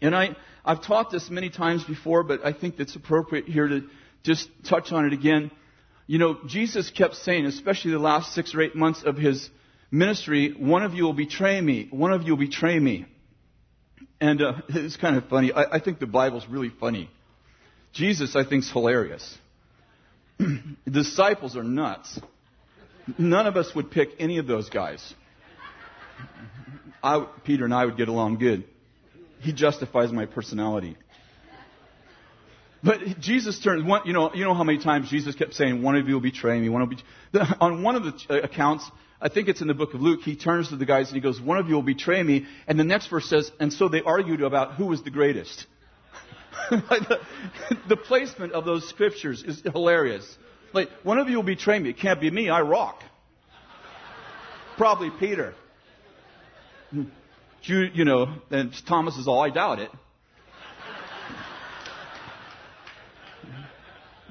And 0.00 0.14
I, 0.14 0.36
I've 0.64 0.82
taught 0.82 1.10
this 1.10 1.28
many 1.30 1.50
times 1.50 1.84
before, 1.84 2.22
but 2.22 2.44
I 2.44 2.52
think 2.52 2.78
it's 2.78 2.96
appropriate 2.96 3.46
here 3.46 3.68
to, 3.68 3.82
just 4.22 4.48
touch 4.68 4.92
on 4.92 5.06
it 5.06 5.12
again. 5.12 5.50
You 6.06 6.18
know, 6.18 6.38
Jesus 6.46 6.90
kept 6.90 7.14
saying, 7.16 7.46
especially 7.46 7.92
the 7.92 7.98
last 7.98 8.34
six 8.34 8.54
or 8.54 8.62
eight 8.62 8.74
months 8.74 9.02
of 9.04 9.16
his 9.16 9.48
ministry, 9.90 10.54
one 10.58 10.82
of 10.82 10.94
you 10.94 11.04
will 11.04 11.12
betray 11.12 11.60
me. 11.60 11.88
One 11.90 12.12
of 12.12 12.22
you 12.22 12.32
will 12.32 12.44
betray 12.44 12.78
me. 12.78 13.06
And 14.20 14.42
uh, 14.42 14.54
it's 14.68 14.96
kind 14.96 15.16
of 15.16 15.28
funny. 15.28 15.52
I, 15.52 15.76
I 15.76 15.80
think 15.80 15.98
the 15.98 16.06
Bible's 16.06 16.46
really 16.48 16.70
funny. 16.80 17.10
Jesus, 17.92 18.36
I 18.36 18.44
think, 18.44 18.64
is 18.64 18.70
hilarious. 18.70 19.38
disciples 20.90 21.56
are 21.56 21.64
nuts. 21.64 22.20
None 23.18 23.46
of 23.46 23.56
us 23.56 23.74
would 23.74 23.90
pick 23.90 24.10
any 24.18 24.38
of 24.38 24.46
those 24.46 24.68
guys. 24.68 25.14
I, 27.02 27.26
Peter 27.44 27.64
and 27.64 27.74
I 27.74 27.86
would 27.86 27.96
get 27.96 28.08
along 28.08 28.38
good. 28.38 28.64
He 29.40 29.52
justifies 29.52 30.12
my 30.12 30.26
personality. 30.26 30.96
But 32.82 33.20
Jesus 33.20 33.58
turns, 33.60 33.84
one, 33.84 34.02
you 34.06 34.12
know, 34.12 34.32
you 34.34 34.44
know 34.44 34.54
how 34.54 34.64
many 34.64 34.78
times 34.78 35.10
Jesus 35.10 35.34
kept 35.34 35.54
saying, 35.54 35.82
one 35.82 35.96
of 35.96 36.08
you 36.08 36.14
will 36.14 36.20
betray 36.20 36.58
me, 36.58 36.68
one 36.68 36.80
will 36.80 36.88
be, 36.88 36.98
on 37.60 37.82
one 37.82 37.94
of 37.94 38.04
the 38.04 38.14
uh, 38.30 38.40
accounts, 38.40 38.90
I 39.20 39.28
think 39.28 39.48
it's 39.48 39.60
in 39.60 39.68
the 39.68 39.74
book 39.74 39.92
of 39.92 40.00
Luke, 40.00 40.20
he 40.22 40.34
turns 40.34 40.70
to 40.70 40.76
the 40.76 40.86
guys 40.86 41.08
and 41.08 41.16
he 41.16 41.20
goes, 41.20 41.40
one 41.40 41.58
of 41.58 41.68
you 41.68 41.74
will 41.74 41.82
betray 41.82 42.22
me, 42.22 42.46
and 42.66 42.80
the 42.80 42.84
next 42.84 43.08
verse 43.08 43.28
says, 43.28 43.50
and 43.60 43.70
so 43.70 43.88
they 43.88 44.00
argued 44.00 44.40
about 44.40 44.74
who 44.74 44.86
was 44.86 45.02
the 45.02 45.10
greatest. 45.10 45.66
the, 46.70 47.18
the 47.88 47.96
placement 47.96 48.52
of 48.52 48.64
those 48.64 48.88
scriptures 48.88 49.42
is 49.42 49.60
hilarious. 49.60 50.38
Like, 50.72 50.88
one 51.02 51.18
of 51.18 51.28
you 51.28 51.36
will 51.36 51.42
betray 51.42 51.78
me. 51.78 51.90
It 51.90 51.98
can't 51.98 52.20
be 52.20 52.30
me. 52.30 52.48
I 52.48 52.62
rock. 52.62 53.02
Probably 54.76 55.10
Peter. 55.10 55.54
You, 56.92 57.80
you 57.92 58.04
know, 58.04 58.34
and 58.50 58.72
Thomas 58.86 59.16
is 59.16 59.28
all, 59.28 59.42
I 59.42 59.50
doubt 59.50 59.80
it. 59.80 59.90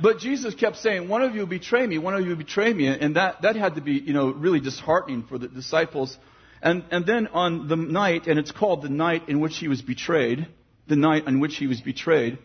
But 0.02 0.20
Jesus 0.20 0.56
kept 0.56 0.78
saying, 0.78 1.10
one 1.10 1.22
of 1.22 1.34
you 1.36 1.42
will 1.42 1.48
betray 1.48 1.86
me, 1.86 1.98
one 1.98 2.16
of 2.16 2.22
you 2.22 2.30
will 2.30 2.38
betray 2.38 2.74
me. 2.74 2.88
And 2.88 3.16
that, 3.16 3.42
that 3.42 3.56
had 3.56 3.76
to 3.76 3.82
be, 3.82 3.94
you 3.94 4.14
know, 4.14 4.32
really 4.32 4.60
disheartening 4.60 5.24
for 5.24 5.38
the 5.38 5.48
disciples. 5.48 6.18
And, 6.62 6.86
and 6.92 7.06
then 7.06 7.28
on 7.28 7.68
the 7.68 7.76
night, 7.76 8.28
and 8.28 8.40
it's 8.40 8.52
called 8.52 8.82
the 8.82 8.90
night 8.90 9.28
in 9.28 9.40
which 9.40 9.58
he 9.58 9.68
was 9.68 9.82
betrayed, 9.82 10.48
the 10.88 10.96
night 10.96 11.24
on 11.28 11.40
which 11.40 11.58
he 11.58 11.68
was 11.68 11.82
betrayed, 11.82 12.38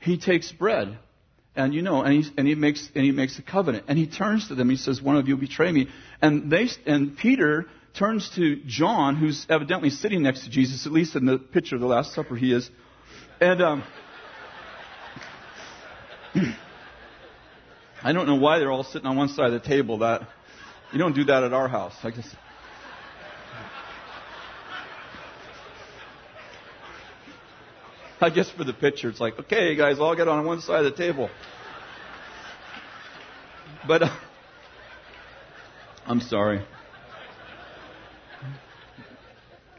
he 0.00 0.16
takes 0.16 0.52
bread. 0.52 0.98
And 1.56 1.74
you 1.74 1.82
know, 1.82 2.02
and 2.02 2.22
he, 2.22 2.30
and 2.36 2.46
he 2.46 2.54
makes, 2.54 2.88
and 2.94 3.04
he 3.04 3.10
makes 3.10 3.38
a 3.38 3.42
covenant. 3.42 3.84
And 3.88 3.98
he 3.98 4.06
turns 4.06 4.48
to 4.48 4.54
them, 4.54 4.70
he 4.70 4.76
says, 4.76 5.02
one 5.02 5.16
of 5.16 5.26
you 5.26 5.34
will 5.34 5.40
betray 5.40 5.72
me. 5.72 5.88
And 6.22 6.50
they, 6.50 6.68
and 6.86 7.16
Peter 7.16 7.66
turns 7.98 8.30
to 8.36 8.56
John, 8.66 9.16
who's 9.16 9.46
evidently 9.48 9.90
sitting 9.90 10.22
next 10.22 10.44
to 10.44 10.50
Jesus, 10.50 10.86
at 10.86 10.92
least 10.92 11.16
in 11.16 11.24
the 11.24 11.38
picture 11.38 11.74
of 11.74 11.80
the 11.80 11.86
Last 11.86 12.12
Supper 12.14 12.36
he 12.36 12.52
is. 12.52 12.70
And, 13.40 13.62
um, 13.62 13.84
I 18.06 18.12
don't 18.12 18.28
know 18.28 18.36
why 18.36 18.60
they're 18.60 18.70
all 18.70 18.84
sitting 18.84 19.08
on 19.08 19.16
one 19.16 19.28
side 19.30 19.52
of 19.52 19.60
the 19.60 19.68
table. 19.68 19.98
That 19.98 20.28
you 20.92 20.98
don't 21.00 21.16
do 21.16 21.24
that 21.24 21.42
at 21.42 21.52
our 21.52 21.66
house. 21.66 21.92
I 22.04 22.12
guess. 22.12 22.36
I 28.20 28.30
guess 28.30 28.48
for 28.48 28.62
the 28.62 28.72
picture, 28.72 29.08
it's 29.08 29.18
like, 29.18 29.36
okay, 29.40 29.74
guys, 29.74 29.98
all 29.98 30.14
get 30.14 30.28
on 30.28 30.46
one 30.46 30.60
side 30.60 30.84
of 30.86 30.92
the 30.92 30.96
table. 30.96 31.28
But 33.88 34.04
uh, 34.04 34.16
I'm 36.06 36.20
sorry. 36.20 36.64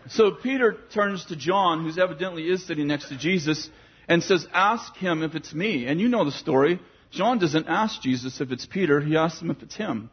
So 0.10 0.32
Peter 0.32 0.76
turns 0.94 1.24
to 1.28 1.38
John, 1.38 1.86
who's 1.86 1.98
evidently 1.98 2.44
is 2.50 2.68
sitting 2.68 2.88
next 2.88 3.08
to 3.08 3.18
Jesus, 3.18 3.70
and 4.10 4.22
says, 4.22 4.46
Ask 4.52 4.98
him 4.98 5.24
if 5.24 5.34
it's 5.34 5.54
me. 5.54 5.86
And 5.86 6.02
you 6.02 6.10
know 6.10 6.26
the 6.26 6.32
story. 6.34 6.82
John 7.18 7.40
doesn't 7.40 7.68
ask 7.68 8.00
Jesus 8.02 8.40
if 8.40 8.52
it's 8.52 8.66
Peter, 8.66 9.02
he 9.02 9.18
asks 9.18 9.42
him 9.42 9.50
if 9.50 9.64
it's 9.64 9.76
him. 9.76 10.12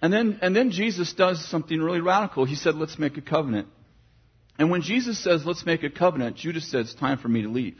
And 0.00 0.12
then, 0.12 0.38
and 0.40 0.54
then 0.54 0.70
Jesus 0.70 1.12
does 1.12 1.44
something 1.48 1.80
really 1.80 2.00
radical. 2.00 2.44
He 2.44 2.54
said, 2.54 2.76
Let's 2.76 2.98
make 2.98 3.16
a 3.16 3.20
covenant. 3.20 3.66
And 4.58 4.70
when 4.70 4.82
Jesus 4.82 5.18
says, 5.22 5.44
Let's 5.44 5.66
make 5.66 5.82
a 5.82 5.90
covenant, 5.90 6.36
Judas 6.36 6.70
says, 6.70 6.92
It's 6.92 6.94
time 6.94 7.18
for 7.18 7.28
me 7.28 7.42
to 7.42 7.48
leave. 7.48 7.76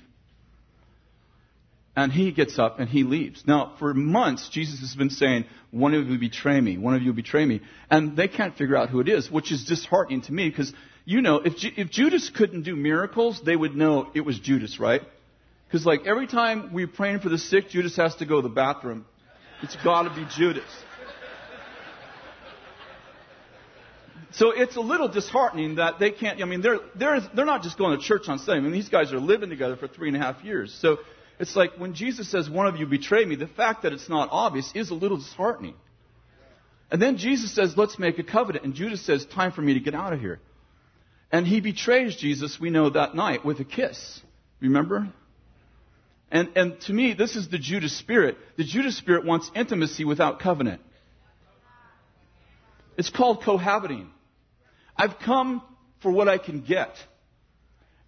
And 1.94 2.12
he 2.12 2.32
gets 2.32 2.58
up 2.58 2.80
and 2.80 2.88
he 2.88 3.04
leaves. 3.04 3.44
Now, 3.46 3.74
for 3.78 3.94
months, 3.94 4.48
Jesus 4.48 4.80
has 4.80 4.94
been 4.96 5.10
saying, 5.10 5.44
One 5.70 5.94
of 5.94 6.08
you 6.08 6.18
betray 6.18 6.60
me, 6.60 6.76
one 6.78 6.94
of 6.94 7.02
you 7.02 7.12
betray 7.12 7.46
me. 7.46 7.60
And 7.88 8.16
they 8.16 8.28
can't 8.28 8.56
figure 8.56 8.76
out 8.76 8.90
who 8.90 8.98
it 9.00 9.08
is, 9.08 9.30
which 9.30 9.52
is 9.52 9.64
disheartening 9.64 10.22
to 10.22 10.32
me 10.32 10.48
because, 10.48 10.72
you 11.04 11.22
know, 11.22 11.36
if, 11.36 11.54
if 11.76 11.90
Judas 11.90 12.30
couldn't 12.30 12.62
do 12.62 12.74
miracles, 12.74 13.40
they 13.44 13.54
would 13.54 13.76
know 13.76 14.10
it 14.14 14.22
was 14.22 14.40
Judas, 14.40 14.80
right? 14.80 15.02
Because, 15.76 15.84
like, 15.84 16.06
every 16.06 16.26
time 16.26 16.72
we're 16.72 16.86
praying 16.86 17.20
for 17.20 17.28
the 17.28 17.36
sick, 17.36 17.68
Judas 17.68 17.96
has 17.96 18.14
to 18.16 18.24
go 18.24 18.36
to 18.40 18.48
the 18.48 18.54
bathroom. 18.54 19.04
It's 19.62 19.76
got 19.84 20.04
to 20.04 20.08
be 20.08 20.26
Judas. 20.34 20.64
So 24.30 24.52
it's 24.52 24.76
a 24.76 24.80
little 24.80 25.08
disheartening 25.08 25.74
that 25.74 25.98
they 25.98 26.12
can't. 26.12 26.40
I 26.40 26.46
mean, 26.46 26.62
they're 26.62 26.78
they're 26.94 27.20
they're 27.34 27.44
not 27.44 27.62
just 27.62 27.76
going 27.76 27.98
to 27.98 28.02
church 28.02 28.26
on 28.28 28.38
Sunday. 28.38 28.60
I 28.60 28.62
mean, 28.62 28.72
these 28.72 28.88
guys 28.88 29.12
are 29.12 29.20
living 29.20 29.50
together 29.50 29.76
for 29.76 29.86
three 29.86 30.08
and 30.08 30.16
a 30.16 30.20
half 30.20 30.42
years. 30.42 30.72
So 30.80 30.96
it's 31.38 31.54
like 31.54 31.76
when 31.76 31.92
Jesus 31.92 32.30
says, 32.30 32.48
"One 32.48 32.66
of 32.66 32.78
you 32.78 32.86
betray 32.86 33.26
me," 33.26 33.36
the 33.36 33.46
fact 33.46 33.82
that 33.82 33.92
it's 33.92 34.08
not 34.08 34.30
obvious 34.32 34.72
is 34.74 34.88
a 34.88 34.94
little 34.94 35.18
disheartening. 35.18 35.74
And 36.90 37.02
then 37.02 37.18
Jesus 37.18 37.54
says, 37.54 37.76
"Let's 37.76 37.98
make 37.98 38.18
a 38.18 38.22
covenant," 38.22 38.64
and 38.64 38.72
Judas 38.72 39.02
says, 39.02 39.26
"Time 39.26 39.52
for 39.52 39.60
me 39.60 39.74
to 39.74 39.80
get 39.80 39.94
out 39.94 40.14
of 40.14 40.20
here." 40.20 40.40
And 41.30 41.46
he 41.46 41.60
betrays 41.60 42.16
Jesus. 42.16 42.58
We 42.58 42.70
know 42.70 42.88
that 42.88 43.14
night 43.14 43.44
with 43.44 43.60
a 43.60 43.64
kiss. 43.64 44.22
Remember? 44.60 45.12
And, 46.30 46.50
and 46.56 46.80
to 46.82 46.92
me, 46.92 47.14
this 47.14 47.36
is 47.36 47.48
the 47.48 47.58
Judas 47.58 47.96
spirit. 47.96 48.36
The 48.56 48.64
Judas 48.64 48.96
spirit 48.96 49.24
wants 49.24 49.50
intimacy 49.54 50.04
without 50.04 50.40
covenant. 50.40 50.80
It's 52.96 53.10
called 53.10 53.42
cohabiting. 53.42 54.08
I've 54.96 55.18
come 55.18 55.62
for 56.02 56.10
what 56.10 56.28
I 56.28 56.38
can 56.38 56.62
get. 56.62 56.90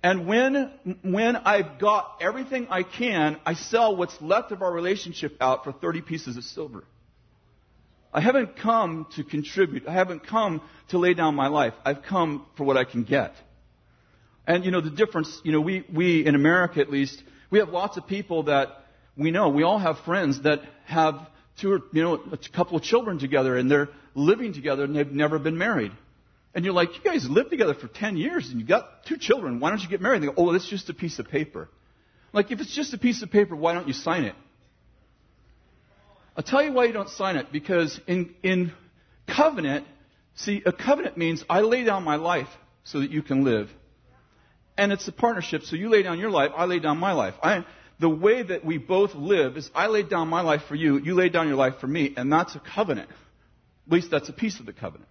And 0.02 0.26
when, 0.26 0.98
when 1.02 1.36
I've 1.36 1.78
got 1.78 2.18
everything 2.20 2.68
I 2.70 2.82
can, 2.82 3.38
I 3.44 3.54
sell 3.54 3.96
what's 3.96 4.20
left 4.20 4.52
of 4.52 4.62
our 4.62 4.72
relationship 4.72 5.36
out 5.40 5.64
for 5.64 5.72
30 5.72 6.02
pieces 6.02 6.36
of 6.36 6.44
silver. 6.44 6.84
I 8.12 8.20
haven't 8.20 8.56
come 8.56 9.06
to 9.16 9.24
contribute. 9.24 9.86
I 9.86 9.92
haven't 9.92 10.26
come 10.26 10.62
to 10.88 10.98
lay 10.98 11.14
down 11.14 11.34
my 11.34 11.48
life. 11.48 11.74
I've 11.84 12.02
come 12.02 12.46
for 12.56 12.64
what 12.64 12.76
I 12.76 12.84
can 12.84 13.04
get. 13.04 13.34
And 14.46 14.64
you 14.64 14.70
know, 14.70 14.80
the 14.80 14.90
difference, 14.90 15.40
you 15.44 15.52
know, 15.52 15.60
we, 15.60 15.84
we 15.92 16.24
in 16.24 16.34
America 16.34 16.80
at 16.80 16.90
least, 16.90 17.22
we 17.50 17.58
have 17.58 17.70
lots 17.70 17.96
of 17.96 18.06
people 18.06 18.44
that 18.44 18.68
we 19.16 19.30
know. 19.30 19.48
We 19.48 19.62
all 19.62 19.78
have 19.78 19.98
friends 20.00 20.42
that 20.42 20.60
have 20.84 21.14
two 21.60 21.72
or, 21.72 21.80
you 21.92 22.02
know, 22.02 22.14
a 22.14 22.38
couple 22.54 22.76
of 22.76 22.82
children 22.82 23.18
together 23.18 23.56
and 23.56 23.70
they're 23.70 23.88
living 24.14 24.52
together 24.52 24.84
and 24.84 24.94
they've 24.94 25.10
never 25.10 25.38
been 25.38 25.58
married. 25.58 25.92
And 26.54 26.64
you're 26.64 26.74
like, 26.74 26.96
you 26.96 27.02
guys 27.02 27.28
lived 27.28 27.50
together 27.50 27.74
for 27.74 27.88
10 27.88 28.16
years 28.16 28.48
and 28.48 28.58
you've 28.58 28.68
got 28.68 29.04
two 29.06 29.16
children. 29.16 29.60
Why 29.60 29.70
don't 29.70 29.80
you 29.80 29.88
get 29.88 30.00
married? 30.00 30.22
And 30.22 30.24
they 30.24 30.34
go, 30.34 30.48
oh, 30.48 30.52
that's 30.52 30.68
just 30.68 30.88
a 30.88 30.94
piece 30.94 31.18
of 31.18 31.28
paper. 31.28 31.68
Like, 32.32 32.50
if 32.50 32.60
it's 32.60 32.74
just 32.74 32.92
a 32.94 32.98
piece 32.98 33.22
of 33.22 33.30
paper, 33.30 33.56
why 33.56 33.74
don't 33.74 33.86
you 33.86 33.94
sign 33.94 34.24
it? 34.24 34.34
I'll 36.36 36.44
tell 36.44 36.62
you 36.62 36.72
why 36.72 36.84
you 36.84 36.92
don't 36.92 37.08
sign 37.08 37.36
it. 37.36 37.50
Because 37.50 38.00
in, 38.06 38.34
in 38.42 38.72
covenant, 39.26 39.86
see, 40.36 40.62
a 40.64 40.72
covenant 40.72 41.16
means 41.16 41.44
I 41.48 41.60
lay 41.60 41.84
down 41.84 42.04
my 42.04 42.16
life 42.16 42.48
so 42.84 43.00
that 43.00 43.10
you 43.10 43.22
can 43.22 43.44
live 43.44 43.70
and 44.78 44.92
it's 44.92 45.06
a 45.08 45.12
partnership. 45.12 45.64
So 45.64 45.76
you 45.76 45.90
lay 45.90 46.02
down 46.02 46.18
your 46.18 46.30
life, 46.30 46.52
I 46.56 46.64
lay 46.64 46.78
down 46.78 46.98
my 46.98 47.12
life. 47.12 47.34
I, 47.42 47.66
the 47.98 48.08
way 48.08 48.42
that 48.44 48.64
we 48.64 48.78
both 48.78 49.14
live 49.14 49.56
is 49.56 49.68
I 49.74 49.88
lay 49.88 50.04
down 50.04 50.28
my 50.28 50.40
life 50.40 50.62
for 50.68 50.76
you, 50.76 50.98
you 50.98 51.14
lay 51.14 51.28
down 51.28 51.48
your 51.48 51.56
life 51.56 51.74
for 51.80 51.88
me, 51.88 52.14
and 52.16 52.32
that's 52.32 52.54
a 52.54 52.60
covenant. 52.60 53.10
At 53.86 53.92
least 53.92 54.10
that's 54.10 54.28
a 54.28 54.32
piece 54.32 54.60
of 54.60 54.66
the 54.66 54.72
covenant. 54.72 55.10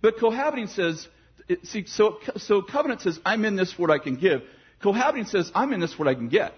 But 0.00 0.18
cohabiting 0.18 0.68
says, 0.68 1.06
it, 1.48 1.66
see, 1.66 1.86
so, 1.86 2.18
so 2.36 2.62
covenant 2.62 3.00
says, 3.00 3.18
I'm 3.24 3.44
in 3.44 3.56
this 3.56 3.72
for 3.72 3.82
what 3.82 3.90
I 3.90 3.98
can 3.98 4.14
give. 4.14 4.42
Cohabiting 4.80 5.26
says, 5.26 5.50
I'm 5.54 5.72
in 5.72 5.80
this 5.80 5.92
for 5.92 6.04
what 6.04 6.08
I 6.08 6.14
can 6.14 6.28
get. 6.28 6.54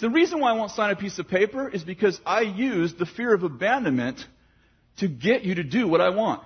The 0.00 0.10
reason 0.10 0.40
why 0.40 0.50
I 0.50 0.52
won't 0.52 0.72
sign 0.72 0.90
a 0.90 0.96
piece 0.96 1.18
of 1.18 1.28
paper 1.28 1.68
is 1.68 1.82
because 1.82 2.20
I 2.26 2.42
use 2.42 2.94
the 2.94 3.06
fear 3.06 3.32
of 3.32 3.42
abandonment 3.42 4.18
to 4.98 5.08
get 5.08 5.44
you 5.44 5.54
to 5.54 5.62
do 5.62 5.88
what 5.88 6.02
I 6.02 6.10
want. 6.10 6.42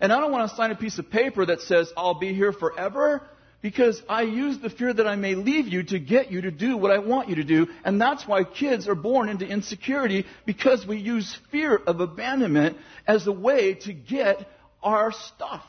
And 0.00 0.12
I 0.12 0.20
don't 0.20 0.32
want 0.32 0.48
to 0.48 0.56
sign 0.56 0.70
a 0.70 0.76
piece 0.76 0.98
of 0.98 1.10
paper 1.10 1.44
that 1.44 1.60
says, 1.62 1.92
I'll 1.94 2.18
be 2.18 2.32
here 2.32 2.52
forever 2.52 3.28
because 3.62 4.02
I 4.08 4.22
use 4.22 4.58
the 4.58 4.70
fear 4.70 4.92
that 4.92 5.06
I 5.06 5.16
may 5.16 5.34
leave 5.34 5.68
you 5.68 5.82
to 5.84 5.98
get 5.98 6.30
you 6.32 6.42
to 6.42 6.50
do 6.50 6.76
what 6.76 6.90
I 6.90 6.98
want 6.98 7.28
you 7.28 7.36
to 7.36 7.44
do. 7.44 7.68
And 7.84 8.00
that's 8.00 8.26
why 8.26 8.44
kids 8.44 8.88
are 8.88 8.94
born 8.94 9.28
into 9.28 9.46
insecurity 9.46 10.24
because 10.46 10.86
we 10.86 10.96
use 10.96 11.36
fear 11.50 11.76
of 11.76 12.00
abandonment 12.00 12.78
as 13.06 13.26
a 13.26 13.32
way 13.32 13.74
to 13.74 13.92
get 13.92 14.48
our 14.82 15.12
stuff. 15.12 15.64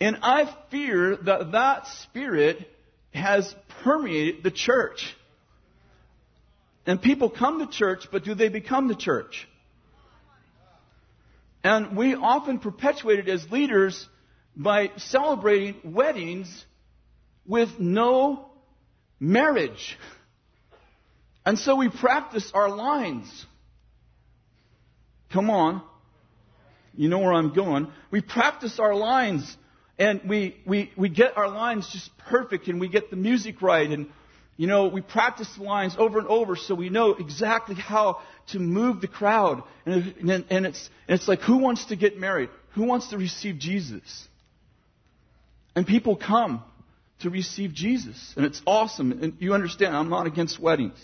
And 0.00 0.18
I 0.22 0.54
fear 0.70 1.16
that 1.16 1.52
that 1.52 1.86
spirit 2.02 2.68
has 3.12 3.52
permeated 3.82 4.42
the 4.42 4.50
church. 4.50 5.16
And 6.86 7.00
people 7.00 7.30
come 7.30 7.60
to 7.60 7.66
church, 7.66 8.08
but 8.12 8.24
do 8.24 8.34
they 8.34 8.48
become 8.48 8.88
the 8.88 8.94
church? 8.94 9.48
And 11.62 11.96
we 11.96 12.14
often 12.14 12.58
perpetuate 12.58 13.20
it 13.20 13.28
as 13.28 13.50
leaders 13.50 14.06
by 14.56 14.90
celebrating 14.96 15.76
weddings 15.84 16.64
with 17.46 17.78
no 17.78 18.46
marriage. 19.18 19.98
And 21.44 21.58
so 21.58 21.76
we 21.76 21.88
practice 21.88 22.50
our 22.54 22.68
lines. 22.68 23.46
Come 25.32 25.50
on. 25.50 25.82
You 26.96 27.08
know 27.08 27.18
where 27.18 27.32
I'm 27.32 27.52
going. 27.52 27.88
We 28.10 28.20
practice 28.20 28.78
our 28.78 28.94
lines 28.94 29.56
and 29.98 30.20
we, 30.28 30.56
we, 30.64 30.92
we 30.96 31.08
get 31.08 31.36
our 31.36 31.48
lines 31.48 31.88
just 31.92 32.16
perfect 32.18 32.68
and 32.68 32.80
we 32.80 32.88
get 32.88 33.10
the 33.10 33.16
music 33.16 33.60
right 33.60 33.90
and 33.90 34.06
you 34.56 34.68
know, 34.68 34.86
we 34.86 35.00
practice 35.00 35.48
the 35.56 35.64
lines 35.64 35.96
over 35.98 36.18
and 36.18 36.28
over 36.28 36.54
so 36.54 36.76
we 36.76 36.88
know 36.88 37.10
exactly 37.10 37.74
how 37.74 38.20
to 38.52 38.60
move 38.60 39.00
the 39.00 39.08
crowd. 39.08 39.64
And, 39.84 40.14
and, 40.18 40.44
and, 40.48 40.66
it's, 40.66 40.88
and 41.08 41.18
it's 41.18 41.26
like, 41.26 41.40
who 41.40 41.58
wants 41.58 41.86
to 41.86 41.96
get 41.96 42.18
married? 42.18 42.50
Who 42.74 42.84
wants 42.84 43.08
to 43.08 43.18
receive 43.18 43.58
Jesus? 43.58 44.28
And 45.74 45.86
people 45.86 46.16
come 46.16 46.62
to 47.20 47.30
receive 47.30 47.72
Jesus. 47.72 48.34
And 48.36 48.44
it's 48.44 48.60
awesome. 48.66 49.12
And 49.12 49.36
you 49.38 49.54
understand, 49.54 49.96
I'm 49.96 50.08
not 50.08 50.26
against 50.26 50.60
weddings. 50.60 50.98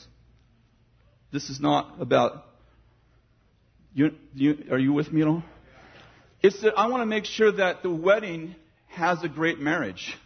This 1.33 1.51
is 1.51 1.61
not 1.61 2.01
about. 2.01 2.45
You, 3.95 4.13
you, 4.35 4.67
are 4.71 4.79
you 4.79 4.93
with 4.93 5.13
me 5.13 5.23
at 5.23 5.29
all? 5.29 5.43
It's 6.43 6.61
that 6.63 6.75
I 6.77 6.89
want 6.89 7.03
to 7.03 7.07
make 7.07 7.25
sure 7.25 7.53
that 7.53 7.83
the 7.83 7.91
wedding 7.91 8.55
has 8.89 9.23
a 9.23 9.29
great 9.29 9.59
marriage. 9.59 10.17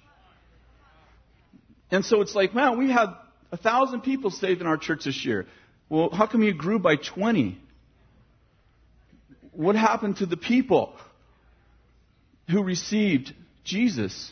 And 1.91 2.05
so 2.05 2.21
it's 2.21 2.35
like, 2.35 2.55
man, 2.55 2.79
we 2.79 2.91
had 2.91 3.15
a 3.53 3.57
thousand 3.57 4.01
people 4.01 4.31
saved 4.31 4.61
in 4.61 4.67
our 4.67 4.77
church 4.77 5.05
this 5.05 5.25
year. 5.25 5.47
Well, 5.89 6.11
how 6.11 6.27
come 6.27 6.43
you 6.43 6.55
grew 6.55 6.79
by 6.79 6.97
20? 6.97 7.59
What 9.53 9.77
happened 9.77 10.17
to 10.17 10.27
the 10.27 10.37
people 10.37 10.95
who 12.51 12.63
received 12.63 13.33
Jesus? 13.64 14.31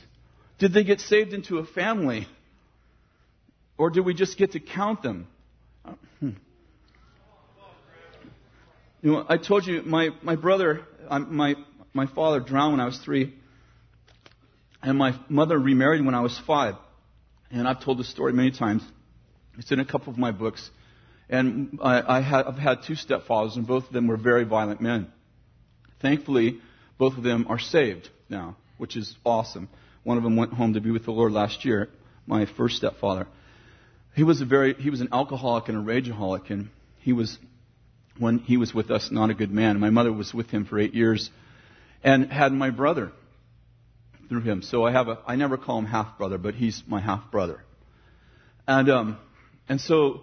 Did 0.59 0.73
they 0.73 0.85
get 0.85 1.01
saved 1.01 1.33
into 1.33 1.59
a 1.59 1.65
family? 1.65 2.27
Or 3.79 3.91
did 3.91 4.05
we 4.05 4.15
just 4.15 4.39
get 4.39 4.53
to 4.53 4.61
count 4.61 5.03
them? 5.03 5.27
You 9.03 9.11
know, 9.11 9.27
I 9.29 9.37
told 9.37 9.67
you 9.67 9.83
my, 9.83 10.11
my 10.23 10.37
brother, 10.37 10.83
uh, 11.09 11.19
my, 11.19 11.57
my 11.93 12.07
father 12.07 12.39
drowned 12.39 12.75
when 12.75 12.81
I 12.81 12.85
was 12.85 12.99
three, 12.99 13.35
and 14.81 14.97
my 14.97 15.19
mother 15.29 15.59
remarried 15.59 16.05
when 16.05 16.15
I 16.15 16.21
was 16.21 16.41
five. 16.47 16.77
And 17.51 17.67
I've 17.67 17.83
told 17.83 17.99
this 17.99 18.09
story 18.09 18.33
many 18.33 18.53
times. 18.53 18.85
It's 19.59 19.73
in 19.73 19.81
a 19.81 19.85
couple 19.85 20.13
of 20.13 20.19
my 20.19 20.31
books. 20.31 20.71
And 21.29 21.81
I, 21.83 22.19
I 22.19 22.21
have 22.21 22.57
had 22.57 22.85
two 22.87 22.95
stepfathers, 22.95 23.57
and 23.57 23.67
both 23.67 23.89
of 23.89 23.93
them 23.93 24.07
were 24.07 24.17
very 24.17 24.45
violent 24.45 24.81
men. 24.81 25.11
Thankfully, 26.01 26.61
both 26.97 27.17
of 27.17 27.25
them 27.25 27.47
are 27.49 27.59
saved 27.59 28.09
now, 28.29 28.57
which 28.79 28.97
is 28.97 29.15
awesome. 29.25 29.69
One 30.05 30.17
of 30.17 30.23
them 30.23 30.37
went 30.37 30.53
home 30.53 30.75
to 30.75 30.81
be 30.81 30.91
with 30.91 31.05
the 31.05 31.13
Lord 31.13 31.33
last 31.33 31.65
year, 31.65 31.89
my 32.27 32.47
first 32.47 32.77
stepfather. 32.77 33.27
He 34.15 34.25
was 34.25 34.41
a 34.41 34.45
very, 34.45 34.75
he 34.75 34.91
was 34.91 35.01
an 35.01 35.09
alcoholic 35.13 35.69
and 35.69 35.79
a 35.79 35.81
rageaholic, 35.81 36.51
and 36.51 36.71
he 36.99 37.13
was, 37.13 37.39
when 38.19 38.39
he 38.39 38.57
was 38.57 38.75
with 38.75 38.91
us, 38.91 39.11
not 39.11 39.31
a 39.31 39.35
good 39.35 39.51
man. 39.51 39.81
My 39.81 39.91
mother 39.91 40.13
was 40.13 40.35
with 40.35 40.51
him 40.51 40.65
for 40.65 40.79
eight 40.79 40.95
years, 40.95 41.31
and 42.05 42.31
had 42.31 42.53
my 42.53 42.71
brother 42.71 43.13
through 44.29 44.43
him. 44.43 44.63
So 44.63 44.85
I 44.85 44.93
have 44.93 45.09
a, 45.09 45.19
I 45.27 45.37
never 45.37 45.57
call 45.57 45.79
him 45.79 45.87
half 45.87 46.19
brother, 46.19 46.39
but 46.39 46.55
he's 46.55 46.83
my 46.87 47.01
half 47.01 47.31
brother. 47.31 47.65
And, 48.67 48.89
um, 48.91 49.19
and 49.69 49.81
so 49.81 50.23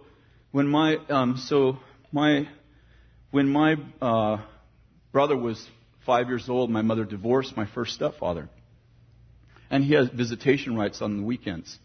when 0.51 0.67
my, 0.67 0.97
um, 1.09 1.37
so 1.37 1.77
my, 2.11 2.47
when 3.31 3.47
my, 3.47 3.75
uh, 4.01 4.37
brother 5.11 5.35
was 5.35 5.65
five 6.09 6.27
years 6.27 6.49
old, 6.49 6.71
my 6.71 6.81
mother 6.81 7.05
divorced 7.05 7.55
my 7.55 7.67
first 7.67 7.93
stepfather. 7.93 8.49
And 9.69 9.83
he 9.83 9.93
has 9.93 10.09
visitation 10.09 10.75
rights 10.75 11.03
on 11.03 11.17
the 11.17 11.23
weekends. 11.23 11.77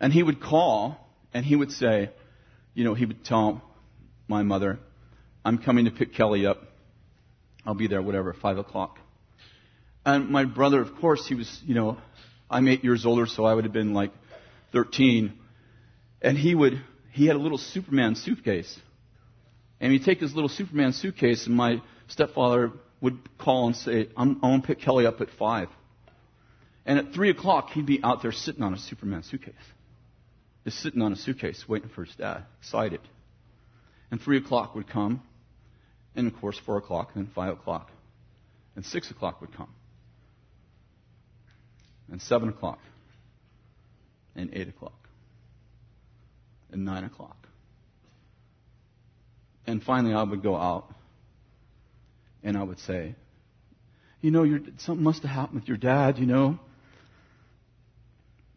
And 0.00 0.14
he 0.14 0.22
would 0.22 0.40
call 0.40 0.96
and 1.34 1.44
he 1.44 1.54
would 1.54 1.70
say, 1.70 2.08
you 2.72 2.84
know, 2.84 2.94
he 2.94 3.04
would 3.04 3.22
tell 3.22 3.60
my 4.28 4.42
mother, 4.42 4.78
I'm 5.44 5.58
coming 5.58 5.84
to 5.84 5.90
pick 5.90 6.14
Kelly 6.14 6.46
up. 6.46 6.62
I'll 7.66 7.74
be 7.74 7.86
there, 7.86 8.00
whatever, 8.00 8.32
five 8.32 8.56
o'clock. 8.56 8.98
And 10.06 10.30
my 10.30 10.46
brother, 10.46 10.80
of 10.80 10.96
course, 10.96 11.26
he 11.28 11.34
was, 11.34 11.60
you 11.66 11.74
know, 11.74 11.98
I'm 12.48 12.66
eight 12.66 12.82
years 12.82 13.04
older, 13.04 13.26
so 13.26 13.44
I 13.44 13.52
would 13.52 13.64
have 13.64 13.74
been 13.74 13.92
like 13.92 14.12
13. 14.72 15.34
And 16.22 16.38
he 16.38 16.54
would, 16.54 16.80
he 17.12 17.26
had 17.26 17.36
a 17.36 17.38
little 17.38 17.58
Superman 17.58 18.14
suitcase. 18.14 18.74
And 19.80 19.92
he'd 19.92 20.04
take 20.04 20.20
his 20.20 20.34
little 20.34 20.48
Superman 20.48 20.94
suitcase, 20.94 21.46
and 21.46 21.54
my 21.54 21.82
stepfather 22.08 22.72
would 23.04 23.38
call 23.38 23.68
and 23.68 23.76
say, 23.76 24.08
I'm, 24.16 24.40
I 24.42 24.56
to 24.56 24.66
pick 24.66 24.80
Kelly 24.80 25.06
up 25.06 25.20
at 25.20 25.30
five. 25.38 25.68
And 26.84 26.98
at 26.98 27.14
three 27.14 27.30
o'clock, 27.30 27.70
he'd 27.70 27.86
be 27.86 28.00
out 28.02 28.22
there 28.22 28.32
sitting 28.32 28.62
on 28.62 28.74
a 28.74 28.78
Superman 28.78 29.22
suitcase. 29.22 29.54
Just 30.64 30.80
sitting 30.80 31.00
on 31.00 31.12
a 31.12 31.16
suitcase, 31.16 31.64
waiting 31.68 31.88
for 31.88 32.04
his 32.04 32.14
dad, 32.16 32.44
excited. 32.60 33.00
And 34.10 34.20
three 34.20 34.38
o'clock 34.38 34.74
would 34.74 34.88
come, 34.88 35.22
and 36.16 36.26
of 36.26 36.36
course, 36.40 36.58
four 36.66 36.76
o'clock, 36.78 37.12
and 37.14 37.24
then 37.24 37.32
five 37.32 37.52
o'clock. 37.52 37.90
And 38.76 38.84
six 38.84 39.10
o'clock 39.10 39.40
would 39.40 39.54
come 39.54 39.68
and 42.10 42.20
7 42.20 42.48
o'clock, 42.48 42.78
and 44.36 44.50
8 44.52 44.68
o'clock, 44.68 45.08
and 46.70 46.84
9 46.84 47.04
o'clock. 47.04 47.48
And 49.66 49.82
finally, 49.82 50.14
I 50.14 50.22
would 50.22 50.42
go 50.42 50.56
out 50.56 50.94
and 52.44 52.56
I 52.56 52.62
would 52.62 52.78
say, 52.78 53.16
You 54.20 54.30
know, 54.30 54.44
something 54.78 55.02
must 55.02 55.22
have 55.22 55.30
happened 55.30 55.60
with 55.60 55.68
your 55.68 55.78
dad, 55.78 56.18
you 56.18 56.26
know. 56.26 56.58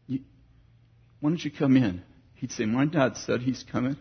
You, 0.06 0.19
why 1.21 1.30
don't 1.30 1.43
you 1.43 1.50
come 1.50 1.78
in? 1.78 2.04
He'd 2.36 2.52
say, 2.52 2.65
My 2.65 2.86
dad 2.86 3.17
said 3.17 3.41
he's 3.41 3.63
coming. 3.71 3.95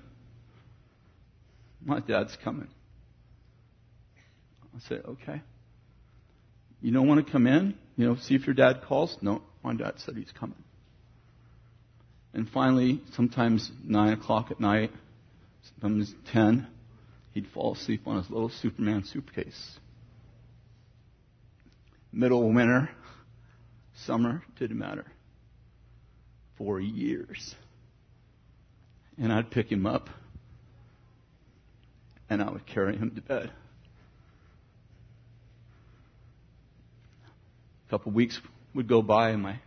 My 1.83 2.01
dad's 2.01 2.37
coming. 2.43 2.69
I 4.75 4.81
say, 4.89 4.97
Okay. 4.97 5.41
You 6.83 6.93
don't 6.93 7.09
want 7.09 7.25
to 7.25 7.33
come 7.33 7.47
in? 7.47 7.75
You 7.97 8.09
know, 8.09 8.17
see 8.17 8.35
if 8.35 8.47
your 8.47 8.55
dad 8.55 8.83
calls? 8.87 9.17
No, 9.23 9.41
my 9.65 9.75
dad 9.75 9.95
said 9.97 10.17
he's 10.17 10.33
coming. 10.39 10.63
And 12.35 12.49
finally, 12.51 13.01
sometimes 13.15 13.71
9 13.83 14.13
o'clock 14.13 14.51
at 14.51 14.61
night, 14.61 14.93
sometimes 15.81 16.15
10, 16.33 16.67
he'd 17.37 17.47
fall 17.49 17.75
asleep 17.75 18.01
on 18.07 18.17
his 18.17 18.31
little 18.31 18.49
Superman 18.49 19.05
suitcase. 19.05 19.79
Middle 22.11 22.51
winter, 22.51 22.89
summer, 23.95 24.43
didn't 24.59 24.79
matter. 24.79 25.05
For 26.57 26.81
years. 26.81 27.55
And 29.19 29.31
I'd 29.31 29.51
pick 29.51 29.71
him 29.71 29.85
up, 29.85 30.09
and 32.31 32.43
I 32.43 32.51
would 32.51 32.65
carry 32.65 32.97
him 32.97 33.11
to 33.11 33.21
bed. 33.21 33.51
A 37.87 37.91
couple 37.91 38.09
of 38.09 38.15
weeks 38.15 38.41
would 38.75 38.89
go 38.89 39.03
by, 39.03 39.31
and 39.31 39.43
my 39.43 39.61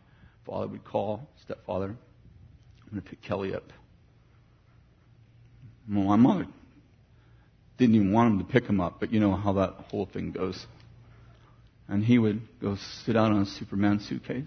father 0.43 0.65
would 0.65 0.83
call, 0.83 1.29
stepfather, 1.43 1.89
I'm 1.89 2.89
going 2.89 3.03
to 3.03 3.07
pick 3.07 3.21
Kelly 3.21 3.53
up. 3.53 3.71
Well, 5.87 6.05
my 6.05 6.15
mother 6.15 6.47
didn't 7.79 7.95
even 7.95 8.11
want 8.11 8.33
him 8.33 8.39
to 8.39 8.51
pick 8.51 8.65
him 8.65 8.79
up, 8.79 8.99
but 8.99 9.11
you 9.11 9.19
know 9.19 9.35
how 9.35 9.53
that 9.53 9.73
whole 9.89 10.05
thing 10.05 10.31
goes. 10.31 10.65
And 11.87 12.03
he 12.03 12.19
would 12.19 12.41
go 12.61 12.77
sit 13.03 13.13
down 13.13 13.31
on 13.31 13.41
a 13.41 13.45
Superman 13.45 13.99
suitcase. 13.99 14.45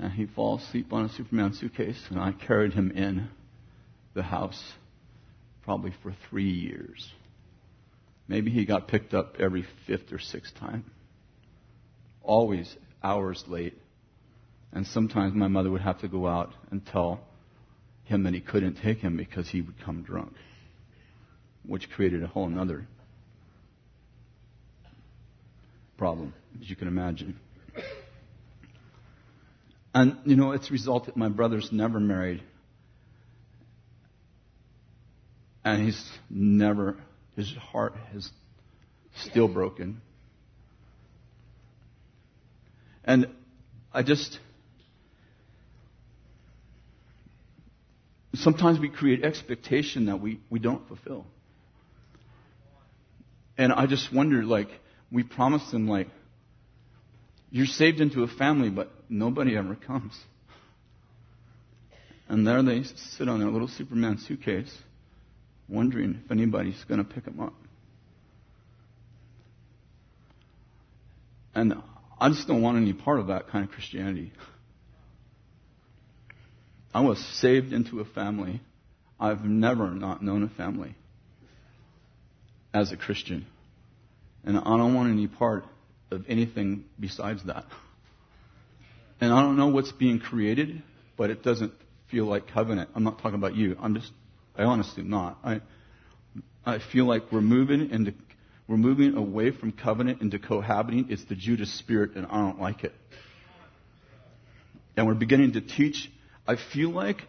And 0.00 0.12
he'd 0.12 0.30
fall 0.30 0.58
asleep 0.58 0.92
on 0.92 1.04
a 1.04 1.08
Superman 1.10 1.52
suitcase, 1.52 2.02
and 2.10 2.18
I 2.18 2.32
carried 2.32 2.72
him 2.72 2.90
in 2.90 3.28
the 4.14 4.22
house 4.22 4.60
probably 5.62 5.92
for 6.02 6.14
three 6.28 6.50
years. 6.50 7.08
Maybe 8.26 8.50
he 8.50 8.64
got 8.64 8.88
picked 8.88 9.14
up 9.14 9.36
every 9.38 9.66
fifth 9.86 10.12
or 10.12 10.18
sixth 10.18 10.54
time 10.56 10.84
always 12.24 12.76
hours 13.02 13.44
late. 13.46 13.78
And 14.72 14.86
sometimes 14.86 15.34
my 15.34 15.48
mother 15.48 15.70
would 15.70 15.82
have 15.82 16.00
to 16.00 16.08
go 16.08 16.26
out 16.26 16.52
and 16.70 16.84
tell 16.84 17.20
him 18.04 18.22
that 18.24 18.34
he 18.34 18.40
couldn't 18.40 18.76
take 18.82 18.98
him 18.98 19.16
because 19.16 19.48
he 19.48 19.60
would 19.60 19.78
come 19.84 20.02
drunk, 20.02 20.32
which 21.66 21.90
created 21.90 22.22
a 22.22 22.26
whole 22.26 22.58
other 22.58 22.86
problem, 25.96 26.34
as 26.60 26.68
you 26.68 26.76
can 26.76 26.88
imagine. 26.88 27.38
And, 29.94 30.16
you 30.24 30.36
know, 30.36 30.52
it's 30.52 30.70
resulted 30.70 31.16
my 31.16 31.28
brother's 31.28 31.70
never 31.70 32.00
married. 32.00 32.42
And 35.64 35.84
he's 35.84 36.10
never, 36.28 36.96
his 37.36 37.52
heart 37.54 37.94
is 38.14 38.28
still 39.14 39.48
broken. 39.48 40.00
And 43.04 43.28
I 43.92 44.02
just, 44.02 44.38
sometimes 48.34 48.80
we 48.80 48.88
create 48.88 49.24
expectation 49.24 50.06
that 50.06 50.20
we, 50.20 50.40
we 50.50 50.58
don't 50.58 50.86
fulfill. 50.88 51.26
And 53.62 53.72
I 53.72 53.86
just 53.86 54.12
wonder, 54.12 54.42
like, 54.42 54.66
we 55.12 55.22
promised 55.22 55.70
them, 55.70 55.86
like, 55.86 56.08
you're 57.52 57.64
saved 57.64 58.00
into 58.00 58.24
a 58.24 58.26
family, 58.26 58.70
but 58.70 58.90
nobody 59.08 59.56
ever 59.56 59.76
comes. 59.76 60.18
And 62.28 62.44
there 62.44 62.60
they 62.64 62.82
sit 62.82 63.28
on 63.28 63.38
their 63.38 63.50
little 63.50 63.68
Superman 63.68 64.18
suitcase, 64.18 64.76
wondering 65.68 66.22
if 66.24 66.32
anybody's 66.32 66.82
going 66.88 66.98
to 66.98 67.08
pick 67.08 67.24
them 67.24 67.38
up. 67.38 67.54
And 71.54 71.74
I 72.18 72.30
just 72.30 72.48
don't 72.48 72.62
want 72.62 72.78
any 72.78 72.94
part 72.94 73.20
of 73.20 73.28
that 73.28 73.46
kind 73.46 73.64
of 73.64 73.70
Christianity. 73.70 74.32
I 76.92 77.02
was 77.02 77.24
saved 77.40 77.72
into 77.72 78.00
a 78.00 78.04
family. 78.04 78.60
I've 79.20 79.44
never 79.44 79.92
not 79.92 80.20
known 80.20 80.42
a 80.42 80.48
family 80.48 80.96
as 82.74 82.90
a 82.90 82.96
Christian. 82.96 83.46
And 84.44 84.58
I 84.58 84.76
don't 84.76 84.94
want 84.94 85.10
any 85.10 85.28
part 85.28 85.64
of 86.10 86.24
anything 86.28 86.84
besides 86.98 87.44
that. 87.44 87.64
And 89.20 89.32
I 89.32 89.40
don't 89.40 89.56
know 89.56 89.68
what's 89.68 89.92
being 89.92 90.18
created, 90.18 90.82
but 91.16 91.30
it 91.30 91.42
doesn't 91.42 91.72
feel 92.10 92.26
like 92.26 92.48
covenant. 92.48 92.90
I'm 92.94 93.04
not 93.04 93.18
talking 93.18 93.36
about 93.36 93.54
you. 93.54 93.76
I'm 93.80 93.94
just, 93.94 94.12
I 94.56 94.64
honestly 94.64 95.02
am 95.02 95.10
not. 95.10 95.38
I, 95.44 95.60
I 96.66 96.78
feel 96.78 97.06
like 97.06 97.30
we're 97.30 97.40
moving 97.40 97.90
into, 97.90 98.14
we're 98.66 98.76
moving 98.76 99.16
away 99.16 99.50
from 99.50 99.72
covenant 99.72 100.20
into 100.22 100.38
cohabiting. 100.38 101.06
It's 101.08 101.24
the 101.24 101.34
Judas 101.34 101.72
spirit, 101.78 102.16
and 102.16 102.26
I 102.26 102.36
don't 102.38 102.60
like 102.60 102.84
it. 102.84 102.92
And 104.96 105.06
we're 105.06 105.14
beginning 105.14 105.52
to 105.52 105.60
teach. 105.60 106.10
I 106.46 106.56
feel 106.56 106.90
like, 106.90 107.22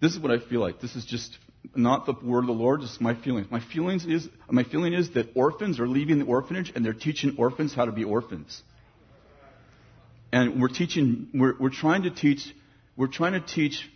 this 0.00 0.12
is 0.12 0.18
what 0.18 0.30
I 0.30 0.38
feel 0.38 0.60
like. 0.60 0.80
This 0.80 0.96
is 0.96 1.06
just 1.06 1.38
not 1.74 2.06
the 2.06 2.12
word 2.12 2.40
of 2.40 2.46
the 2.46 2.52
Lord, 2.52 2.80
just 2.80 3.00
my 3.00 3.14
feelings. 3.14 3.50
My 3.50 3.60
feelings 3.60 4.06
is 4.06 4.28
my 4.50 4.64
feeling 4.64 4.92
is 4.92 5.10
that 5.10 5.30
orphans 5.34 5.80
are 5.80 5.88
leaving 5.88 6.18
the 6.18 6.24
orphanage 6.24 6.72
and 6.74 6.84
they're 6.84 6.92
teaching 6.92 7.36
orphans 7.38 7.74
how 7.74 7.84
to 7.84 7.92
be 7.92 8.04
orphans. 8.04 8.62
And 10.32 10.60
we're 10.60 10.68
teaching 10.68 11.28
we're, 11.34 11.54
we're 11.58 11.70
trying 11.70 12.02
to 12.02 12.10
teach 12.10 12.54
we're 12.96 13.06
trying 13.06 13.32
to 13.32 13.40
teach 13.40 13.88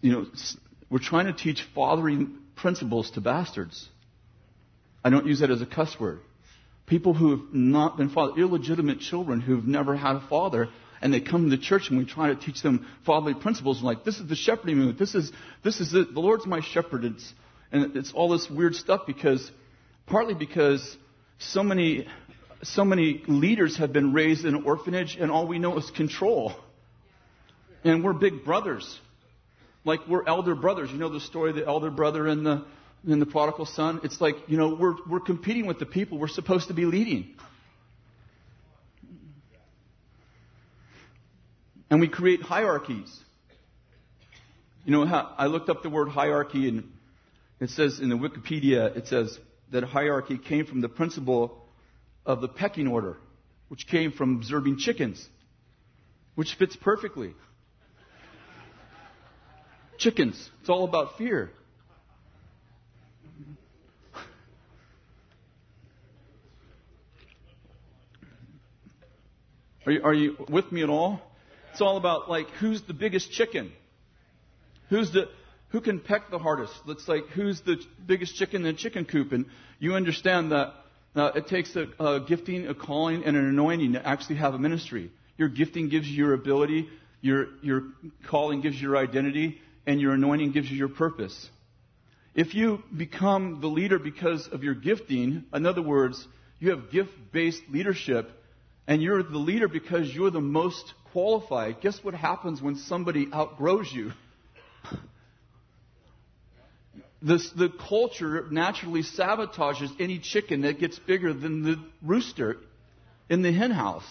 you 0.00 0.12
know 0.12 0.26
we're 0.90 0.98
trying 0.98 1.26
to 1.26 1.32
teach 1.32 1.62
fathering 1.74 2.38
principles 2.56 3.10
to 3.12 3.20
bastards. 3.20 3.88
I 5.04 5.10
don't 5.10 5.26
use 5.26 5.40
that 5.40 5.50
as 5.50 5.60
a 5.60 5.66
cuss 5.66 5.98
word. 5.98 6.20
People 6.86 7.14
who 7.14 7.30
have 7.30 7.52
not 7.52 7.96
been 7.96 8.10
fathered, 8.10 8.38
illegitimate 8.38 9.00
children 9.00 9.40
who've 9.40 9.66
never 9.66 9.96
had 9.96 10.16
a 10.16 10.26
father, 10.28 10.68
and 11.02 11.12
they 11.12 11.20
come 11.20 11.50
to 11.50 11.56
the 11.56 11.62
church 11.62 11.88
and 11.90 11.98
we 11.98 12.04
try 12.04 12.28
to 12.28 12.36
teach 12.36 12.62
them 12.62 12.86
fatherly 13.04 13.34
principles. 13.34 13.82
Like 13.82 14.04
this 14.04 14.18
is 14.18 14.28
the 14.28 14.36
shepherding 14.36 14.76
movement. 14.76 14.98
This 14.98 15.14
is 15.14 15.32
this 15.62 15.80
is 15.80 15.94
it. 15.94 16.14
The 16.14 16.20
Lord's 16.20 16.46
my 16.46 16.60
shepherd. 16.60 17.04
It's 17.04 17.32
and 17.72 17.96
it's 17.96 18.12
all 18.12 18.28
this 18.28 18.48
weird 18.48 18.74
stuff 18.74 19.02
because 19.06 19.50
partly 20.06 20.34
because 20.34 20.96
so 21.38 21.62
many 21.62 22.06
so 22.62 22.84
many 22.84 23.22
leaders 23.26 23.76
have 23.76 23.92
been 23.92 24.12
raised 24.12 24.44
in 24.44 24.54
an 24.54 24.64
orphanage 24.64 25.16
and 25.18 25.30
all 25.30 25.46
we 25.46 25.58
know 25.58 25.76
is 25.78 25.90
control. 25.90 26.54
And 27.82 28.02
we're 28.02 28.14
big 28.14 28.44
brothers. 28.44 28.98
Like 29.84 30.00
we're 30.08 30.26
elder 30.26 30.54
brothers. 30.54 30.90
You 30.90 30.98
know 30.98 31.10
the 31.10 31.20
story 31.20 31.50
of 31.50 31.56
the 31.56 31.66
elder 31.66 31.90
brother 31.90 32.26
and 32.26 32.46
the 32.46 32.64
and 33.06 33.20
the 33.20 33.26
prodigal 33.26 33.66
son? 33.66 34.00
It's 34.02 34.20
like, 34.20 34.36
you 34.46 34.56
know, 34.56 34.74
we're 34.74 34.94
we're 35.08 35.20
competing 35.20 35.66
with 35.66 35.78
the 35.78 35.86
people 35.86 36.18
we're 36.18 36.28
supposed 36.28 36.68
to 36.68 36.74
be 36.74 36.86
leading. 36.86 37.34
And 41.94 42.00
we 42.00 42.08
create 42.08 42.42
hierarchies. 42.42 43.20
You 44.84 44.90
know, 44.90 45.04
I 45.04 45.46
looked 45.46 45.68
up 45.68 45.84
the 45.84 45.88
word 45.88 46.08
hierarchy 46.08 46.68
and 46.68 46.90
it 47.60 47.70
says 47.70 48.00
in 48.00 48.08
the 48.08 48.16
Wikipedia, 48.16 48.96
it 48.96 49.06
says 49.06 49.38
that 49.70 49.84
hierarchy 49.84 50.36
came 50.36 50.66
from 50.66 50.80
the 50.80 50.88
principle 50.88 51.68
of 52.26 52.40
the 52.40 52.48
pecking 52.48 52.88
order, 52.88 53.16
which 53.68 53.86
came 53.86 54.10
from 54.10 54.34
observing 54.38 54.78
chickens, 54.78 55.24
which 56.34 56.54
fits 56.54 56.74
perfectly. 56.74 57.32
Chickens, 59.96 60.50
it's 60.62 60.68
all 60.68 60.82
about 60.82 61.16
fear. 61.16 61.52
Are 69.86 69.92
you, 69.92 70.02
are 70.02 70.14
you 70.14 70.36
with 70.48 70.72
me 70.72 70.82
at 70.82 70.90
all? 70.90 71.20
It's 71.74 71.80
all 71.80 71.96
about 71.96 72.30
like 72.30 72.48
who's 72.60 72.82
the 72.82 72.94
biggest 72.94 73.32
chicken? 73.32 73.72
Who's 74.90 75.10
the 75.10 75.28
who 75.70 75.80
can 75.80 75.98
peck 75.98 76.30
the 76.30 76.38
hardest? 76.38 76.72
It's 76.86 77.08
like 77.08 77.24
who's 77.34 77.60
the 77.62 77.78
biggest 78.06 78.36
chicken 78.36 78.64
in 78.64 78.74
the 78.74 78.78
chicken 78.78 79.04
coop? 79.04 79.32
And 79.32 79.46
you 79.80 79.96
understand 79.96 80.52
that 80.52 80.72
uh, 81.16 81.32
it 81.34 81.48
takes 81.48 81.74
a, 81.74 81.86
a 81.98 82.20
gifting, 82.20 82.68
a 82.68 82.76
calling, 82.76 83.24
and 83.24 83.36
an 83.36 83.44
anointing 83.44 83.94
to 83.94 84.06
actually 84.06 84.36
have 84.36 84.54
a 84.54 84.58
ministry. 84.60 85.10
Your 85.36 85.48
gifting 85.48 85.88
gives 85.88 86.06
you 86.06 86.14
your 86.14 86.34
ability. 86.34 86.88
Your 87.22 87.46
your 87.60 87.82
calling 88.28 88.60
gives 88.60 88.76
you 88.76 88.90
your 88.90 88.96
identity, 88.96 89.58
and 89.84 90.00
your 90.00 90.12
anointing 90.12 90.52
gives 90.52 90.70
you 90.70 90.76
your 90.76 90.88
purpose. 90.88 91.50
If 92.36 92.54
you 92.54 92.84
become 92.96 93.60
the 93.60 93.66
leader 93.66 93.98
because 93.98 94.46
of 94.46 94.62
your 94.62 94.74
gifting, 94.74 95.42
in 95.52 95.66
other 95.66 95.82
words, 95.82 96.24
you 96.60 96.70
have 96.70 96.92
gift-based 96.92 97.62
leadership, 97.68 98.30
and 98.86 99.02
you're 99.02 99.24
the 99.24 99.38
leader 99.38 99.66
because 99.66 100.14
you're 100.14 100.30
the 100.30 100.40
most 100.40 100.94
qualified, 101.14 101.80
guess 101.80 102.02
what 102.02 102.12
happens 102.12 102.60
when 102.60 102.76
somebody 102.76 103.28
outgrows 103.32 103.90
you? 103.90 104.12
This, 107.22 107.48
the 107.52 107.70
culture 107.88 108.46
naturally 108.50 109.02
sabotages 109.02 109.88
any 109.98 110.18
chicken 110.18 110.60
that 110.60 110.78
gets 110.78 110.98
bigger 110.98 111.32
than 111.32 111.62
the 111.62 111.82
rooster 112.02 112.58
in 113.30 113.40
the 113.40 113.50
hen 113.50 113.70
house. 113.70 114.04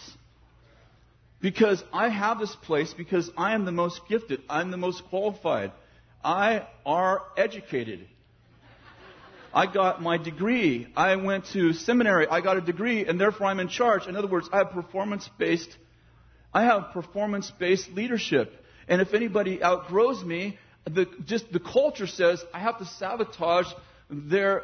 Because 1.39 1.83
I 1.93 2.09
have 2.09 2.39
this 2.39 2.55
place 2.63 2.91
because 2.91 3.29
I 3.37 3.53
am 3.53 3.65
the 3.65 3.71
most 3.71 4.01
gifted. 4.09 4.41
I'm 4.49 4.71
the 4.71 4.77
most 4.77 5.03
qualified. 5.09 5.73
I 6.23 6.65
are 6.87 7.21
educated. 7.37 8.07
I 9.53 9.71
got 9.71 10.01
my 10.01 10.17
degree. 10.17 10.87
I 10.95 11.15
went 11.17 11.45
to 11.53 11.73
seminary. 11.73 12.25
I 12.27 12.41
got 12.41 12.57
a 12.57 12.61
degree, 12.61 13.05
and 13.05 13.21
therefore 13.21 13.45
I'm 13.45 13.59
in 13.59 13.67
charge. 13.67 14.07
In 14.07 14.15
other 14.15 14.27
words, 14.27 14.49
I 14.51 14.57
have 14.57 14.71
performance 14.71 15.29
based 15.37 15.69
I 16.53 16.63
have 16.63 16.91
performance 16.93 17.51
based 17.51 17.89
leadership. 17.91 18.53
And 18.87 19.01
if 19.01 19.13
anybody 19.13 19.63
outgrows 19.63 20.23
me, 20.23 20.57
the, 20.85 21.07
just 21.25 21.51
the 21.51 21.59
culture 21.59 22.07
says 22.07 22.43
I 22.53 22.59
have 22.59 22.79
to 22.79 22.85
sabotage 22.85 23.67
their, 24.09 24.63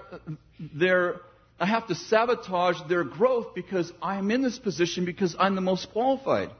their, 0.60 1.22
I 1.60 1.66
have 1.66 1.88
to 1.88 1.96
sabotage 1.96 2.78
their 2.88 3.04
growth 3.04 3.56
because 3.56 3.92
I'm 4.02 4.30
in 4.32 4.42
this 4.42 4.60
position 4.60 5.06
because 5.06 5.36
I'm 5.40 5.56
the 5.56 5.62
most 5.62 5.92
qualified. 5.92 6.52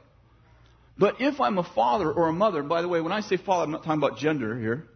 But 0.98 1.20
if 1.20 1.40
I'm 1.40 1.58
a 1.58 1.64
father 1.64 2.10
or 2.10 2.28
a 2.28 2.32
mother, 2.32 2.62
by 2.62 2.82
the 2.82 2.88
way, 2.88 3.00
when 3.00 3.12
I 3.12 3.20
say 3.20 3.36
father, 3.36 3.64
I'm 3.64 3.70
not 3.70 3.84
talking 3.84 4.02
about 4.02 4.18
gender 4.18 4.58
here. 4.58 4.86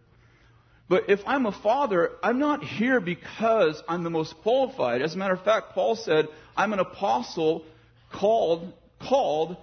But 0.89 1.09
if 1.09 1.21
I'm 1.27 1.47
a 1.47 1.53
father, 1.53 2.13
I'm 2.23 2.39
not 2.39 2.63
here 2.63 3.01
because 3.01 3.83
I'm 3.89 4.05
the 4.05 4.11
most 4.11 4.35
qualified. 4.43 5.01
As 5.01 5.15
a 5.15 5.19
matter 5.19 5.33
of 5.33 5.43
fact, 5.43 5.73
Paul 5.73 5.97
said, 5.97 6.29
I'm 6.57 6.75
an 6.75 6.79
apostle 6.79 7.65
called, 8.13 8.71
called 9.01 9.57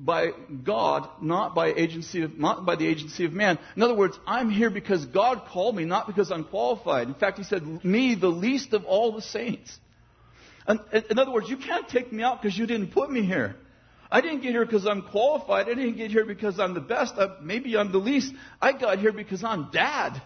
by 0.00 0.30
God, 0.64 1.08
not 1.20 1.56
by 1.56 1.72
agency 1.72 2.22
of, 2.22 2.38
not 2.38 2.64
by 2.64 2.76
the 2.76 2.86
agency 2.86 3.24
of 3.24 3.32
man. 3.32 3.58
In 3.74 3.82
other 3.82 3.94
words, 3.94 4.16
I'm 4.26 4.48
here 4.48 4.70
because 4.70 5.04
God 5.04 5.42
called 5.48 5.74
me, 5.74 5.84
not 5.84 6.06
because 6.06 6.30
I'm 6.30 6.44
qualified. 6.44 7.08
In 7.08 7.14
fact, 7.14 7.36
He 7.38 7.44
said, 7.44 7.84
me, 7.84 8.14
the 8.14 8.28
least 8.28 8.72
of 8.74 8.84
all 8.84 9.12
the 9.12 9.22
saints. 9.22 9.76
And, 10.68 10.80
in 11.10 11.18
other 11.18 11.32
words, 11.32 11.48
you 11.48 11.56
can't 11.56 11.88
take 11.88 12.12
me 12.12 12.22
out 12.22 12.40
because 12.40 12.56
you 12.56 12.66
didn't 12.66 12.92
put 12.92 13.10
me 13.10 13.22
here. 13.22 13.56
I 14.10 14.20
didn't 14.20 14.42
get 14.42 14.52
here 14.52 14.64
because 14.64 14.86
I'm 14.86 15.02
qualified. 15.02 15.68
I 15.68 15.74
didn't 15.74 15.96
get 15.96 16.10
here 16.12 16.24
because 16.24 16.60
I'm 16.60 16.74
the 16.74 16.80
best. 16.80 17.14
I, 17.18 17.36
maybe 17.42 17.76
I'm 17.76 17.90
the 17.90 17.98
least. 17.98 18.32
I 18.62 18.72
got 18.72 18.98
here 18.98 19.12
because 19.12 19.42
I'm 19.42 19.70
dad. 19.72 20.22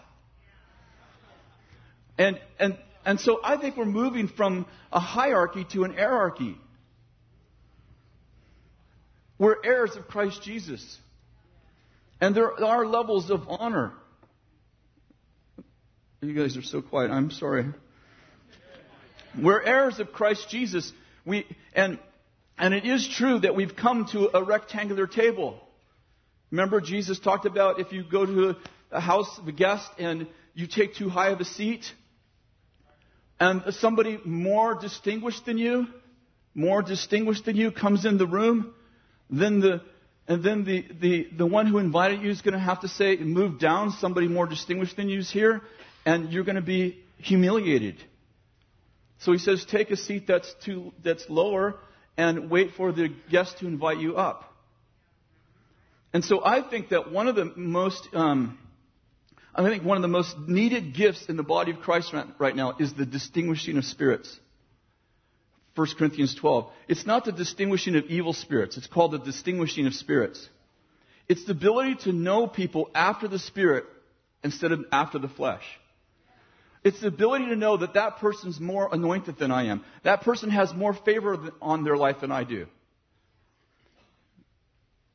And, 2.17 2.39
and, 2.59 2.77
and 3.05 3.19
so 3.19 3.39
I 3.43 3.57
think 3.57 3.75
we're 3.75 3.85
moving 3.85 4.27
from 4.27 4.67
a 4.91 4.99
hierarchy 4.99 5.65
to 5.71 5.83
an 5.83 5.93
hierarchy. 5.93 6.57
We're 9.43 9.57
heirs 9.61 9.97
of 9.97 10.07
Christ 10.07 10.41
Jesus. 10.41 10.97
And 12.21 12.33
there 12.33 12.63
are 12.63 12.85
levels 12.85 13.29
of 13.29 13.41
honor. 13.49 13.91
You 16.21 16.33
guys 16.33 16.55
are 16.55 16.61
so 16.61 16.81
quiet. 16.81 17.11
I'm 17.11 17.29
sorry. 17.29 17.65
We're 19.37 19.61
heirs 19.61 19.99
of 19.99 20.13
Christ 20.13 20.47
Jesus. 20.49 20.93
We, 21.25 21.45
and, 21.73 21.99
and 22.57 22.73
it 22.73 22.85
is 22.85 23.05
true 23.05 23.39
that 23.39 23.53
we've 23.53 23.75
come 23.75 24.05
to 24.13 24.29
a 24.33 24.41
rectangular 24.41 25.07
table. 25.07 25.59
Remember, 26.49 26.79
Jesus 26.79 27.19
talked 27.19 27.45
about 27.45 27.81
if 27.81 27.91
you 27.91 28.05
go 28.09 28.25
to 28.25 28.55
a 28.91 29.01
house 29.01 29.37
of 29.39 29.45
a 29.49 29.51
guest 29.51 29.89
and 29.99 30.27
you 30.53 30.67
take 30.67 30.95
too 30.95 31.09
high 31.09 31.31
of 31.31 31.41
a 31.41 31.45
seat, 31.45 31.91
and 33.41 33.61
somebody 33.73 34.21
more 34.23 34.75
distinguished 34.75 35.45
than 35.45 35.57
you, 35.57 35.87
more 36.55 36.81
distinguished 36.81 37.43
than 37.43 37.57
you 37.57 37.71
comes 37.71 38.05
in 38.05 38.17
the 38.17 38.25
room, 38.25 38.73
then 39.29 39.59
the 39.59 39.81
and 40.27 40.43
then 40.43 40.63
the, 40.63 40.85
the, 41.01 41.27
the 41.37 41.45
one 41.45 41.67
who 41.67 41.79
invited 41.79 42.21
you 42.21 42.29
is 42.29 42.41
going 42.41 42.53
to 42.53 42.59
have 42.59 42.81
to 42.81 42.87
say, 42.87 43.17
move 43.17 43.59
down, 43.59 43.91
somebody 43.91 44.27
more 44.27 44.47
distinguished 44.47 44.95
than 44.95 45.09
you 45.09 45.19
is 45.19 45.29
here, 45.29 45.61
and 46.05 46.31
you're 46.31 46.45
going 46.45 46.55
to 46.55 46.61
be 46.61 47.03
humiliated. 47.17 48.01
So 49.19 49.33
he 49.33 49.37
says, 49.37 49.65
take 49.65 49.91
a 49.91 49.97
seat 49.97 50.27
that's, 50.27 50.53
too, 50.63 50.93
that's 51.03 51.29
lower 51.29 51.75
and 52.15 52.49
wait 52.49 52.71
for 52.77 52.91
the 52.91 53.09
guest 53.29 53.57
to 53.59 53.67
invite 53.67 53.97
you 53.97 54.15
up. 54.15 54.53
And 56.13 56.23
so 56.23 56.43
I 56.45 56.61
think 56.61 56.89
that 56.89 57.11
one 57.11 57.27
of 57.27 57.35
the 57.35 57.51
most, 57.55 58.07
um, 58.13 58.57
I 59.53 59.67
think 59.67 59.83
one 59.83 59.97
of 59.97 60.03
the 60.03 60.07
most 60.07 60.37
needed 60.47 60.93
gifts 60.93 61.25
in 61.27 61.37
the 61.37 61.43
body 61.43 61.71
of 61.71 61.79
Christ 61.79 62.13
right 62.37 62.55
now 62.55 62.75
is 62.79 62.93
the 62.93 63.05
distinguishing 63.05 63.77
of 63.77 63.83
spirits. 63.83 64.39
1 65.75 65.87
Corinthians 65.97 66.35
12. 66.35 66.69
It's 66.87 67.05
not 67.05 67.25
the 67.25 67.31
distinguishing 67.31 67.95
of 67.95 68.05
evil 68.05 68.33
spirits. 68.33 68.77
It's 68.77 68.87
called 68.87 69.11
the 69.11 69.19
distinguishing 69.19 69.87
of 69.87 69.93
spirits. 69.93 70.47
It's 71.27 71.45
the 71.45 71.53
ability 71.53 71.95
to 72.03 72.11
know 72.11 72.47
people 72.47 72.89
after 72.93 73.27
the 73.27 73.39
spirit 73.39 73.85
instead 74.43 74.71
of 74.71 74.85
after 74.91 75.17
the 75.17 75.29
flesh. 75.29 75.63
It's 76.83 76.99
the 76.99 77.07
ability 77.07 77.45
to 77.45 77.55
know 77.55 77.77
that 77.77 77.93
that 77.93 78.17
person's 78.17 78.59
more 78.59 78.89
anointed 78.91 79.39
than 79.39 79.51
I 79.51 79.67
am. 79.67 79.83
That 80.03 80.21
person 80.21 80.49
has 80.49 80.73
more 80.73 80.93
favor 80.93 81.51
on 81.61 81.83
their 81.83 81.95
life 81.95 82.17
than 82.21 82.31
I 82.31 82.43
do. 82.43 82.67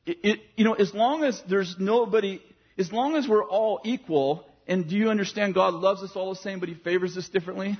It, 0.05 0.17
it, 0.23 0.39
you 0.55 0.65
know, 0.65 0.73
as 0.73 0.93
long 0.93 1.23
as 1.23 1.39
there's 1.47 1.75
nobody, 1.77 2.41
as 2.77 2.91
long 2.91 3.15
as 3.15 3.27
we're 3.27 3.45
all 3.45 3.81
equal, 3.85 4.45
and 4.67 4.89
do 4.89 4.95
you 4.95 5.09
understand 5.09 5.53
God 5.53 5.75
loves 5.75 6.01
us 6.01 6.11
all 6.15 6.33
the 6.33 6.39
same, 6.39 6.59
but 6.59 6.69
He 6.69 6.75
favors 6.75 7.15
us 7.15 7.29
differently? 7.29 7.77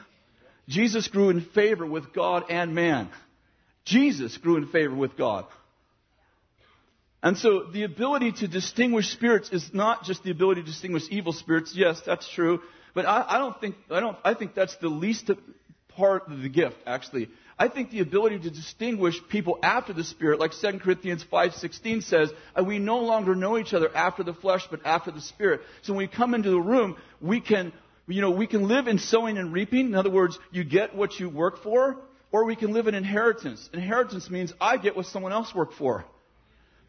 Jesus 0.69 1.07
grew 1.07 1.29
in 1.29 1.41
favor 1.41 1.85
with 1.85 2.13
God 2.13 2.45
and 2.49 2.73
man. 2.73 3.09
Jesus 3.83 4.37
grew 4.37 4.55
in 4.55 4.67
favor 4.67 4.95
with 4.95 5.17
God. 5.17 5.45
And 7.21 7.37
so 7.37 7.63
the 7.63 7.83
ability 7.83 8.31
to 8.33 8.47
distinguish 8.47 9.09
spirits 9.09 9.49
is 9.49 9.73
not 9.73 10.05
just 10.05 10.23
the 10.23 10.31
ability 10.31 10.61
to 10.61 10.67
distinguish 10.67 11.03
evil 11.09 11.33
spirits. 11.33 11.73
Yes, 11.75 12.01
that's 12.05 12.29
true. 12.29 12.61
But 12.93 13.05
I, 13.05 13.25
I 13.27 13.37
don't 13.39 13.59
think, 13.59 13.75
I 13.91 13.99
don't, 13.99 14.17
I 14.23 14.33
think 14.35 14.55
that's 14.55 14.75
the 14.77 14.87
least 14.87 15.29
part 15.89 16.31
of 16.31 16.41
the 16.41 16.49
gift, 16.49 16.77
actually. 16.85 17.29
I 17.57 17.67
think 17.67 17.91
the 17.91 17.99
ability 17.99 18.39
to 18.39 18.49
distinguish 18.49 19.19
people 19.27 19.59
after 19.61 19.91
the 19.91 20.05
Spirit, 20.05 20.39
like 20.39 20.53
2 20.53 20.79
Corinthians 20.79 21.25
5.16 21.29 22.03
says, 22.03 22.31
we 22.63 22.79
no 22.79 22.99
longer 22.99 23.35
know 23.35 23.57
each 23.57 23.73
other 23.73 23.93
after 23.93 24.23
the 24.23 24.33
flesh, 24.33 24.65
but 24.71 24.85
after 24.85 25.11
the 25.11 25.19
Spirit. 25.19 25.61
So 25.81 25.91
when 25.93 26.05
we 26.05 26.07
come 26.07 26.33
into 26.33 26.51
the 26.51 26.61
room, 26.61 26.95
we 27.19 27.41
can, 27.41 27.73
you 28.09 28.21
know, 28.21 28.31
we 28.31 28.47
can 28.47 28.67
live 28.67 28.87
in 28.87 28.97
sowing 28.97 29.37
and 29.37 29.53
reaping. 29.53 29.87
In 29.87 29.95
other 29.95 30.09
words, 30.09 30.37
you 30.51 30.63
get 30.63 30.95
what 30.95 31.19
you 31.19 31.29
work 31.29 31.63
for, 31.63 31.97
or 32.31 32.45
we 32.45 32.55
can 32.55 32.73
live 32.73 32.87
in 32.87 32.95
inheritance. 32.95 33.69
Inheritance 33.73 34.29
means 34.29 34.53
I 34.59 34.77
get 34.77 34.95
what 34.95 35.05
someone 35.05 35.31
else 35.31 35.53
worked 35.53 35.75
for. 35.75 36.05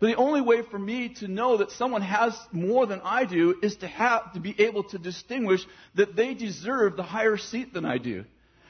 But 0.01 0.07
the 0.07 0.17
only 0.17 0.41
way 0.41 0.63
for 0.63 0.79
me 0.79 1.11
to 1.21 1.29
know 1.29 1.59
that 1.59 1.73
someone 1.73 2.01
has 2.01 2.35
more 2.53 2.87
than 2.87 3.03
I 3.05 3.27
do 3.27 3.55
is 3.63 3.77
to 3.77 3.87
have, 3.87 4.33
to 4.33 4.41
be 4.41 4.59
able 4.59 4.85
to 4.85 4.99
distinguish 4.99 5.61
that 5.95 6.17
they 6.17 6.33
deserve 6.33 6.97
the 6.97 7.03
higher 7.03 7.37
seat 7.37 7.75
than 7.75 7.85
I 7.85 7.99
do. 7.99 8.25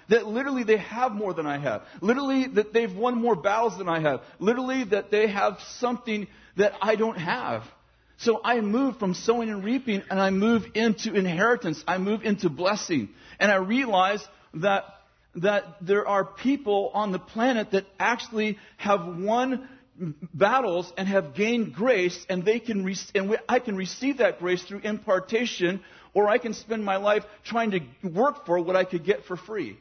That 0.08 0.26
literally 0.26 0.64
they 0.64 0.78
have 0.78 1.12
more 1.12 1.32
than 1.32 1.46
I 1.46 1.58
have. 1.58 1.82
Literally 2.00 2.48
that 2.48 2.72
they've 2.72 2.92
won 2.92 3.16
more 3.16 3.36
battles 3.36 3.78
than 3.78 3.88
I 3.88 4.00
have. 4.00 4.22
Literally 4.40 4.82
that 4.84 5.12
they 5.12 5.28
have 5.28 5.60
something 5.78 6.26
that 6.56 6.72
I 6.82 6.96
don't 6.96 7.16
have. 7.16 7.62
So 8.20 8.40
I 8.44 8.61
move 8.61 8.98
from 8.98 9.14
sowing 9.14 9.48
and 9.48 9.64
reaping 9.64 10.02
and 10.11 10.20
I 10.20 10.30
move 10.30 10.64
into 10.74 11.14
inheritance. 11.14 11.83
I 11.87 11.98
move 11.98 12.22
into 12.22 12.50
blessing. 12.50 13.09
And 13.38 13.50
I 13.50 13.56
realize 13.56 14.22
that, 14.54 14.85
that 15.37 15.64
there 15.80 16.06
are 16.06 16.24
people 16.24 16.90
on 16.92 17.12
the 17.12 17.18
planet 17.18 17.70
that 17.70 17.87
actually 17.98 18.59
have 18.76 19.06
won 19.06 19.68
battles 20.35 20.92
and 20.96 21.09
have 21.09 21.35
gained 21.35 21.74
grace, 21.74 22.24
and 22.28 22.44
they 22.44 22.59
can 22.59 22.85
re- 22.85 22.96
and 23.14 23.38
I 23.48 23.59
can 23.59 23.76
receive 23.76 24.18
that 24.18 24.38
grace 24.38 24.62
through 24.62 24.80
impartation, 24.80 25.80
or 26.14 26.28
I 26.28 26.38
can 26.38 26.54
spend 26.54 26.85
my 26.85 26.96
life 26.96 27.22
trying 27.44 27.72
to 27.72 27.80
work 28.02 28.46
for 28.46 28.61
what 28.61 28.76
I 28.76 28.85
could 28.85 29.04
get 29.04 29.24
for 29.24 29.37
free. 29.37 29.78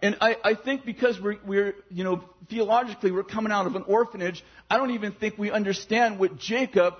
And 0.00 0.16
I, 0.20 0.36
I 0.44 0.54
think 0.54 0.84
because 0.84 1.20
we're, 1.20 1.38
we're, 1.44 1.74
you 1.90 2.04
know, 2.04 2.22
theologically 2.48 3.10
we're 3.10 3.24
coming 3.24 3.52
out 3.52 3.66
of 3.66 3.74
an 3.74 3.82
orphanage, 3.82 4.44
I 4.70 4.76
don't 4.76 4.92
even 4.92 5.12
think 5.12 5.36
we 5.38 5.50
understand 5.50 6.18
what 6.18 6.38
Jacob 6.38 6.94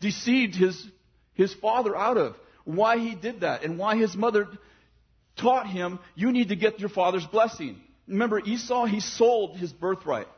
deceived 0.00 0.54
his, 0.54 0.86
his 1.34 1.52
father 1.54 1.96
out 1.96 2.16
of. 2.16 2.36
Why 2.64 2.98
he 2.98 3.14
did 3.14 3.40
that, 3.40 3.64
and 3.64 3.78
why 3.78 3.96
his 3.96 4.14
mother 4.14 4.46
taught 5.36 5.66
him, 5.66 5.98
you 6.14 6.32
need 6.32 6.48
to 6.48 6.56
get 6.56 6.80
your 6.80 6.90
father's 6.90 7.26
blessing. 7.26 7.80
Remember 8.06 8.38
Esau? 8.40 8.84
He 8.84 9.00
sold 9.00 9.56
his 9.56 9.72
birthright. 9.72 10.28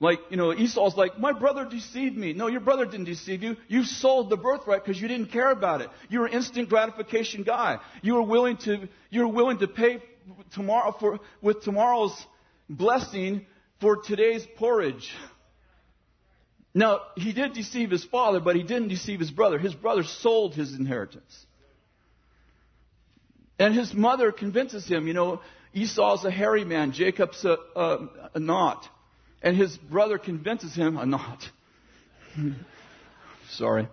Like, 0.00 0.18
you 0.30 0.36
know, 0.36 0.52
Esau's 0.52 0.96
like, 0.96 1.18
my 1.18 1.32
brother 1.32 1.64
deceived 1.64 2.16
me. 2.16 2.32
No, 2.32 2.48
your 2.48 2.60
brother 2.60 2.84
didn't 2.84 3.06
deceive 3.06 3.42
you. 3.42 3.56
You 3.68 3.84
sold 3.84 4.28
the 4.28 4.36
birthright 4.36 4.84
because 4.84 5.00
you 5.00 5.08
didn't 5.08 5.32
care 5.32 5.50
about 5.50 5.80
it. 5.80 5.88
You 6.08 6.20
were 6.20 6.26
an 6.26 6.34
instant 6.34 6.68
gratification 6.68 7.42
guy. 7.42 7.78
You 8.02 8.14
were 8.14 8.22
willing 8.22 8.56
to, 8.58 8.88
you 9.10 9.20
were 9.22 9.32
willing 9.32 9.58
to 9.58 9.68
pay 9.68 10.02
tomorrow 10.54 10.94
for, 10.98 11.20
with 11.42 11.62
tomorrow's 11.62 12.14
blessing 12.68 13.46
for 13.80 13.96
today's 13.96 14.46
porridge. 14.56 15.12
Now, 16.74 17.00
he 17.16 17.32
did 17.32 17.52
deceive 17.52 17.90
his 17.90 18.04
father, 18.04 18.40
but 18.40 18.56
he 18.56 18.62
didn't 18.62 18.88
deceive 18.88 19.20
his 19.20 19.30
brother. 19.30 19.58
His 19.58 19.74
brother 19.74 20.02
sold 20.02 20.54
his 20.54 20.74
inheritance. 20.74 21.46
And 23.58 23.74
his 23.74 23.94
mother 23.94 24.32
convinces 24.32 24.86
him, 24.86 25.06
you 25.06 25.14
know, 25.14 25.40
Esau's 25.72 26.24
a 26.24 26.30
hairy 26.30 26.64
man, 26.64 26.92
Jacob's 26.92 27.44
a, 27.44 27.56
a, 27.76 28.08
a 28.34 28.40
knot. 28.40 28.88
And 29.42 29.56
his 29.56 29.76
brother 29.76 30.18
convinces 30.18 30.74
him, 30.74 30.96
a 30.96 31.06
knot. 31.06 31.48
Sorry. 33.50 33.88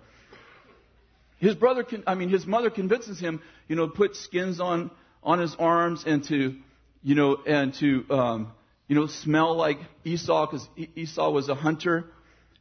His 1.38 1.56
brother, 1.56 1.84
can, 1.84 2.04
I 2.08 2.16
mean, 2.16 2.30
his 2.30 2.46
mother 2.46 2.70
convinces 2.70 3.20
him, 3.20 3.42
you 3.68 3.76
know, 3.76 3.88
put 3.88 4.16
skins 4.16 4.60
on, 4.60 4.92
on 5.24 5.40
his 5.40 5.56
arms 5.60 6.04
and 6.06 6.24
to, 6.26 6.56
you 7.04 7.16
know, 7.16 7.38
and 7.46 7.74
to, 7.76 8.06
um, 8.10 8.52
you 8.88 8.96
know, 8.96 9.08
smell 9.08 9.56
like 9.56 9.80
Esau 10.04 10.48
because 10.48 10.68
Esau 10.96 11.30
was 11.30 11.50
a 11.50 11.56
hunter. 11.56 12.06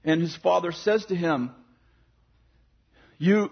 And 0.05 0.20
his 0.20 0.37
father 0.37 0.73
says 0.73 1.05
to 1.07 1.14
him, 1.14 1.51
you, 3.18 3.51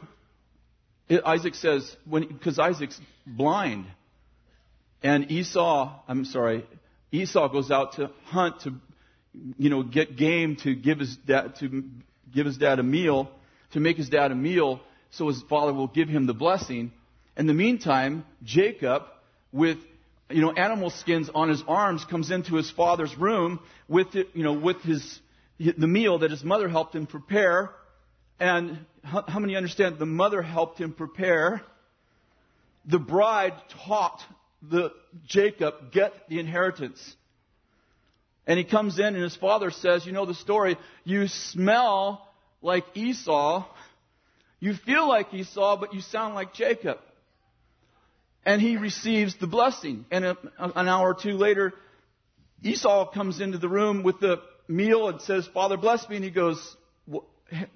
Isaac 1.25 1.55
says, 1.55 1.95
because 2.11 2.59
Isaac's 2.59 3.01
blind. 3.27 3.87
And 5.03 5.31
Esau, 5.31 6.01
I'm 6.09 6.25
sorry, 6.25 6.65
Esau 7.13 7.49
goes 7.49 7.71
out 7.71 7.95
to 7.95 8.11
hunt 8.25 8.61
to, 8.63 8.75
you 9.59 9.71
know, 9.71 9.83
get 9.83 10.17
game 10.17 10.57
to 10.57 10.75
give 10.75 10.99
his 10.99 11.17
dad, 11.17 11.57
to 11.61 11.85
give 12.35 12.47
his 12.47 12.59
dad 12.59 12.79
a 12.79 12.83
meal, 12.83 13.31
to 13.73 13.81
make 13.81 13.97
his 13.97 14.09
dad 14.09 14.33
a 14.33 14.35
meal 14.35 14.81
so 15.11 15.29
his 15.29 15.43
father 15.43 15.73
will 15.73 15.87
give 15.87 16.09
him 16.09 16.27
the 16.27 16.35
blessing. 16.35 16.93
In 17.39 17.47
the 17.47 17.55
meantime, 17.55 18.27
Jacob, 18.43 19.05
with, 19.53 19.79
you 20.29 20.43
know, 20.43 20.51
animal 20.51 20.91
skins 20.91 21.31
on 21.33 21.49
his 21.49 21.63
arms, 21.69 22.05
comes 22.05 22.33
into 22.33 22.57
his 22.57 22.69
father's 22.69 23.17
room 23.17 23.61
with, 23.87 24.13
you 24.13 24.43
know, 24.43 24.55
with 24.55 24.83
his, 24.83 25.21
the 25.61 25.87
meal 25.87 26.19
that 26.19 26.33
his 26.33 26.43
mother 26.43 26.69
helped 26.69 26.97
him 26.97 27.07
prepare. 27.07 27.71
And 28.41 28.85
how, 29.05 29.23
how 29.29 29.39
many 29.39 29.55
understand 29.55 30.01
the 30.01 30.07
mother 30.07 30.43
helped 30.43 30.81
him 30.81 30.93
prepare? 30.93 31.63
The 32.87 32.99
bride 32.99 33.55
taught 33.87 34.21
the 34.61 34.93
Jacob 35.25 35.93
get 35.93 36.13
the 36.29 36.41
inheritance. 36.41 37.15
And 38.49 38.59
he 38.59 38.65
comes 38.65 38.99
in 38.99 39.15
and 39.15 39.23
his 39.23 39.37
father 39.37 39.71
says, 39.71 40.05
you 40.05 40.11
know 40.11 40.27
the 40.27 40.35
story, 40.35 40.77
you 41.05 41.29
smell 41.29 42.27
like 42.63 42.85
Esau. 42.95 43.65
You 44.59 44.75
feel 44.75 45.09
like 45.09 45.33
Esau, 45.33 45.77
but 45.79 45.95
you 45.95 46.01
sound 46.01 46.35
like 46.35 46.53
Jacob. 46.53 46.99
And 48.45 48.63
he 48.63 48.77
receives 48.77 49.37
the 49.37 49.47
blessing. 49.47 50.07
And 50.11 50.25
a, 50.25 50.37
an 50.59 50.89
hour 50.89 51.11
or 51.11 51.15
two 51.15 51.33
later, 51.33 51.73
Esau 52.63 53.11
comes 53.13 53.41
into 53.41 53.59
the 53.59 53.69
room 53.69 54.03
with 54.03 54.21
the 54.21 54.41
meal 54.67 55.09
and 55.09 55.21
says, 55.21 55.47
Father, 55.53 55.77
bless 55.77 56.09
me. 56.09 56.17
And 56.17 56.25
he 56.25 56.31
goes, 56.31 56.77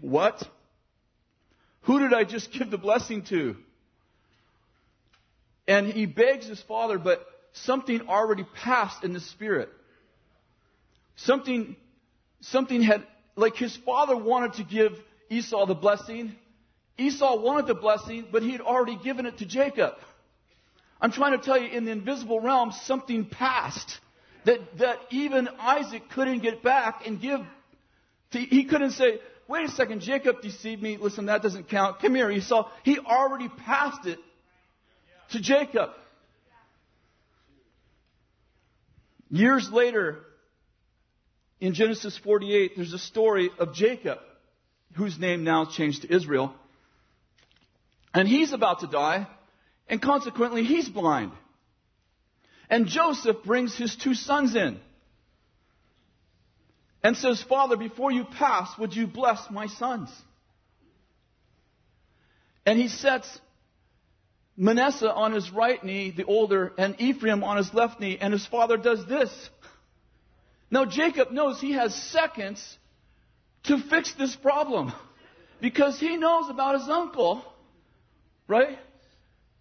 What? 0.01 0.43
Who 1.83 1.99
did 1.99 2.13
I 2.13 2.25
just 2.25 2.53
give 2.59 2.71
the 2.71 2.79
blessing 2.79 3.23
to? 3.25 3.57
And 5.67 5.87
he 5.87 6.07
begs 6.07 6.47
his 6.47 6.61
father, 6.63 6.99
but 6.99 7.25
something 7.53 8.09
already 8.09 8.45
passed 8.63 9.05
in 9.05 9.13
the 9.13 9.21
spirit. 9.21 9.69
Something, 11.17 11.77
something 12.41 12.83
had, 12.83 13.07
like 13.37 13.55
his 13.57 13.77
father 13.77 14.17
wanted 14.17 14.55
to 14.55 14.65
give 14.65 14.99
Esau 15.31 15.67
the 15.67 15.75
blessing. 15.75 16.35
Esau 16.99 17.41
wanted 17.41 17.67
the 17.67 17.75
blessing, 17.75 18.27
but 18.31 18.43
he 18.43 18.51
had 18.51 18.61
already 18.61 18.97
given 18.97 19.27
it 19.27 19.39
to 19.39 19.47
Jacob. 19.47 19.95
I'm 21.03 21.11
trying 21.11 21.37
to 21.37 21.45
tell 21.45 21.61
you, 21.61 21.67
in 21.67 21.85
the 21.85 21.91
invisible 21.91 22.39
realm, 22.39 22.71
something 22.85 23.25
passed 23.25 23.99
that, 24.45 24.61
that 24.79 24.99
even 25.11 25.49
Isaac 25.59 26.09
couldn't 26.11 26.43
get 26.43 26.63
back 26.63 27.07
and 27.07 27.21
give. 27.21 27.41
To, 28.31 28.39
he 28.39 28.65
couldn't 28.65 28.93
say, 28.93 29.19
wait 29.49 29.69
a 29.69 29.73
second, 29.73 30.01
Jacob 30.01 30.41
deceived 30.43 30.81
me. 30.81 30.97
Listen, 30.97 31.27
that 31.27 31.43
doesn't 31.43 31.69
count. 31.69 32.01
Come 32.01 32.15
here, 32.15 32.31
Esau. 32.31 32.71
He 32.85 33.01
already 33.01 33.49
passed 33.49 34.07
it 34.07 34.21
to 35.33 35.41
Jacob. 35.41 35.91
Years 39.29 39.69
later, 39.73 40.21
in 41.61 41.75
Genesis 41.75 42.17
48, 42.19 42.77
there's 42.77 42.93
a 42.93 42.99
story 42.99 43.51
of 43.59 43.75
Jacob, 43.75 44.19
whose 44.95 45.19
name 45.19 45.43
now 45.43 45.65
changed 45.65 46.03
to 46.03 46.15
Israel. 46.15 46.55
And 48.15 48.29
he's 48.29 48.53
about 48.53 48.81
to 48.81 48.87
die, 48.87 49.27
and 49.89 50.01
consequently, 50.01 50.65
he's 50.65 50.89
blind. 50.89 51.33
And 52.71 52.87
Joseph 52.87 53.43
brings 53.45 53.77
his 53.77 53.95
two 53.97 54.15
sons 54.15 54.55
in 54.55 54.81
and 57.03 57.17
says, 57.17 57.43
Father, 57.43 57.77
before 57.77 58.11
you 58.11 58.25
pass, 58.25 58.71
would 58.79 58.95
you 58.95 59.07
bless 59.07 59.51
my 59.51 59.67
sons? 59.67 60.11
And 62.65 62.79
he 62.79 62.89
sets 62.89 63.41
Manasseh 64.57 65.13
on 65.13 65.33
his 65.33 65.51
right 65.51 65.83
knee, 65.83 66.13
the 66.17 66.25
older, 66.25 66.73
and 66.79 66.99
Ephraim 67.01 67.43
on 67.43 67.57
his 67.57 67.73
left 67.75 68.01
knee, 68.01 68.19
and 68.21 68.33
his 68.33 68.47
father 68.47 68.77
does 68.77 69.05
this. 69.07 69.51
Now 70.71 70.85
Jacob 70.85 71.31
knows 71.33 71.61
he 71.61 71.73
has 71.73 71.95
seconds 71.95 72.79
to 73.65 73.79
fix 73.79 74.15
this 74.15 74.35
problem 74.37 74.93
because 75.61 75.99
he 75.99 76.17
knows 76.17 76.49
about 76.49 76.81
his 76.81 76.89
uncle, 76.89 77.45
right? 78.49 78.79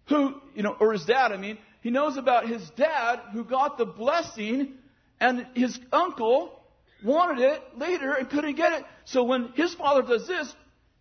Who, 0.08 0.34
you 0.54 0.62
know, 0.62 0.76
or 0.78 0.92
his 0.92 1.04
dad, 1.04 1.32
I 1.32 1.36
mean, 1.36 1.58
he 1.80 1.90
knows 1.90 2.16
about 2.16 2.48
his 2.48 2.68
dad 2.70 3.20
who 3.32 3.44
got 3.44 3.78
the 3.78 3.86
blessing 3.86 4.74
and 5.20 5.46
his 5.54 5.78
uncle 5.92 6.60
wanted 7.04 7.42
it 7.42 7.62
later 7.76 8.12
and 8.12 8.28
couldn't 8.28 8.56
get 8.56 8.72
it. 8.72 8.84
So 9.04 9.24
when 9.24 9.52
his 9.54 9.74
father 9.74 10.02
does 10.02 10.26
this, 10.26 10.52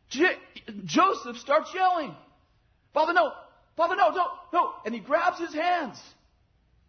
J- 0.09 0.37
Joseph 0.85 1.37
starts 1.37 1.73
yelling, 1.73 2.15
Father, 2.93 3.13
no, 3.13 3.31
Father, 3.77 3.95
no, 3.95 4.13
don't, 4.13 4.31
no. 4.53 4.73
And 4.85 4.93
he 4.93 4.99
grabs 4.99 5.39
his 5.39 5.53
hands. 5.53 5.99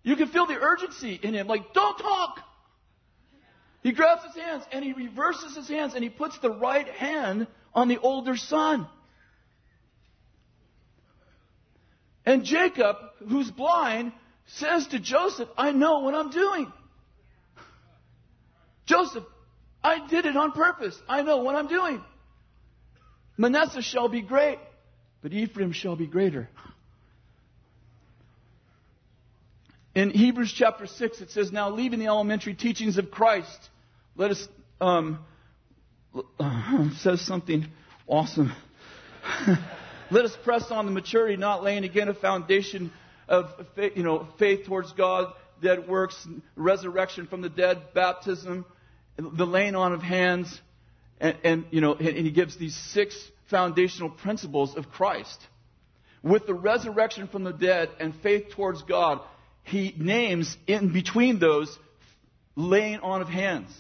You 0.03 0.17
can 0.17 0.29
feel 0.29 0.47
the 0.47 0.59
urgency 0.59 1.19
in 1.23 1.35
him, 1.35 1.47
like, 1.47 1.73
don't 1.73 1.97
talk. 1.97 2.41
He 3.83 3.93
grabs 3.93 4.25
his 4.25 4.35
hands 4.43 4.65
and 4.73 4.85
he 4.85 4.93
reverses 4.93 5.57
his 5.57 5.69
hands 5.69 5.95
and 5.95 6.03
he 6.03 6.11
puts 6.11 6.39
the 6.39 6.51
right 6.51 6.87
hand 6.89 7.47
on 7.75 7.89
the 7.89 7.99
older 7.99 8.37
son. 8.37 8.87
And 12.25 12.45
Jacob, 12.45 12.97
who's 13.29 13.51
blind, 13.51 14.13
says 14.47 14.87
to 14.89 14.99
Joseph, 14.99 15.49
I 15.57 15.73
know 15.73 16.01
what 16.01 16.15
I'm 16.15 16.31
doing. 16.31 16.73
Joseph, 18.87 19.25
I 19.83 20.07
did 20.07 20.27
it 20.27 20.37
on 20.37 20.53
purpose. 20.53 20.99
I 21.09 21.23
know 21.23 21.39
what 21.39 21.55
I'm 21.55 21.69
doing. 21.69 22.03
Manasseh 23.37 23.83
shall 23.83 24.09
be 24.09 24.23
great, 24.23 24.59
but 25.23 25.33
Ephraim 25.33 25.73
shall 25.73 25.97
be 25.97 26.07
greater. 26.07 26.49
In 29.95 30.11
Hebrews 30.11 30.55
chapter 30.57 30.87
6, 30.87 31.21
it 31.21 31.31
says, 31.31 31.53
Now 31.53 31.71
leaving 31.71 31.99
the 31.99 32.07
elementary 32.07 32.55
teachings 32.55 32.99
of 32.99 33.11
Christ, 33.11 33.71
let 34.17 34.31
us, 34.31 34.49
um, 34.81 35.19
uh, 36.39 36.91
says 36.99 37.21
something 37.21 37.67
awesome. 38.07 38.53
let 40.13 40.27
us 40.27 40.37
press 40.45 40.71
on 40.71 40.85
the 40.85 40.93
maturity, 40.93 41.37
not 41.37 41.65
laying 41.65 41.85
again 41.85 42.09
a 42.09 42.15
foundation 42.15 42.93
of 43.29 43.51
faith, 43.75 43.93
you 43.97 44.03
know, 44.03 44.29
faith 44.39 44.67
towards 44.67 44.93
God, 44.93 45.33
dead 45.63 45.89
works, 45.89 46.27
resurrection 46.55 47.27
from 47.27 47.41
the 47.41 47.49
dead, 47.49 47.95
baptism, 47.95 48.67
the 49.17 49.47
laying 49.47 49.75
on 49.75 49.93
of 49.93 50.03
hands, 50.03 50.61
and, 51.19 51.37
and 51.45 51.65
you 51.71 51.81
know, 51.81 51.95
and 51.95 52.27
he 52.27 52.31
gives 52.31 52.59
these 52.59 52.77
six 52.77 53.17
foundational 53.49 54.11
principles 54.11 54.77
of 54.77 54.91
Christ. 54.91 55.41
With 56.23 56.47
the 56.47 56.55
resurrection 56.55 57.27
from 57.27 57.45
the 57.45 57.53
dead 57.53 57.89
and 57.99 58.15
faith 58.23 58.51
towards 58.51 58.83
God, 58.83 59.21
he 59.65 59.95
names 59.97 60.57
in 60.67 60.93
between 60.93 61.39
those 61.39 61.79
laying 62.55 63.01
on 63.01 63.23
of 63.23 63.29
hands. 63.29 63.71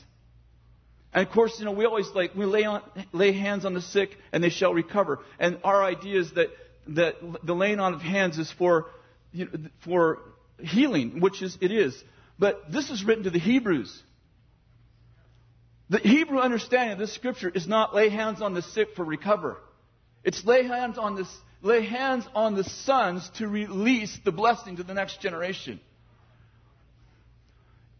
And 1.12 1.26
of 1.26 1.32
course, 1.32 1.58
you 1.58 1.64
know, 1.64 1.72
we 1.72 1.84
always 1.84 2.08
like, 2.14 2.34
we 2.34 2.46
lay, 2.46 2.64
on, 2.64 2.82
lay 3.12 3.32
hands 3.32 3.64
on 3.64 3.74
the 3.74 3.82
sick 3.82 4.16
and 4.32 4.42
they 4.42 4.48
shall 4.48 4.72
recover. 4.72 5.20
And 5.38 5.58
our 5.62 5.84
idea 5.84 6.20
is 6.20 6.32
that, 6.32 6.48
that 6.88 7.16
the 7.44 7.54
laying 7.54 7.80
on 7.80 7.92
of 7.94 8.00
hands 8.00 8.38
is 8.38 8.50
for, 8.52 8.86
you 9.32 9.44
know, 9.46 9.68
for 9.84 10.20
healing, 10.58 11.20
which 11.20 11.42
is, 11.42 11.58
it 11.60 11.70
is. 11.70 12.02
But 12.38 12.72
this 12.72 12.90
is 12.90 13.04
written 13.04 13.24
to 13.24 13.30
the 13.30 13.38
Hebrews. 13.38 14.02
The 15.90 15.98
Hebrew 15.98 16.38
understanding 16.38 16.94
of 16.94 16.98
this 16.98 17.12
scripture 17.12 17.50
is 17.50 17.66
not 17.66 17.94
lay 17.94 18.08
hands 18.08 18.40
on 18.40 18.54
the 18.54 18.62
sick 18.62 18.94
for 18.96 19.04
recover. 19.04 19.58
It's 20.24 20.44
lay 20.46 20.66
hands 20.66 20.96
on 20.96 21.16
the, 21.16 21.28
lay 21.60 21.84
hands 21.84 22.26
on 22.34 22.54
the 22.54 22.64
sons 22.64 23.28
to 23.36 23.46
release 23.46 24.18
the 24.24 24.32
blessing 24.32 24.76
to 24.76 24.82
the 24.82 24.94
next 24.94 25.20
generation. 25.20 25.80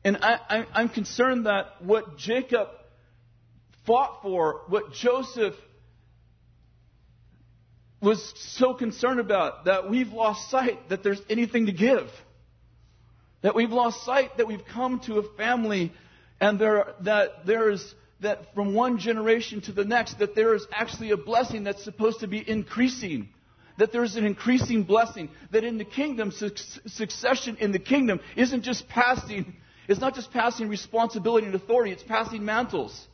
And 0.05 0.19
I, 0.23 0.67
am 0.75 0.89
concerned 0.89 1.47
that 1.47 1.83
what 1.83 2.17
Jacob 2.17 2.69
fought 3.87 4.23
for, 4.23 4.63
what 4.69 4.93
Joseph 4.93 5.55
was 8.01 8.33
so 8.37 8.75
concerned 8.75 9.21
about, 9.21 9.67
that 9.67 9.89
we've 9.89 10.13
lost 10.13 10.51
sight 10.51 10.89
that 10.89 11.03
there's 11.03 11.21
anything 11.31 11.67
to 11.67 11.73
give. 11.73 12.09
That 13.43 13.55
we've 13.55 13.71
lost 13.71 14.05
sight 14.05 14.37
that 14.37 14.47
we've 14.47 14.65
come 14.67 15.01
to 15.01 15.19
a 15.19 15.37
family 15.37 15.93
and 16.41 16.59
there, 16.59 16.95
that 17.03 17.47
there 17.47 17.71
is 17.71 17.95
that 18.21 18.55
from 18.55 18.75
one 18.75 18.99
generation 18.99 19.61
to 19.63 19.73
the 19.73 19.85
next, 19.85 20.19
that 20.21 20.35
there 20.35 20.55
is 20.55 20.67
actually 20.73 21.11
a 21.11 21.17
blessing 21.17 21.65
that's 21.65 21.85
supposed 21.85 22.21
to 22.21 22.27
be 22.27 22.49
increasing. 22.49 23.29
That 23.79 23.93
there 23.93 24.05
is 24.05 24.17
an 24.17 24.25
increasing 24.25 24.85
blessing. 24.85 25.29
That 25.51 25.65
in 25.65 25.79
the 25.79 25.85
kingdom, 25.85 26.31
su- 26.31 26.51
succession 26.87 27.57
in 27.59 27.73
the 27.73 27.79
kingdom 27.79 28.21
isn't 28.37 28.63
just 28.63 28.89
passing, 28.89 29.57
it's 29.89 30.01
not 30.01 30.15
just 30.15 30.33
passing 30.33 30.69
responsibility 30.69 31.47
and 31.47 31.55
authority, 31.55 31.91
it's 31.91 32.03
passing 32.03 32.45
mantles. 32.45 33.07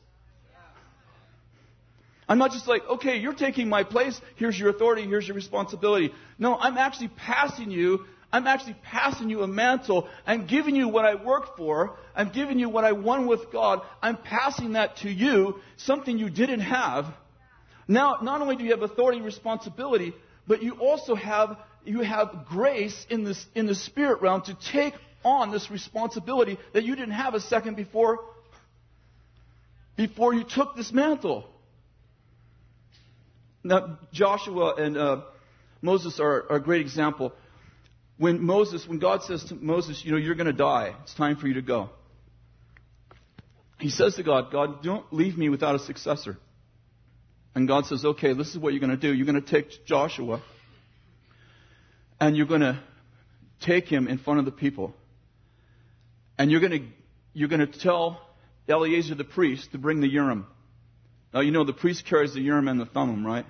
I'm 2.29 2.39
not 2.39 2.53
just 2.53 2.68
like, 2.68 2.87
okay, 2.87 3.16
you're 3.16 3.35
taking 3.35 3.68
my 3.68 3.85
place, 3.85 4.20
here's 4.37 4.59
your 4.59 4.68
authority, 4.68 5.07
here's 5.07 5.26
your 5.26 5.35
responsibility. 5.35 6.12
No, 6.39 6.57
I'm 6.57 6.76
actually 6.76 7.09
passing 7.09 7.70
you 7.70 8.05
I'm 8.33 8.47
actually 8.47 8.76
passing 8.83 9.31
you 9.31 9.43
a 9.43 9.47
mantle. 9.47 10.07
I'm 10.26 10.47
giving 10.47 10.76
you 10.76 10.89
what 10.89 11.07
I 11.07 11.14
worked 11.14 11.57
for. 11.57 11.97
I'm 12.14 12.29
giving 12.29 12.59
you 12.59 12.68
what 12.68 12.85
I 12.85 12.93
won 12.93 13.26
with 13.26 13.51
God. 13.51 13.81
I'm 14.03 14.16
passing 14.18 14.72
that 14.72 14.99
to 14.99 15.11
you, 15.11 15.61
something 15.76 16.18
you 16.18 16.29
didn't 16.29 16.61
have. 16.61 17.07
Now, 17.87 18.18
not 18.20 18.43
only 18.43 18.57
do 18.57 18.64
you 18.64 18.72
have 18.72 18.83
authority 18.83 19.16
and 19.16 19.24
responsibility, 19.24 20.14
but 20.47 20.62
you 20.62 20.74
also 20.74 21.14
have, 21.14 21.57
you 21.87 22.01
have 22.01 22.45
grace 22.49 23.07
in, 23.09 23.24
this, 23.24 23.47
in 23.55 23.66
the 23.66 23.74
spirit 23.74 24.20
realm 24.20 24.43
to 24.43 24.55
take 24.72 24.93
on 25.24 25.51
this 25.51 25.70
responsibility 25.70 26.59
that 26.74 26.85
you 26.85 26.97
didn't 26.97 27.14
have 27.14 27.33
a 27.33 27.41
second 27.41 27.76
before, 27.76 28.18
before 29.97 30.35
you 30.35 30.45
took 30.45 30.76
this 30.76 30.93
mantle. 30.93 31.49
Now, 33.69 33.99
Joshua 34.12 34.75
and 34.75 34.97
uh, 34.97 35.21
Moses 35.83 36.19
are, 36.21 36.51
are 36.51 36.57
a 36.57 36.61
great 36.61 36.81
example 36.81 37.33
when 38.19 38.43
Moses, 38.43 38.87
when 38.87 38.99
God 38.99 39.23
says 39.23 39.45
to 39.45 39.55
Moses, 39.55 40.03
you 40.05 40.11
know, 40.11 40.19
you're 40.19 40.35
going 40.35 40.49
to 40.49 40.53
die, 40.53 40.95
it's 41.03 41.14
time 41.14 41.37
for 41.37 41.47
you 41.47 41.55
to 41.55 41.62
go. 41.62 41.91
He 43.79 43.91
says 43.91 44.16
to 44.16 44.25
God, 44.25 44.51
God, 44.51 44.83
don't 44.83 45.07
leave 45.12 45.39
me 45.39 45.49
without 45.49 45.77
a 45.77 45.79
successor. 45.79 46.37
And 47.55 47.69
God 47.69 47.87
says, 47.87 48.05
okay, 48.05 48.33
this 48.33 48.49
is 48.49 48.59
what 48.59 48.73
you're 48.73 48.81
going 48.81 48.91
to 48.91 48.97
do. 48.97 49.14
You're 49.14 49.27
going 49.27 49.41
to 49.41 49.51
take 49.51 49.87
Joshua 49.87 50.43
and 52.21 52.37
you're 52.37 52.47
going 52.47 52.62
to 52.62 52.81
take 53.61 53.87
him 53.87 54.09
in 54.09 54.19
front 54.19 54.41
of 54.41 54.45
the 54.45 54.51
people. 54.51 54.95
And 56.39 56.51
you're 56.51 56.61
going 56.61 56.73
to, 56.73 56.87
you're 57.35 57.49
going 57.49 57.66
to 57.66 57.79
tell 57.79 58.21
Eleazar 58.69 59.14
the 59.14 59.25
priest 59.25 59.71
to 59.73 59.79
bring 59.79 60.01
the 60.01 60.09
Urim. 60.09 60.47
Now, 61.33 61.41
you 61.41 61.53
know 61.53 61.64
the 61.64 61.73
priest 61.73 62.05
carries 62.05 62.35
the 62.35 62.41
Urim 62.41 62.66
and 62.66 62.81
the 62.81 62.87
Thummim, 62.87 63.25
right? 63.25 63.47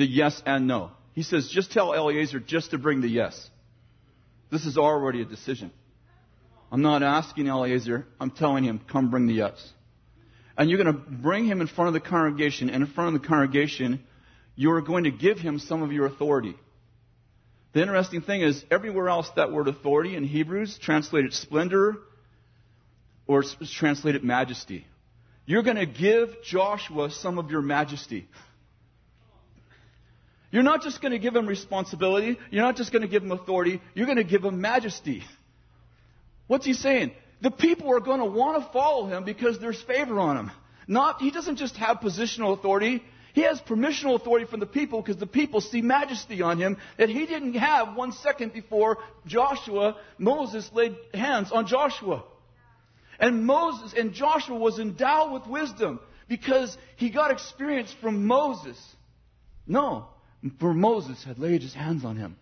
The 0.00 0.06
yes 0.06 0.42
and 0.46 0.66
no. 0.66 0.92
He 1.12 1.22
says, 1.22 1.50
just 1.50 1.72
tell 1.72 1.92
Eleazar 1.92 2.40
just 2.40 2.70
to 2.70 2.78
bring 2.78 3.02
the 3.02 3.08
yes. 3.08 3.50
This 4.50 4.64
is 4.64 4.78
already 4.78 5.20
a 5.20 5.26
decision. 5.26 5.70
I'm 6.72 6.80
not 6.80 7.02
asking 7.02 7.48
Eliezer, 7.48 8.06
I'm 8.18 8.30
telling 8.30 8.64
him, 8.64 8.80
come 8.90 9.10
bring 9.10 9.26
the 9.26 9.34
yes. 9.34 9.72
And 10.56 10.70
you're 10.70 10.82
going 10.82 10.94
to 10.94 10.98
bring 10.98 11.44
him 11.44 11.60
in 11.60 11.66
front 11.66 11.88
of 11.88 11.92
the 11.92 12.08
congregation, 12.08 12.70
and 12.70 12.82
in 12.82 12.90
front 12.90 13.14
of 13.14 13.20
the 13.20 13.28
congregation, 13.28 14.02
you're 14.56 14.80
going 14.80 15.04
to 15.04 15.10
give 15.10 15.38
him 15.38 15.58
some 15.58 15.82
of 15.82 15.92
your 15.92 16.06
authority. 16.06 16.54
The 17.74 17.82
interesting 17.82 18.22
thing 18.22 18.40
is, 18.40 18.64
everywhere 18.70 19.10
else 19.10 19.28
that 19.36 19.52
word 19.52 19.68
authority 19.68 20.16
in 20.16 20.24
Hebrews 20.24 20.78
translated 20.80 21.34
splendor 21.34 21.98
or 23.26 23.44
translated 23.78 24.24
majesty. 24.24 24.86
You're 25.44 25.62
going 25.62 25.76
to 25.76 25.84
give 25.84 26.42
Joshua 26.42 27.10
some 27.10 27.38
of 27.38 27.50
your 27.50 27.60
majesty. 27.60 28.28
You're 30.50 30.62
not 30.64 30.82
just 30.82 31.00
going 31.00 31.12
to 31.12 31.18
give 31.18 31.36
him 31.36 31.46
responsibility. 31.46 32.38
You're 32.50 32.64
not 32.64 32.76
just 32.76 32.92
going 32.92 33.02
to 33.02 33.08
give 33.08 33.22
him 33.22 33.32
authority. 33.32 33.80
You're 33.94 34.06
going 34.06 34.18
to 34.18 34.24
give 34.24 34.44
him 34.44 34.60
majesty. 34.60 35.22
What's 36.48 36.66
he 36.66 36.72
saying? 36.72 37.12
The 37.40 37.50
people 37.50 37.94
are 37.94 38.00
going 38.00 38.18
to 38.18 38.26
want 38.26 38.62
to 38.62 38.72
follow 38.72 39.06
him 39.06 39.24
because 39.24 39.58
there's 39.60 39.80
favor 39.82 40.18
on 40.18 40.36
him. 40.36 40.50
Not, 40.88 41.20
he 41.20 41.30
doesn't 41.30 41.56
just 41.56 41.76
have 41.76 41.98
positional 41.98 42.58
authority. 42.58 43.02
He 43.32 43.42
has 43.42 43.60
permissional 43.60 44.16
authority 44.16 44.46
from 44.46 44.58
the 44.58 44.66
people 44.66 45.00
because 45.00 45.18
the 45.18 45.26
people 45.26 45.60
see 45.60 45.82
majesty 45.82 46.42
on 46.42 46.58
him 46.58 46.78
that 46.98 47.08
he 47.08 47.26
didn't 47.26 47.54
have 47.54 47.94
one 47.94 48.10
second 48.10 48.52
before 48.52 48.98
Joshua, 49.26 49.96
Moses 50.18 50.68
laid 50.72 50.96
hands 51.14 51.52
on 51.52 51.68
Joshua. 51.68 52.24
And 53.20 53.46
Moses 53.46 53.94
and 53.96 54.12
Joshua 54.12 54.58
was 54.58 54.80
endowed 54.80 55.32
with 55.32 55.46
wisdom 55.46 56.00
because 56.28 56.76
he 56.96 57.10
got 57.10 57.30
experience 57.30 57.94
from 58.00 58.26
Moses. 58.26 58.78
No, 59.66 60.08
for 60.58 60.72
Moses 60.74 61.22
had 61.24 61.38
laid 61.38 61.62
his 61.62 61.74
hands 61.74 62.04
on 62.04 62.16
him. 62.16 62.36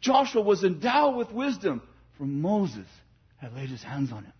Joshua 0.00 0.42
was 0.42 0.64
endowed 0.64 1.16
with 1.16 1.32
wisdom, 1.32 1.82
for 2.16 2.24
Moses 2.24 2.86
had 3.36 3.54
laid 3.54 3.68
his 3.68 3.82
hands 3.82 4.12
on 4.12 4.24
him. 4.24 4.32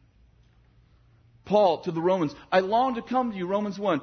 Paul 1.45 1.83
to 1.83 1.93
the 1.93 2.01
Romans, 2.01 2.35
I 2.53 2.61
long 2.61 2.95
to 2.95 3.03
come 3.03 3.33
to 3.33 3.37
you, 3.37 3.47
Romans 3.47 3.79
1. 3.79 4.01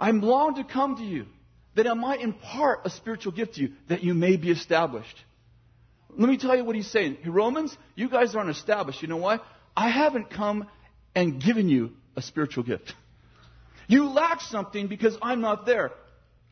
I 0.00 0.10
long 0.10 0.56
to 0.56 0.64
come 0.64 0.96
to 0.96 1.04
you, 1.04 1.26
that 1.74 1.86
I 1.86 1.94
might 1.94 2.20
impart 2.20 2.80
a 2.84 2.90
spiritual 2.90 3.32
gift 3.32 3.54
to 3.54 3.62
you, 3.62 3.72
that 3.88 4.02
you 4.02 4.14
may 4.14 4.36
be 4.36 4.50
established. 4.50 5.16
Let 6.16 6.28
me 6.28 6.38
tell 6.38 6.56
you 6.56 6.64
what 6.64 6.74
he's 6.74 6.90
saying. 6.90 7.18
Romans, 7.26 7.76
you 7.94 8.08
guys 8.08 8.34
aren't 8.34 8.50
established. 8.50 9.02
You 9.02 9.08
know 9.08 9.18
why? 9.18 9.40
I 9.76 9.90
haven't 9.90 10.30
come 10.30 10.66
and 11.14 11.42
given 11.42 11.68
you 11.68 11.92
a 12.16 12.22
spiritual 12.22 12.64
gift. 12.64 12.94
You 13.86 14.08
lack 14.08 14.40
something 14.40 14.86
because 14.86 15.16
I'm 15.20 15.42
not 15.42 15.66
there. 15.66 15.92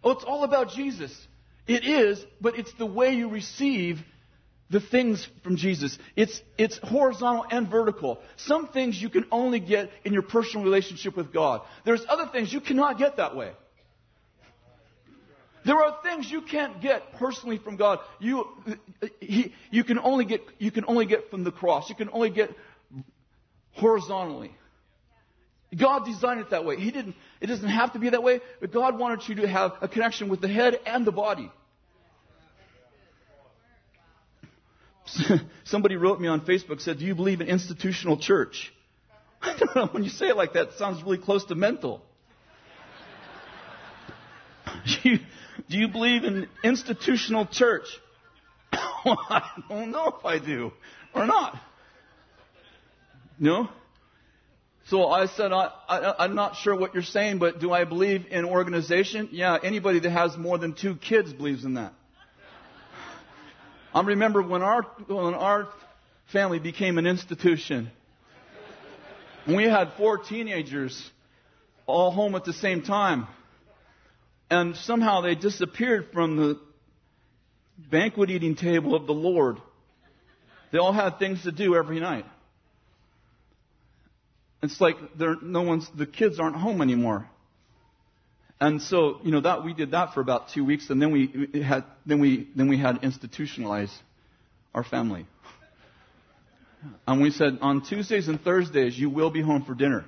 Oh, 0.05 0.11
it's 0.11 0.25
all 0.25 0.45
about 0.45 0.71
Jesus. 0.71 1.13
It 1.67 1.85
is, 1.85 2.25
but 2.41 2.59
it's 2.59 2.73
the 2.75 2.87
way 2.87 3.15
you 3.15 3.29
receive 3.29 3.99
the 4.71 4.81
things 4.81 5.27
from 5.43 5.57
Jesus. 5.57 5.99
It's, 6.15 6.43
it's 6.59 6.79
horizontal 6.79 7.47
and 7.51 7.71
vertical. 7.71 8.21
Some 8.37 8.69
things 8.69 9.01
you 9.01 9.09
can 9.09 9.25
only 9.31 9.61
get 9.61 9.91
in 10.05 10.13
your 10.13 10.23
personal 10.23 10.65
relationship 10.65 11.17
with 11.17 11.33
God. 11.33 11.63
There's 11.85 12.05
other 12.09 12.29
things 12.31 12.53
you 12.53 12.61
cannot 12.61 12.99
get 12.99 13.17
that 13.17 13.35
way. 13.35 13.53
There 15.65 15.77
are 15.77 15.97
things 16.03 16.31
you 16.31 16.43
can't 16.43 16.83
get 16.83 17.15
personally 17.15 17.57
from 17.57 17.77
God. 17.77 17.99
You, 18.21 18.47
he, 19.21 19.55
you, 19.71 19.85
can 19.85 19.99
only 19.99 20.27
get, 20.27 20.43
you 20.59 20.71
can 20.71 20.85
only 20.87 21.07
get 21.07 21.31
from 21.31 21.45
the 21.45 21.53
cross. 21.53 21.89
You 21.89 21.95
can 21.95 22.11
only 22.11 22.29
get 22.29 22.51
horizontally. 23.73 24.53
God 25.75 26.05
designed 26.05 26.41
it 26.41 26.51
that 26.51 26.65
way. 26.65 26.77
He 26.77 26.91
didn't, 26.91 27.17
it 27.41 27.47
doesn't 27.47 27.69
have 27.69 27.93
to 27.95 27.99
be 27.99 28.11
that 28.11 28.23
way, 28.23 28.41
but 28.61 28.73
God 28.73 28.99
wanted 28.99 29.29
you 29.29 29.37
to 29.43 29.49
have 29.49 29.73
a 29.81 29.89
connection 29.89 30.29
with 30.29 30.41
the 30.41 30.49
head 30.49 30.79
and 30.87 31.07
the 31.07 31.13
body. 31.13 31.51
Somebody 35.65 35.97
wrote 35.97 36.21
me 36.21 36.29
on 36.29 36.41
Facebook, 36.43 36.81
said, 36.81 36.99
Do 36.99 37.05
you 37.05 37.15
believe 37.15 37.41
in 37.41 37.49
institutional 37.49 38.17
church? 38.17 38.73
I 39.43 39.57
don't 39.59 39.77
know, 39.77 39.87
when 39.87 40.05
you 40.05 40.11
say 40.11 40.29
it 40.29 40.37
like 40.37 40.55
that, 40.55 40.69
it 40.69 40.75
sounds 40.79 41.03
really 41.03 41.19
close 41.19 41.45
to 41.47 41.55
mental. 41.55 42.03
do, 44.87 44.93
you, 45.11 45.19
do 45.69 45.79
you 45.79 45.89
believe 45.89 46.25
in 46.25 46.49
institutional 46.63 47.47
church? 47.47 47.87
well, 49.05 49.19
I 49.29 49.43
don't 49.69 49.91
know 49.91 50.15
if 50.19 50.25
I 50.25 50.39
do 50.39 50.73
or 51.15 51.27
not. 51.27 51.59
No? 53.39 53.69
So 54.87 55.09
I 55.09 55.27
said, 55.27 55.51
I, 55.51 55.71
I, 55.89 56.25
I'm 56.25 56.35
not 56.35 56.57
sure 56.57 56.77
what 56.77 56.93
you're 56.93 57.03
saying, 57.03 57.39
but 57.39 57.59
do 57.59 57.73
I 57.73 57.85
believe 57.85 58.27
in 58.31 58.45
organization? 58.45 59.31
Yeah, 59.33 59.57
anybody 59.63 59.99
that 60.01 60.11
has 60.11 60.37
more 60.37 60.59
than 60.59 60.75
two 60.75 60.97
kids 60.97 61.33
believes 61.33 61.65
in 61.65 61.75
that. 61.75 61.95
I 63.95 64.03
remember 64.03 64.43
when 64.43 64.61
our, 64.61 64.83
when 65.07 65.35
our 65.35 65.69
family 66.33 66.59
became 66.59 66.99
an 66.99 67.07
institution. 67.07 67.91
We 69.47 69.65
had 69.65 69.93
four 69.97 70.19
teenagers 70.19 71.11
all 71.87 72.11
home 72.11 72.35
at 72.35 72.45
the 72.45 72.53
same 72.53 72.83
time. 72.83 73.27
And 74.51 74.77
somehow 74.77 75.23
they 75.23 75.35
disappeared 75.35 76.09
from 76.13 76.37
the 76.37 76.61
banquet 77.91 78.31
eating 78.31 78.55
table 78.55 78.95
of 78.95 79.07
the 79.07 79.15
Lord. 79.15 79.59
They 80.73 80.79
all 80.79 80.93
had 80.93 81.19
things 81.19 81.43
to 81.45 81.53
do 81.53 81.75
every 81.75 82.01
night. 82.01 82.27
It's 84.65 84.81
like 84.81 84.97
no 85.19 85.63
one's, 85.63 85.89
the 85.95 86.07
kids 86.07 86.41
aren't 86.41 86.57
home 86.57 86.81
anymore. 86.81 87.29
And 88.61 88.81
so, 88.81 89.19
you 89.23 89.31
know, 89.31 89.41
that 89.41 89.65
we 89.65 89.75
did 89.75 89.91
that 89.91 90.15
for 90.15 90.21
about 90.21 90.49
two 90.55 90.65
weeks, 90.65 90.89
and 90.89 91.03
then 91.03 91.11
we 91.11 91.63
had 91.63 91.85
then 92.07 92.21
we 92.21 92.49
then 92.57 92.69
we 92.69 92.79
had 92.79 93.03
institutionalized 93.03 93.93
our 94.75 94.85
family. 94.85 95.27
And 97.07 97.21
we 97.21 97.31
said 97.31 97.59
on 97.61 97.83
Tuesdays 97.83 98.29
and 98.29 98.41
Thursdays 98.41 98.99
you 98.99 99.11
will 99.11 99.31
be 99.31 99.43
home 99.43 99.65
for 99.65 99.75
dinner. 99.75 100.05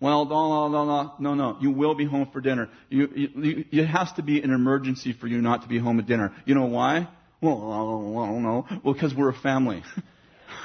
Well, 0.00 0.26
no, 0.26 0.68
no, 0.68 0.84
no, 0.84 1.14
no, 1.18 1.34
no. 1.34 1.58
You 1.60 1.72
will 1.72 1.96
be 1.96 2.04
home 2.04 2.30
for 2.32 2.40
dinner. 2.40 2.68
You, 2.88 3.08
you, 3.14 3.64
it 3.72 3.86
has 3.86 4.12
to 4.12 4.22
be 4.22 4.40
an 4.40 4.52
emergency 4.52 5.12
for 5.12 5.26
you 5.26 5.42
not 5.42 5.62
to 5.62 5.68
be 5.68 5.78
home 5.78 5.98
at 5.98 6.06
dinner. 6.06 6.32
You 6.44 6.54
know 6.54 6.66
why? 6.66 7.08
Well, 7.40 7.72
I 7.72 8.26
don't 8.26 8.42
know. 8.42 8.66
Well, 8.84 8.94
because 8.94 9.12
we're 9.12 9.30
a 9.30 9.34
family. 9.34 9.82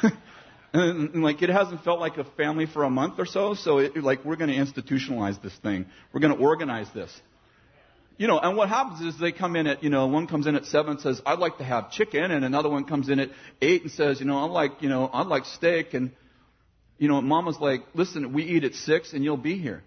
And, 0.73 1.13
and, 1.13 1.23
like 1.23 1.43
it 1.43 1.49
hasn't 1.49 1.83
felt 1.83 1.99
like 1.99 2.17
a 2.17 2.23
family 2.23 2.65
for 2.65 2.83
a 2.83 2.89
month 2.89 3.19
or 3.19 3.27
so, 3.27 3.53
so 3.53 3.77
it, 3.77 3.95
like 3.97 4.25
we're 4.25 4.35
going 4.35 4.49
to 4.49 4.55
institutionalize 4.55 5.39
this 5.41 5.55
thing. 5.57 5.85
We're 6.11 6.19
going 6.19 6.35
to 6.35 6.43
organize 6.43 6.87
this. 6.95 7.11
You 8.17 8.27
know, 8.27 8.39
and 8.39 8.57
what 8.57 8.69
happens 8.69 9.01
is 9.01 9.19
they 9.19 9.31
come 9.31 9.55
in 9.55 9.67
at, 9.67 9.83
you 9.83 9.89
know, 9.89 10.07
one 10.07 10.27
comes 10.27 10.47
in 10.47 10.55
at 10.55 10.65
seven 10.65 10.91
and 10.93 11.01
says, 11.01 11.21
I'd 11.25 11.39
like 11.39 11.57
to 11.57 11.63
have 11.63 11.91
chicken, 11.91 12.31
and 12.31 12.45
another 12.45 12.69
one 12.69 12.85
comes 12.85 13.09
in 13.09 13.19
at 13.19 13.29
eight 13.61 13.83
and 13.83 13.91
says, 13.91 14.19
you 14.19 14.25
know, 14.25 14.37
I 14.37 14.45
like, 14.45 14.81
you 14.81 14.89
know, 14.89 15.09
I'd 15.11 15.27
like 15.27 15.45
steak, 15.45 15.93
and, 15.93 16.11
you 16.97 17.07
know, 17.07 17.21
mama's 17.21 17.57
like, 17.59 17.81
listen, 17.93 18.33
we 18.33 18.43
eat 18.43 18.63
at 18.63 18.73
six 18.73 19.13
and 19.13 19.23
you'll 19.23 19.37
be 19.37 19.57
here. 19.57 19.83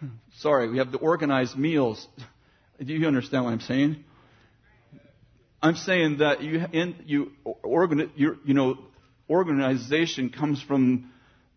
Sorry, 0.38 0.68
we 0.70 0.78
have 0.78 0.92
to 0.92 0.98
organize 0.98 1.56
meals. 1.56 2.06
Do 2.84 2.92
you 2.92 3.06
understand 3.06 3.44
what 3.44 3.52
I'm 3.52 3.60
saying? 3.60 4.04
I'm 5.62 5.76
saying 5.76 6.18
that 6.18 6.42
you, 6.42 6.62
in, 6.72 6.94
you, 7.06 7.32
organ, 7.62 8.10
you, 8.16 8.38
you 8.44 8.52
know, 8.52 8.78
organization 9.28 10.30
comes 10.30 10.62
from 10.62 11.10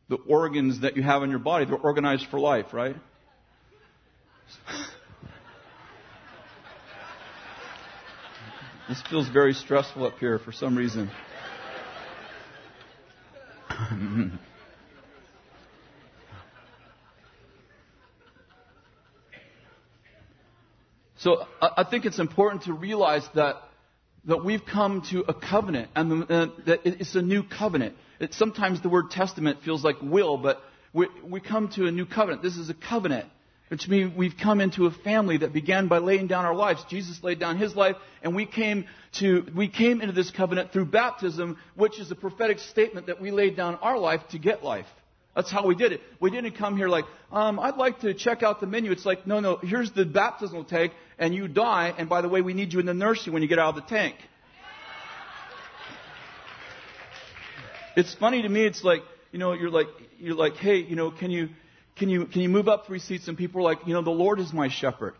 the 0.09 0.17
organs 0.28 0.82
that 0.82 0.97
you 0.97 1.03
have 1.03 1.24
in 1.24 1.30
your 1.30 1.39
body. 1.39 1.65
They're 1.65 1.78
organized 1.78 2.26
for 2.32 2.39
life, 2.39 2.74
right? 2.74 2.95
this 8.88 9.01
feels 9.09 9.30
very 9.30 9.53
stressful 9.53 10.05
up 10.05 10.17
here 10.20 10.39
for 10.39 10.51
some 10.51 10.76
reason. 10.76 11.11
so 21.17 21.45
I 21.61 21.84
think 21.84 22.05
it's 22.05 22.17
important 22.17 22.63
to 22.63 22.74
realize 22.74 23.30
that 23.36 23.57
that 24.30 24.45
we've 24.45 24.65
come 24.65 25.01
to 25.09 25.25
a 25.27 25.34
covenant, 25.34 25.89
and 25.95 26.23
uh, 26.23 26.47
that 26.67 26.82
it's 26.86 27.15
a 27.15 27.21
new 27.21 27.43
covenant. 27.43 27.95
It, 28.19 28.34
sometimes 28.36 28.80
the 28.82 28.89
word 28.89 29.09
testament 29.09 29.59
feels 29.65 29.84
like 29.84 29.95
will, 30.03 30.38
but 30.38 30.61
we, 30.93 31.07
we 31.27 31.39
come 31.39 31.69
to 31.69 31.88
a 31.88 31.91
new 31.91 32.05
covenant. 32.05 32.43
This 32.43 32.55
is 32.55 32.69
a 32.69 32.75
covenant, 32.75 33.25
which 33.69 33.88
means 33.88 34.15
we've 34.15 34.38
come 34.41 34.61
into 34.61 34.86
a 34.86 34.91
family 34.91 35.38
that 35.38 35.51
began 35.51 35.88
by 35.88 35.97
laying 35.97 36.27
down 36.27 36.45
our 36.45 36.53
lives. 36.53 36.84
Jesus 36.89 37.23
laid 37.23 37.39
down 37.39 37.57
his 37.57 37.75
life, 37.75 37.95
and 38.21 38.36
we 38.36 38.45
came 38.45 38.86
to 39.19 39.47
we 39.55 39.67
came 39.67 39.99
into 39.99 40.13
this 40.13 40.30
covenant 40.30 40.71
through 40.71 40.86
baptism, 40.86 41.57
which 41.75 41.99
is 41.99 42.11
a 42.11 42.15
prophetic 42.15 42.59
statement 42.59 43.07
that 43.07 43.19
we 43.19 43.32
laid 43.32 43.57
down 43.57 43.75
our 43.75 43.97
life 43.97 44.21
to 44.30 44.38
get 44.38 44.63
life. 44.63 44.86
That's 45.36 45.51
how 45.51 45.65
we 45.65 45.75
did 45.75 45.91
it. 45.91 46.01
We 46.19 46.32
didn't 46.32 46.53
come 46.53 46.75
here 46.75 46.89
like, 46.89 47.05
um, 47.32 47.59
I'd 47.59 47.77
like 47.77 48.01
to 48.01 48.13
check 48.13 48.41
out 48.43 48.59
the 48.59 48.67
menu. 48.67 48.91
It's 48.91 49.05
like, 49.05 49.27
no, 49.27 49.39
no, 49.39 49.57
here's 49.57 49.91
the 49.91 50.03
baptismal 50.05 50.65
tank, 50.65 50.93
and 51.17 51.34
you 51.34 51.47
die, 51.47 51.93
and 51.97 52.09
by 52.09 52.21
the 52.21 52.30
way, 52.30 52.41
we 52.41 52.53
need 52.53 52.73
you 52.73 52.80
in 52.80 52.86
the 52.86 52.93
nursery 52.93 53.32
when 53.32 53.41
you 53.41 53.47
get 53.47 53.59
out 53.59 53.75
of 53.77 53.84
the 53.84 53.89
tank. 53.89 54.15
It's 57.95 58.13
funny 58.15 58.41
to 58.41 58.49
me, 58.49 58.65
it's 58.65 58.84
like, 58.84 59.01
you 59.32 59.39
know, 59.39 59.53
you're 59.53 59.69
like, 59.69 59.88
you're 60.19 60.36
like, 60.36 60.55
hey, 60.55 60.77
you 60.77 60.95
know, 60.95 61.11
can 61.11 61.32
you, 61.32 61.49
can 61.95 62.09
you, 62.09 62.25
can 62.25 62.41
you 62.41 62.49
move 62.49 62.67
up 62.67 62.88
three 62.88 62.99
seats? 62.99 63.27
And 63.27 63.38
people 63.38 63.61
are 63.61 63.63
like, 63.63 63.80
you 63.86 63.93
know, 63.93 64.01
the 64.01 64.09
Lord 64.09 64.39
is 64.39 64.53
my 64.53 64.69
shepherd. 64.69 65.15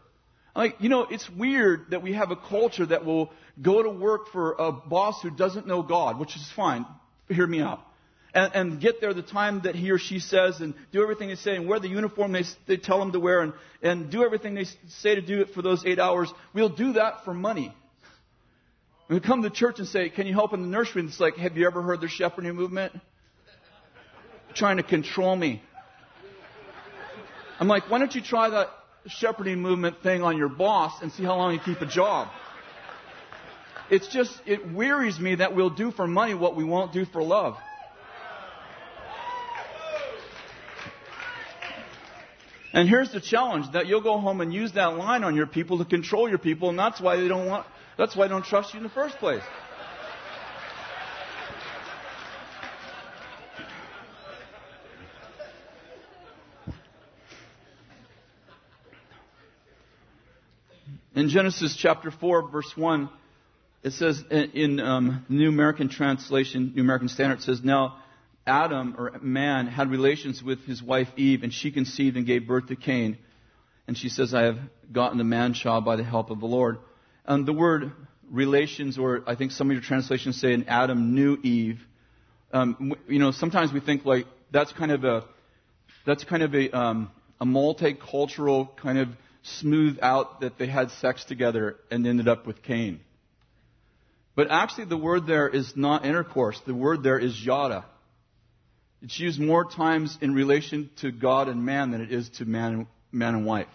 I'm 0.56 0.68
like, 0.68 0.78
you 0.80 0.90
know, 0.90 1.02
it's 1.02 1.30
weird 1.30 1.92
that 1.92 2.02
we 2.02 2.14
have 2.14 2.32
a 2.32 2.36
culture 2.36 2.86
that 2.86 3.06
will 3.06 3.32
go 3.62 3.84
to 3.84 3.90
work 3.90 4.32
for 4.32 4.54
a 4.54 4.72
boss 4.72 5.22
who 5.22 5.30
doesn't 5.30 5.68
know 5.68 5.82
God, 5.82 6.20
which 6.20 6.36
is 6.36 6.52
fine. 6.56 6.86
Hear 7.28 7.46
me 7.46 7.62
out 7.62 7.82
and, 8.34 8.54
and, 8.54 8.82
get 8.82 9.02
there 9.02 9.14
the 9.14 9.24
time 9.24 9.62
that 9.62 9.76
he 9.76 9.90
or 9.92 9.98
she 9.98 10.20
says 10.20 10.60
and 10.60 10.76
do 10.92 11.02
everything 11.02 11.30
they 11.30 11.36
say 11.36 11.56
and 11.56 11.68
wear 11.68 11.80
the 11.80 11.88
uniform 11.88 12.32
they, 12.32 12.44
they 12.68 12.78
tell 12.78 13.00
them 13.00 13.12
to 13.12 13.20
wear 13.20 13.42
and, 13.42 13.54
and 13.82 14.12
do 14.12 14.24
everything 14.24 14.54
they 14.54 14.66
say 14.88 15.16
to 15.16 15.22
do 15.22 15.42
it 15.42 15.50
for 15.54 15.62
those 15.62 15.84
eight 15.86 16.00
hours. 16.00 16.32
We'll 16.54 16.70
do 16.70 16.94
that 16.94 17.26
for 17.26 17.34
money. 17.34 17.74
we 19.10 19.20
come 19.20 19.42
to 19.42 19.50
church 19.50 19.80
and 19.80 19.88
say, 19.88 20.10
Can 20.10 20.28
you 20.28 20.34
help 20.34 20.54
in 20.54 20.62
the 20.62 20.68
nursery? 20.68 21.02
And 21.02 21.10
it's 21.10 21.20
like, 21.20 21.38
Have 21.38 21.58
you 21.58 21.66
ever 21.66 21.82
heard 21.82 22.02
the 22.02 22.08
shepherding 22.08 22.56
movement? 22.56 22.94
Trying 24.54 24.78
to 24.78 24.84
control 24.84 25.36
me. 25.36 25.64
I'm 27.60 27.68
like, 27.68 27.90
Why 27.90 27.98
don't 27.98 28.14
you 28.14 28.22
try 28.22 28.50
that 28.52 28.70
shepherding 29.08 29.60
movement 29.60 30.04
thing 30.04 30.22
on 30.22 30.38
your 30.38 30.50
boss 30.50 31.02
and 31.02 31.12
see 31.12 31.24
how 31.24 31.36
long 31.36 31.54
you 31.54 31.60
keep 31.60 31.82
a 31.82 31.88
job? 31.88 32.28
It's 33.90 34.08
just, 34.08 34.32
it 34.46 34.72
wearies 34.72 35.20
me 35.20 35.36
that 35.36 35.56
we'll 35.56 35.72
do 35.72 35.90
for 35.90 36.06
money 36.06 36.36
what 36.36 36.56
we 36.56 36.64
won't 36.64 36.94
do 36.94 37.06
for 37.06 37.24
love. 37.24 37.58
And 42.72 42.88
here's 42.88 43.12
the 43.12 43.22
challenge 43.22 43.72
that 43.74 43.88
you'll 43.88 44.02
go 44.02 44.20
home 44.20 44.42
and 44.42 44.54
use 44.54 44.74
that 44.74 44.98
line 44.98 45.24
on 45.24 45.36
your 45.36 45.48
people 45.48 45.80
to 45.80 45.86
control 45.86 46.30
your 46.30 46.38
people, 46.38 46.70
and 46.70 46.78
that's 46.78 47.02
why 47.02 47.18
they 47.18 47.28
don't 47.28 47.48
want, 47.48 47.66
that's 47.98 48.16
why 48.16 48.28
they 48.28 48.30
don't 48.30 48.46
trust 48.46 48.74
you 48.74 48.78
in 48.78 48.84
the 48.84 48.90
first 48.90 49.18
place. 49.18 49.42
In 61.16 61.28
Genesis 61.28 61.76
chapter 61.76 62.12
4, 62.12 62.50
verse 62.50 62.72
1, 62.78 63.10
it 63.84 63.92
says 63.92 64.24
in 64.30 64.80
um, 64.80 65.26
New 65.28 65.50
American 65.50 65.90
Translation, 65.90 66.72
New 66.76 66.82
American 66.82 67.10
Standard, 67.10 67.42
says, 67.42 67.62
Now 67.62 67.98
Adam, 68.50 68.96
or 68.98 69.18
man, 69.22 69.68
had 69.68 69.90
relations 69.90 70.44
with 70.44 70.60
his 70.66 70.84
wife 70.84 71.08
Eve, 71.16 71.44
and 71.44 71.54
she 71.54 71.72
conceived 71.72 72.18
and 72.18 72.26
gave 72.26 72.48
birth 72.48 72.68
to 72.68 72.76
Cain. 72.76 73.18
and 73.88 73.98
she 73.98 74.10
says, 74.10 74.34
I 74.34 74.44
have 74.44 74.60
gotten 74.92 75.20
a 75.20 75.24
man 75.24 75.54
child 75.54 75.86
by 75.86 75.96
the 75.96 76.04
help 76.04 76.30
of 76.30 76.40
the 76.40 76.46
Lord. 76.46 76.80
And 77.26 77.46
the 77.46 77.54
word 77.54 77.92
relations, 78.30 78.98
or 78.98 79.24
I 79.28 79.36
think 79.36 79.52
some 79.52 79.70
of 79.70 79.74
your 79.74 79.82
translations 79.82 80.40
say, 80.40 80.54
and 80.54 80.68
Adam 80.68 81.16
knew 81.16 81.38
Eve. 81.42 81.80
Um, 82.52 82.96
you 83.08 83.20
know, 83.20 83.32
sometimes 83.32 83.72
we 83.72 83.80
think 83.80 84.06
like 84.06 84.26
that's 84.52 84.72
kind 84.74 84.92
of 84.92 85.04
a 85.04 85.26
that's 86.06 86.24
kind 86.24 86.44
of 86.44 86.54
a 86.56 86.76
um, 86.76 87.12
a 87.40 87.46
multicultural 87.46 88.76
kind 88.78 88.98
of 88.98 89.10
smooth 89.44 90.00
out 90.02 90.42
that 90.42 90.58
they 90.58 90.68
had 90.68 90.92
sex 90.92 91.24
together 91.26 91.78
and 91.92 92.06
ended 92.06 92.28
up 92.28 92.46
with 92.48 92.62
Cain. 92.64 93.00
But 94.36 94.48
actually, 94.50 94.86
the 94.86 94.98
word 94.98 95.28
there 95.28 95.48
is 95.48 95.74
not 95.76 96.06
intercourse. 96.06 96.60
The 96.66 96.74
word 96.74 97.04
there 97.04 97.20
is 97.20 97.44
yada. 97.44 97.86
It's 99.02 99.20
used 99.20 99.40
more 99.40 99.66
times 99.66 100.18
in 100.22 100.34
relation 100.34 100.90
to 100.98 101.12
God 101.12 101.48
and 101.48 101.66
man 101.66 101.92
than 101.92 102.02
it 102.02 102.12
is 102.12 102.30
to 102.38 102.46
man 102.46 102.74
and, 102.74 102.88
man 103.12 103.36
and 103.36 103.46
wife. 103.46 103.68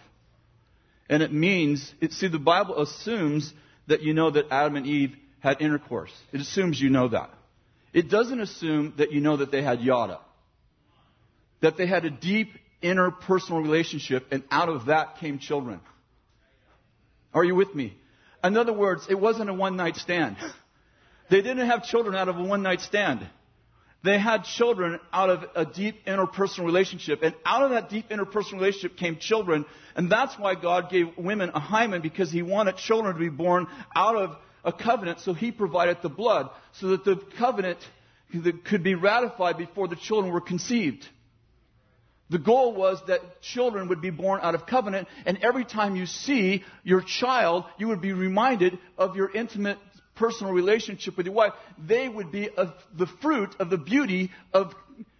And 1.09 1.23
it 1.23 1.31
means, 1.31 1.93
it, 2.01 2.13
see, 2.13 2.27
the 2.27 2.39
Bible 2.39 2.81
assumes 2.81 3.53
that 3.87 4.01
you 4.01 4.13
know 4.13 4.31
that 4.31 4.47
Adam 4.51 4.75
and 4.75 4.85
Eve 4.85 5.15
had 5.39 5.61
intercourse. 5.61 6.11
It 6.31 6.41
assumes 6.41 6.79
you 6.79 6.89
know 6.89 7.07
that. 7.09 7.29
It 7.93 8.09
doesn't 8.09 8.39
assume 8.39 8.93
that 8.97 9.11
you 9.11 9.21
know 9.21 9.37
that 9.37 9.51
they 9.51 9.61
had 9.61 9.81
yada. 9.81 10.19
That 11.61 11.77
they 11.77 11.87
had 11.87 12.05
a 12.05 12.09
deep 12.09 12.49
interpersonal 12.83 13.61
relationship, 13.63 14.27
and 14.31 14.43
out 14.51 14.69
of 14.69 14.87
that 14.87 15.17
came 15.19 15.39
children. 15.39 15.79
Are 17.33 17.43
you 17.43 17.55
with 17.55 17.73
me? 17.73 17.97
In 18.43 18.57
other 18.57 18.73
words, 18.73 19.07
it 19.09 19.19
wasn't 19.19 19.49
a 19.49 19.53
one 19.53 19.75
night 19.75 19.95
stand. 19.95 20.37
They 21.29 21.41
didn't 21.41 21.67
have 21.67 21.83
children 21.85 22.15
out 22.15 22.29
of 22.29 22.37
a 22.37 22.43
one 22.43 22.61
night 22.61 22.81
stand. 22.81 23.27
They 24.05 24.19
had 24.19 24.43
children 24.43 24.99
out 25.11 25.31
of 25.31 25.45
a 25.55 25.65
deep 25.65 26.05
interpersonal 26.05 26.63
relationship. 26.63 27.23
And 27.23 27.33
out 27.43 27.63
of 27.63 27.71
that 27.71 27.89
deep 27.89 28.09
interpersonal 28.09 28.53
relationship 28.53 28.97
came 28.97 29.17
children. 29.17 29.65
And 29.95 30.11
that's 30.11 30.37
why 30.37 30.53
God 30.53 30.91
gave 30.91 31.17
women 31.17 31.49
a 31.55 31.59
hymen 31.59 32.03
because 32.03 32.31
He 32.31 32.43
wanted 32.43 32.77
children 32.77 33.15
to 33.15 33.19
be 33.19 33.29
born 33.29 33.65
out 33.95 34.15
of 34.15 34.37
a 34.63 34.71
covenant. 34.71 35.21
So 35.21 35.33
He 35.33 35.51
provided 35.51 35.97
the 36.03 36.09
blood 36.09 36.51
so 36.73 36.89
that 36.89 37.03
the 37.03 37.15
covenant 37.39 37.79
could 38.65 38.83
be 38.83 38.93
ratified 38.93 39.57
before 39.57 39.87
the 39.87 39.95
children 39.95 40.31
were 40.31 40.41
conceived. 40.41 41.03
The 42.29 42.39
goal 42.39 42.73
was 42.73 42.99
that 43.07 43.41
children 43.41 43.87
would 43.89 44.01
be 44.01 44.09
born 44.09 44.39
out 44.41 44.55
of 44.55 44.65
covenant, 44.65 45.07
and 45.27 45.37
every 45.43 45.63
time 45.63 45.95
you 45.95 46.07
see 46.07 46.63
your 46.83 47.01
child, 47.01 47.65
you 47.77 47.87
would 47.89 48.01
be 48.01 48.13
reminded 48.13 48.79
of 48.97 49.15
your 49.15 49.31
intimate 49.31 49.77
personal 50.15 50.53
relationship 50.53 51.17
with 51.17 51.25
your 51.25 51.35
wife. 51.35 51.53
They 51.77 52.07
would 52.07 52.31
be 52.31 52.49
of 52.49 52.73
the 52.97 53.07
fruit 53.21 53.55
of 53.59 53.69
the 53.69 53.77
beauty 53.77 54.31
of 54.53 54.73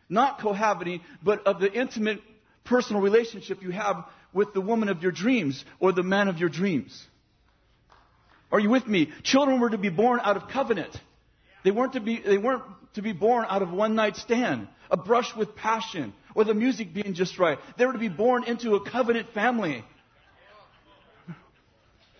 not 0.09 0.39
cohabiting, 0.39 1.01
but 1.23 1.45
of 1.47 1.59
the 1.59 1.71
intimate 1.71 2.21
personal 2.63 3.01
relationship 3.01 3.61
you 3.61 3.71
have 3.71 4.05
with 4.33 4.53
the 4.53 4.61
woman 4.61 4.89
of 4.89 5.01
your 5.01 5.11
dreams 5.11 5.63
or 5.79 5.91
the 5.91 6.03
man 6.03 6.27
of 6.27 6.37
your 6.37 6.49
dreams. 6.49 7.05
Are 8.51 8.59
you 8.59 8.69
with 8.69 8.87
me? 8.87 9.11
Children 9.23 9.59
were 9.59 9.69
to 9.69 9.77
be 9.77 9.89
born 9.89 10.19
out 10.23 10.37
of 10.37 10.47
covenant. 10.49 10.95
They 11.63 11.71
weren't 11.71 11.93
to 11.93 11.99
be, 11.99 12.21
they 12.23 12.37
weren't 12.37 12.63
to 12.93 13.01
be 13.01 13.11
born 13.11 13.45
out 13.49 13.61
of 13.61 13.71
one 13.71 13.95
night 13.95 14.15
stand, 14.17 14.67
a 14.91 14.97
brush 14.97 15.35
with 15.35 15.55
passion, 15.55 16.13
or 16.35 16.43
the 16.43 16.53
music 16.53 16.93
being 16.93 17.13
just 17.13 17.39
right. 17.39 17.57
They 17.77 17.85
were 17.85 17.93
to 17.93 17.99
be 17.99 18.09
born 18.09 18.43
into 18.43 18.75
a 18.75 18.89
covenant 18.89 19.33
family. 19.33 19.83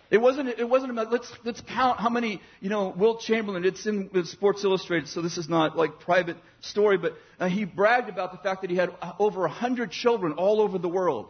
It 0.08 0.18
wasn't, 0.18 0.48
it 0.48 0.68
wasn't 0.68 0.92
about, 0.92 1.10
let's, 1.10 1.32
let's 1.44 1.60
count 1.60 1.98
how 1.98 2.08
many, 2.08 2.40
you 2.60 2.70
know, 2.70 2.94
Wilt 2.96 3.22
Chamberlain, 3.22 3.64
it's 3.64 3.86
in 3.86 4.08
Sports 4.24 4.62
Illustrated, 4.62 5.08
so 5.08 5.20
this 5.20 5.36
is 5.36 5.48
not 5.48 5.76
like 5.76 5.98
private 5.98 6.36
story, 6.60 6.96
but 6.96 7.14
uh, 7.40 7.48
he 7.48 7.64
bragged 7.64 8.08
about 8.08 8.30
the 8.30 8.38
fact 8.38 8.60
that 8.60 8.70
he 8.70 8.76
had 8.76 8.90
over 9.18 9.44
a 9.44 9.50
hundred 9.50 9.90
children 9.90 10.34
all 10.34 10.60
over 10.60 10.78
the 10.78 10.88
world. 10.88 11.28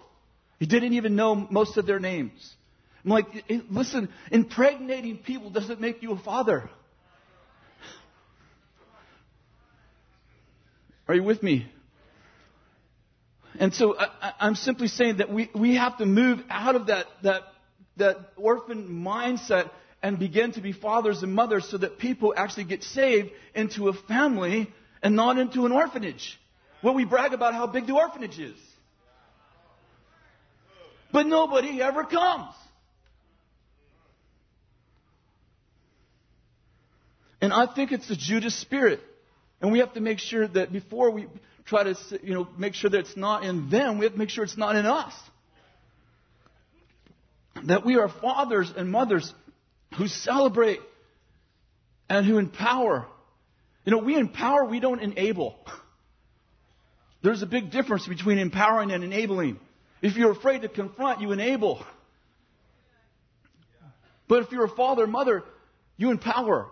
He 0.58 0.66
didn't 0.66 0.92
even 0.92 1.16
know 1.16 1.34
most 1.34 1.78
of 1.78 1.86
their 1.86 1.98
names. 1.98 2.54
I'm 3.02 3.10
like, 3.10 3.26
listen, 3.70 4.10
impregnating 4.30 5.18
people 5.18 5.48
doesn't 5.50 5.80
make 5.80 6.02
you 6.02 6.12
a 6.12 6.18
father. 6.18 6.68
Are 11.08 11.14
you 11.14 11.22
with 11.22 11.42
me? 11.42 11.70
And 13.58 13.72
so 13.72 13.96
I, 13.98 14.34
am 14.40 14.54
simply 14.54 14.88
saying 14.88 15.18
that 15.18 15.32
we, 15.32 15.48
we 15.54 15.76
have 15.76 15.96
to 15.98 16.06
move 16.06 16.42
out 16.50 16.74
of 16.74 16.88
that, 16.88 17.06
that, 17.22 17.42
that 17.96 18.32
orphan 18.36 18.88
mindset 18.88 19.70
and 20.02 20.18
begin 20.18 20.52
to 20.52 20.60
be 20.60 20.72
fathers 20.72 21.22
and 21.22 21.34
mothers 21.34 21.68
so 21.68 21.78
that 21.78 21.98
people 21.98 22.34
actually 22.36 22.64
get 22.64 22.82
saved 22.82 23.30
into 23.54 23.88
a 23.88 23.92
family 23.92 24.72
and 25.02 25.16
not 25.16 25.38
into 25.38 25.66
an 25.66 25.72
orphanage. 25.72 26.38
Well, 26.82 26.94
we 26.94 27.04
brag 27.04 27.32
about 27.32 27.54
how 27.54 27.66
big 27.66 27.86
the 27.86 27.94
orphanage 27.94 28.38
is. 28.38 28.56
But 31.12 31.26
nobody 31.26 31.80
ever 31.80 32.04
comes. 32.04 32.52
And 37.40 37.52
I 37.52 37.66
think 37.66 37.92
it's 37.92 38.08
the 38.08 38.16
Judas 38.16 38.54
spirit. 38.54 39.00
And 39.60 39.72
we 39.72 39.78
have 39.78 39.94
to 39.94 40.00
make 40.00 40.18
sure 40.18 40.46
that 40.46 40.72
before 40.72 41.10
we 41.10 41.26
try 41.64 41.84
to, 41.84 41.96
you 42.22 42.34
know, 42.34 42.48
make 42.58 42.74
sure 42.74 42.90
that 42.90 42.98
it's 42.98 43.16
not 43.16 43.44
in 43.44 43.70
them, 43.70 43.98
we 43.98 44.04
have 44.04 44.12
to 44.12 44.18
make 44.18 44.30
sure 44.30 44.44
it's 44.44 44.56
not 44.56 44.76
in 44.76 44.86
us. 44.86 45.14
That 47.64 47.84
we 47.84 47.96
are 47.96 48.08
fathers 48.08 48.72
and 48.76 48.90
mothers 48.90 49.32
who 49.96 50.08
celebrate 50.08 50.80
and 52.08 52.24
who 52.24 52.38
empower. 52.38 53.06
You 53.84 53.92
know, 53.92 53.98
we 53.98 54.16
empower, 54.16 54.64
we 54.64 54.80
don't 54.80 55.00
enable. 55.00 55.56
There's 57.22 57.42
a 57.42 57.46
big 57.46 57.70
difference 57.70 58.06
between 58.06 58.38
empowering 58.38 58.92
and 58.92 59.02
enabling. 59.02 59.58
If 60.02 60.16
you're 60.16 60.32
afraid 60.32 60.62
to 60.62 60.68
confront, 60.68 61.20
you 61.20 61.32
enable. 61.32 61.84
But 64.28 64.42
if 64.42 64.52
you're 64.52 64.64
a 64.64 64.68
father 64.68 65.04
or 65.04 65.08
mother, 65.08 65.42
you 65.96 66.10
empower. 66.10 66.68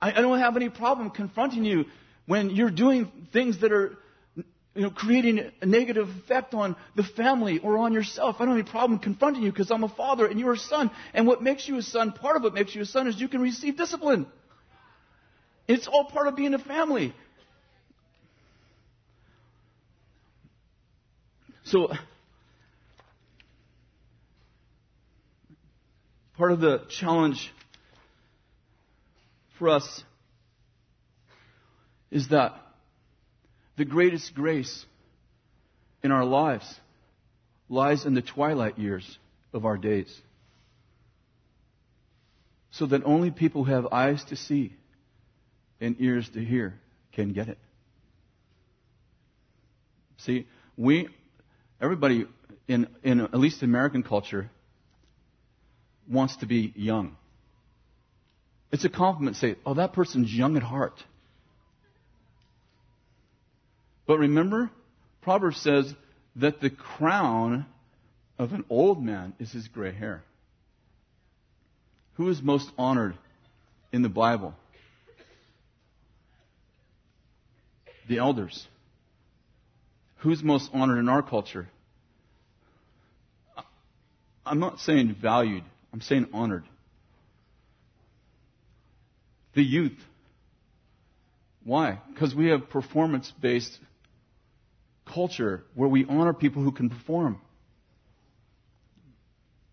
I, 0.00 0.12
I 0.12 0.20
don't 0.20 0.38
have 0.38 0.56
any 0.56 0.68
problem 0.68 1.10
confronting 1.10 1.64
you 1.64 1.84
when 2.26 2.50
you're 2.50 2.70
doing 2.70 3.10
things 3.32 3.60
that 3.60 3.72
are 3.72 3.96
you 4.76 4.82
know, 4.82 4.90
creating 4.90 5.50
a 5.62 5.66
negative 5.66 6.08
effect 6.08 6.52
on 6.52 6.76
the 6.94 7.02
family 7.02 7.58
or 7.58 7.78
on 7.78 7.94
yourself. 7.94 8.36
I 8.36 8.44
don't 8.44 8.56
have 8.56 8.58
any 8.58 8.70
problem 8.70 8.98
confronting 8.98 9.42
you 9.42 9.50
because 9.50 9.70
I'm 9.70 9.84
a 9.84 9.88
father 9.88 10.26
and 10.26 10.38
you're 10.38 10.52
a 10.52 10.58
son. 10.58 10.90
And 11.14 11.26
what 11.26 11.42
makes 11.42 11.66
you 11.66 11.78
a 11.78 11.82
son, 11.82 12.12
part 12.12 12.36
of 12.36 12.42
what 12.42 12.52
makes 12.52 12.74
you 12.74 12.82
a 12.82 12.86
son 12.86 13.08
is 13.08 13.18
you 13.18 13.28
can 13.28 13.40
receive 13.40 13.76
discipline. 13.76 14.26
It's 15.66 15.86
all 15.86 16.04
part 16.04 16.28
of 16.28 16.36
being 16.36 16.52
a 16.52 16.58
family. 16.58 17.14
So, 21.64 21.90
part 26.36 26.52
of 26.52 26.60
the 26.60 26.82
challenge 26.90 27.52
for 29.58 29.70
us 29.70 30.04
is 32.10 32.28
that 32.28 32.65
the 33.76 33.84
greatest 33.84 34.34
grace 34.34 34.84
in 36.02 36.10
our 36.10 36.24
lives 36.24 36.80
lies 37.68 38.04
in 38.04 38.14
the 38.14 38.22
twilight 38.22 38.78
years 38.78 39.18
of 39.52 39.64
our 39.64 39.76
days. 39.76 40.14
So 42.70 42.86
that 42.86 43.04
only 43.04 43.30
people 43.30 43.64
who 43.64 43.72
have 43.72 43.86
eyes 43.86 44.22
to 44.26 44.36
see 44.36 44.72
and 45.80 45.96
ears 45.98 46.28
to 46.34 46.44
hear 46.44 46.74
can 47.12 47.32
get 47.32 47.48
it. 47.48 47.58
See, 50.18 50.46
we, 50.76 51.08
everybody 51.80 52.26
in, 52.68 52.88
in 53.02 53.20
at 53.20 53.34
least 53.34 53.62
American 53.62 54.02
culture 54.02 54.50
wants 56.08 56.36
to 56.36 56.46
be 56.46 56.72
young. 56.76 57.16
It's 58.72 58.84
a 58.84 58.88
compliment 58.88 59.36
to 59.36 59.40
say, 59.40 59.56
oh, 59.64 59.74
that 59.74 59.92
person's 59.92 60.32
young 60.32 60.56
at 60.56 60.62
heart. 60.62 61.02
But 64.06 64.18
remember, 64.18 64.70
Proverbs 65.22 65.60
says 65.60 65.94
that 66.36 66.60
the 66.60 66.70
crown 66.70 67.66
of 68.38 68.52
an 68.52 68.64
old 68.70 69.02
man 69.02 69.34
is 69.38 69.52
his 69.52 69.68
gray 69.68 69.92
hair. 69.92 70.22
Who 72.14 72.28
is 72.28 72.40
most 72.40 72.70
honored 72.78 73.16
in 73.92 74.02
the 74.02 74.08
Bible? 74.08 74.54
The 78.08 78.18
elders. 78.18 78.66
Who's 80.18 80.42
most 80.42 80.70
honored 80.72 80.98
in 80.98 81.08
our 81.08 81.22
culture? 81.22 81.68
I'm 84.44 84.60
not 84.60 84.78
saying 84.80 85.16
valued, 85.20 85.64
I'm 85.92 86.00
saying 86.00 86.28
honored 86.32 86.64
the 89.56 89.64
youth. 89.64 89.98
Why? 91.64 91.98
Because 92.12 92.32
we 92.32 92.48
have 92.48 92.68
performance 92.68 93.32
based 93.40 93.76
culture 95.06 95.64
where 95.74 95.88
we 95.88 96.04
honor 96.04 96.32
people 96.32 96.62
who 96.62 96.72
can 96.72 96.90
perform. 96.90 97.40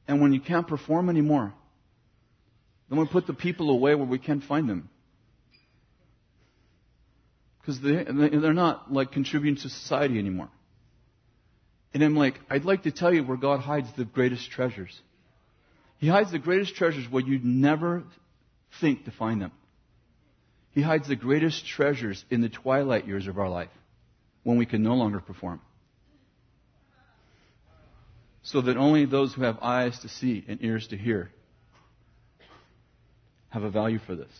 And 0.07 0.21
when 0.21 0.33
you 0.33 0.39
can't 0.39 0.67
perform 0.67 1.09
anymore, 1.09 1.53
then 2.89 2.99
we 2.99 3.05
put 3.05 3.27
the 3.27 3.33
people 3.33 3.69
away 3.69 3.95
where 3.95 4.05
we 4.05 4.19
can't 4.19 4.43
find 4.43 4.69
them. 4.69 4.89
Because 7.59 7.79
they, 7.79 8.03
they're 8.03 8.53
not 8.53 8.91
like 8.91 9.11
contributing 9.11 9.55
to 9.63 9.69
society 9.69 10.19
anymore. 10.19 10.49
And 11.93 12.03
I'm 12.03 12.15
like, 12.15 12.39
I'd 12.49 12.65
like 12.65 12.83
to 12.83 12.91
tell 12.91 13.13
you 13.13 13.23
where 13.23 13.37
God 13.37 13.61
hides 13.61 13.87
the 13.95 14.03
greatest 14.03 14.51
treasures. 14.51 14.99
He 15.99 16.07
hides 16.07 16.31
the 16.31 16.39
greatest 16.39 16.75
treasures 16.75 17.09
where 17.09 17.23
you'd 17.23 17.45
never 17.45 18.03
think 18.81 19.05
to 19.05 19.11
find 19.11 19.41
them. 19.41 19.51
He 20.71 20.81
hides 20.81 21.07
the 21.07 21.15
greatest 21.15 21.65
treasures 21.65 22.25
in 22.29 22.41
the 22.41 22.49
twilight 22.49 23.07
years 23.07 23.27
of 23.27 23.37
our 23.37 23.47
life 23.47 23.69
when 24.43 24.57
we 24.57 24.65
can 24.65 24.83
no 24.83 24.93
longer 24.93 25.19
perform. 25.19 25.61
So 28.43 28.61
that 28.61 28.75
only 28.75 29.05
those 29.05 29.33
who 29.33 29.43
have 29.43 29.57
eyes 29.61 29.97
to 29.99 30.09
see 30.09 30.43
and 30.47 30.61
ears 30.61 30.87
to 30.89 30.97
hear 30.97 31.31
have 33.49 33.63
a 33.63 33.69
value 33.69 33.99
for 34.05 34.15
this. 34.15 34.31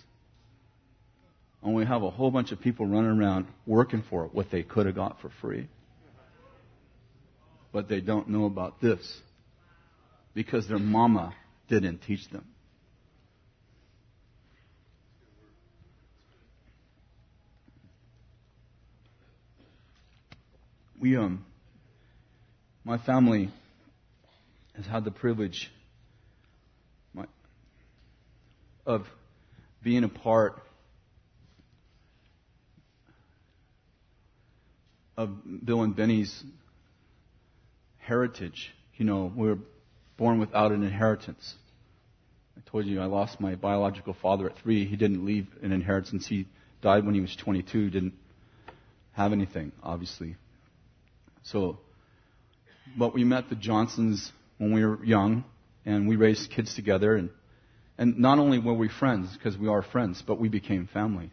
And 1.61 1.73
we 1.73 1.85
have 1.85 2.03
a 2.03 2.09
whole 2.09 2.29
bunch 2.29 2.51
of 2.51 2.59
people 2.59 2.85
running 2.85 3.17
around 3.17 3.47
working 3.65 4.03
for 4.09 4.25
what 4.25 4.51
they 4.51 4.63
could 4.63 4.85
have 4.85 4.95
got 4.95 5.21
for 5.21 5.31
free. 5.39 5.69
But 7.71 7.87
they 7.87 8.01
don't 8.01 8.27
know 8.27 8.45
about 8.45 8.81
this 8.81 9.21
because 10.33 10.67
their 10.67 10.79
mama 10.79 11.33
didn't 11.69 11.99
teach 11.99 12.29
them. 12.29 12.45
We, 21.03 21.17
um, 21.17 21.43
my 22.85 22.97
family 22.97 23.49
has 24.73 24.85
had 24.85 25.03
the 25.03 25.11
privilege 25.11 25.69
my, 27.13 27.25
of 28.85 29.05
being 29.83 30.05
a 30.05 30.07
part 30.07 30.63
of 35.17 35.29
Bill 35.65 35.81
and 35.81 35.93
Beni's 35.93 36.41
heritage. 37.97 38.73
You 38.95 39.03
know, 39.03 39.29
we 39.35 39.49
were 39.49 39.59
born 40.15 40.39
without 40.39 40.71
an 40.71 40.83
inheritance. 40.83 41.55
I 42.55 42.61
told 42.71 42.85
you 42.85 43.01
I 43.01 43.07
lost 43.07 43.41
my 43.41 43.55
biological 43.55 44.15
father 44.21 44.49
at 44.49 44.57
three. 44.59 44.85
He 44.85 44.95
didn't 44.95 45.25
leave 45.25 45.47
an 45.61 45.73
inheritance. 45.73 46.27
He 46.27 46.47
died 46.81 47.05
when 47.05 47.13
he 47.13 47.19
was 47.19 47.35
22. 47.35 47.89
Didn't 47.89 48.13
have 49.11 49.33
anything, 49.33 49.73
obviously. 49.83 50.37
So, 51.43 51.79
but 52.97 53.13
we 53.13 53.23
met 53.23 53.49
the 53.49 53.55
Johnsons 53.55 54.31
when 54.57 54.73
we 54.73 54.85
were 54.85 55.03
young, 55.03 55.43
and 55.85 56.07
we 56.07 56.15
raised 56.15 56.51
kids 56.51 56.73
together. 56.75 57.15
And, 57.15 57.29
and 57.97 58.19
not 58.19 58.39
only 58.39 58.59
were 58.59 58.73
we 58.73 58.89
friends, 58.89 59.35
because 59.35 59.57
we 59.57 59.67
are 59.67 59.81
friends, 59.81 60.23
but 60.25 60.39
we 60.39 60.49
became 60.49 60.87
family. 60.87 61.31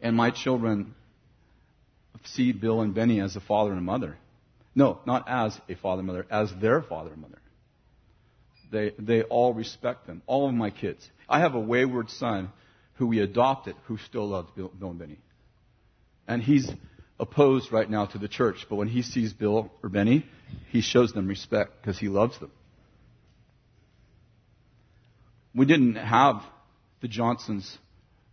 And 0.00 0.16
my 0.16 0.30
children 0.30 0.94
see 2.24 2.52
Bill 2.52 2.80
and 2.80 2.94
Beni 2.94 3.20
as 3.20 3.36
a 3.36 3.40
father 3.40 3.70
and 3.70 3.78
a 3.78 3.82
mother. 3.82 4.16
No, 4.74 5.00
not 5.06 5.24
as 5.28 5.58
a 5.68 5.74
father 5.74 6.00
and 6.00 6.06
mother, 6.06 6.26
as 6.30 6.52
their 6.60 6.82
father 6.82 7.12
and 7.12 7.22
mother. 7.22 7.38
They, 8.70 8.92
they 8.98 9.22
all 9.22 9.54
respect 9.54 10.06
them. 10.06 10.22
All 10.26 10.48
of 10.48 10.54
my 10.54 10.70
kids. 10.70 11.08
I 11.28 11.40
have 11.40 11.54
a 11.54 11.60
wayward 11.60 12.10
son 12.10 12.50
who 12.94 13.06
we 13.06 13.20
adopted 13.20 13.76
who 13.84 13.98
still 13.98 14.28
loves 14.28 14.50
Bill, 14.56 14.68
Bill 14.68 14.90
and 14.90 14.98
Beni. 14.98 15.18
And 16.26 16.42
he's 16.42 16.68
opposed 17.18 17.72
right 17.72 17.88
now 17.88 18.06
to 18.06 18.18
the 18.18 18.28
church, 18.28 18.66
but 18.68 18.76
when 18.76 18.88
he 18.88 19.02
sees 19.02 19.32
Bill 19.32 19.70
or 19.82 19.88
Beni, 19.88 20.26
he 20.70 20.80
shows 20.80 21.12
them 21.12 21.26
respect 21.26 21.80
because 21.80 21.98
he 21.98 22.08
loves 22.08 22.38
them. 22.38 22.50
We 25.54 25.64
didn't 25.64 25.96
have 25.96 26.42
the 27.00 27.08
Johnsons 27.08 27.78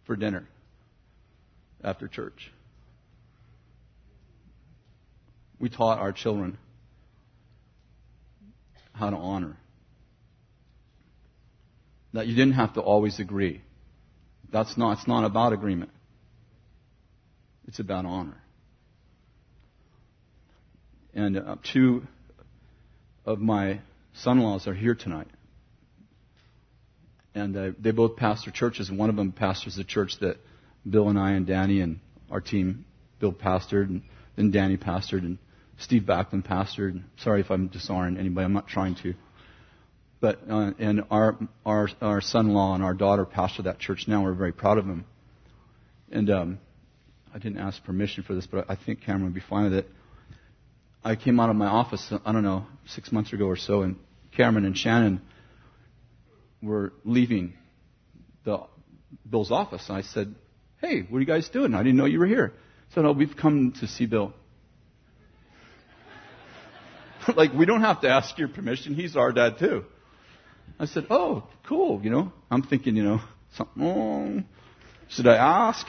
for 0.05 0.15
dinner 0.15 0.47
after 1.83 2.07
church 2.07 2.51
we 5.63 5.69
taught 5.69 5.97
our 5.97 6.11
children 6.11 6.57
how 8.91 9.09
to 9.09 9.15
honor. 9.15 9.55
That 12.11 12.27
you 12.27 12.35
didn't 12.35 12.55
have 12.55 12.73
to 12.73 12.81
always 12.81 13.21
agree. 13.21 13.61
That's 14.51 14.77
not, 14.77 14.97
it's 14.97 15.07
not 15.07 15.23
about 15.23 15.53
agreement. 15.53 15.91
It's 17.65 17.79
about 17.79 18.03
honor. 18.03 18.42
And 21.15 21.37
uh, 21.37 21.55
two 21.71 22.07
of 23.25 23.39
my 23.39 23.79
son-in-laws 24.13 24.67
are 24.67 24.73
here 24.73 24.95
tonight. 24.95 25.27
And 27.35 27.55
uh, 27.55 27.71
they 27.79 27.91
both 27.91 28.15
pastor 28.15 28.51
churches. 28.51 28.91
One 28.91 29.09
of 29.09 29.15
them 29.15 29.31
pastors 29.31 29.75
the 29.75 29.83
church 29.83 30.19
that 30.21 30.37
Bill 30.87 31.09
and 31.09 31.17
I 31.17 31.31
and 31.31 31.47
Danny 31.47 31.81
and 31.81 31.99
our 32.29 32.41
team, 32.41 32.85
Bill 33.19 33.31
pastored, 33.31 33.89
and 33.89 34.03
then 34.35 34.51
Danny 34.51 34.77
pastored, 34.77 35.19
and 35.19 35.37
Steve 35.77 36.03
Backlund 36.03 36.45
pastored. 36.45 37.01
Sorry 37.17 37.41
if 37.41 37.49
I'm 37.49 37.67
dishonoring 37.67 38.17
anybody. 38.17 38.45
I'm 38.45 38.53
not 38.53 38.67
trying 38.67 38.95
to. 39.03 39.13
But 40.19 40.39
uh, 40.49 40.71
and 40.79 41.03
our 41.11 41.37
our 41.65 41.89
our 42.01 42.21
son-in-law 42.21 42.75
and 42.75 42.83
our 42.83 42.93
daughter 42.93 43.25
pastor 43.25 43.63
that 43.63 43.79
church 43.79 44.05
now. 44.07 44.23
We're 44.23 44.33
very 44.33 44.53
proud 44.53 44.77
of 44.77 44.85
them. 44.85 45.05
And 46.11 46.29
um, 46.29 46.59
I 47.33 47.39
didn't 47.39 47.57
ask 47.57 47.83
permission 47.83 48.23
for 48.23 48.35
this, 48.35 48.45
but 48.45 48.69
I 48.69 48.75
think 48.75 49.01
Cameron 49.01 49.25
would 49.25 49.33
be 49.33 49.41
fine 49.41 49.65
with 49.65 49.73
it. 49.73 49.89
I 51.03 51.15
came 51.15 51.39
out 51.39 51.49
of 51.49 51.55
my 51.55 51.67
office. 51.67 52.13
I 52.25 52.31
don't 52.31 52.43
know 52.43 52.65
six 52.87 53.11
months 53.11 53.33
ago 53.33 53.45
or 53.45 53.57
so, 53.57 53.81
and 53.81 53.97
Cameron 54.35 54.65
and 54.65 54.77
Shannon 54.77 55.21
were 56.61 56.93
leaving 57.03 57.53
the 58.45 58.59
Bill's 59.29 59.51
office. 59.51 59.87
And 59.89 59.97
I 59.97 60.01
said, 60.01 60.35
"Hey, 60.81 61.01
what 61.01 61.17
are 61.17 61.21
you 61.21 61.27
guys 61.27 61.49
doing? 61.49 61.73
I 61.73 61.83
didn't 61.83 61.97
know 61.97 62.05
you 62.05 62.19
were 62.19 62.27
here." 62.27 62.53
So 62.93 63.01
oh, 63.01 63.05
no, 63.05 63.11
we've 63.11 63.35
come 63.35 63.73
to 63.79 63.87
see 63.87 64.05
Bill. 64.05 64.33
like, 67.35 67.53
we 67.53 67.65
don't 67.65 67.81
have 67.81 68.01
to 68.01 68.09
ask 68.09 68.37
your 68.37 68.47
permission. 68.47 68.93
He's 68.93 69.15
our 69.15 69.31
dad 69.31 69.57
too. 69.57 69.85
I 70.79 70.85
said, 70.85 71.07
oh, 71.09 71.47
cool, 71.67 72.01
you 72.03 72.09
know. 72.09 72.31
I'm 72.51 72.63
thinking, 72.63 72.95
you 72.95 73.03
know, 73.03 73.21
something, 73.55 73.83
oh, 73.83 74.43
should 75.09 75.27
I 75.27 75.35
ask? 75.35 75.85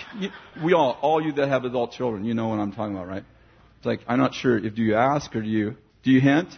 We 0.63 0.73
all, 0.73 0.97
all 1.01 1.23
you 1.23 1.33
that 1.33 1.49
have 1.49 1.65
adult 1.65 1.93
children, 1.93 2.25
you 2.25 2.35
know 2.35 2.49
what 2.49 2.59
I'm 2.59 2.73
talking 2.73 2.95
about, 2.95 3.09
right? 3.09 3.25
It's 3.85 3.87
like, 3.87 4.01
I'm 4.09 4.19
not 4.19 4.33
sure 4.33 4.57
if 4.57 4.75
do 4.75 4.83
you 4.83 4.95
ask 4.95 5.37
or 5.37 5.43
do 5.43 5.47
you, 5.47 5.77
do 6.03 6.11
you 6.11 6.19
hint? 6.19 6.49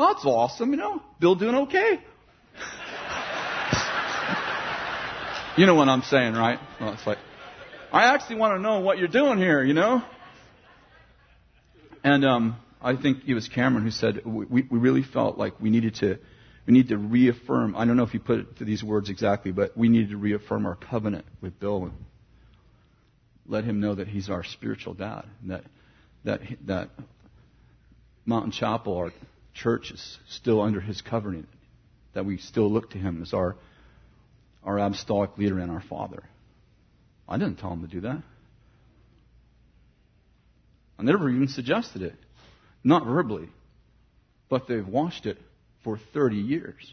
Oh, 0.00 0.12
that's 0.12 0.26
awesome, 0.26 0.72
you 0.72 0.76
know. 0.76 1.00
Bill 1.20 1.36
doing 1.36 1.54
okay. 1.54 1.92
you 5.56 5.66
know 5.66 5.76
what 5.76 5.88
I'm 5.88 6.02
saying, 6.02 6.34
right? 6.34 6.58
Well, 6.80 6.94
it's 6.94 7.06
like, 7.06 7.18
I 7.92 8.12
actually 8.12 8.34
want 8.34 8.56
to 8.56 8.60
know 8.60 8.80
what 8.80 8.98
you're 8.98 9.06
doing 9.06 9.38
here, 9.38 9.62
you 9.62 9.74
know? 9.74 10.02
And, 12.02 12.24
um, 12.24 12.56
I 12.82 12.96
think 12.96 13.18
it 13.28 13.34
was 13.34 13.46
Cameron 13.46 13.84
who 13.84 13.92
said 13.92 14.26
we, 14.26 14.66
we 14.68 14.76
really 14.76 15.04
felt 15.04 15.38
like 15.38 15.60
we 15.60 15.70
needed 15.70 15.94
to 16.00 16.18
we 16.66 16.72
need 16.72 16.88
to 16.88 16.98
reaffirm. 16.98 17.76
I 17.76 17.84
don't 17.84 17.96
know 17.96 18.02
if 18.02 18.10
he 18.10 18.18
put 18.18 18.40
it 18.40 18.56
to 18.56 18.64
these 18.64 18.82
words 18.82 19.08
exactly, 19.08 19.52
but 19.52 19.76
we 19.76 19.88
needed 19.88 20.10
to 20.10 20.16
reaffirm 20.16 20.66
our 20.66 20.74
covenant 20.74 21.26
with 21.40 21.60
Bill 21.60 21.92
let 23.46 23.64
him 23.64 23.80
know 23.80 23.94
that 23.94 24.08
he's 24.08 24.30
our 24.30 24.44
spiritual 24.44 24.94
dad, 24.94 25.24
that 25.46 25.64
that 26.24 26.40
that 26.66 26.90
Mountain 28.24 28.52
Chapel, 28.52 28.96
our 28.96 29.12
church, 29.52 29.90
is 29.90 30.18
still 30.28 30.60
under 30.60 30.80
his 30.80 31.02
covenant, 31.02 31.48
that 32.14 32.24
we 32.24 32.38
still 32.38 32.70
look 32.70 32.90
to 32.90 32.98
him 32.98 33.22
as 33.22 33.32
our 33.32 33.56
our 34.62 34.78
apostolic 34.78 35.36
leader 35.36 35.58
and 35.58 35.70
our 35.70 35.82
father. 35.82 36.22
I 37.28 37.36
didn't 37.38 37.58
tell 37.58 37.72
him 37.72 37.82
to 37.82 37.88
do 37.88 38.00
that. 38.02 38.22
I 40.98 41.02
never 41.02 41.28
even 41.28 41.48
suggested 41.48 42.02
it. 42.02 42.14
Not 42.82 43.04
verbally, 43.04 43.48
but 44.48 44.68
they've 44.68 44.86
watched 44.86 45.26
it 45.26 45.38
for 45.82 45.98
30 46.12 46.36
years. 46.36 46.92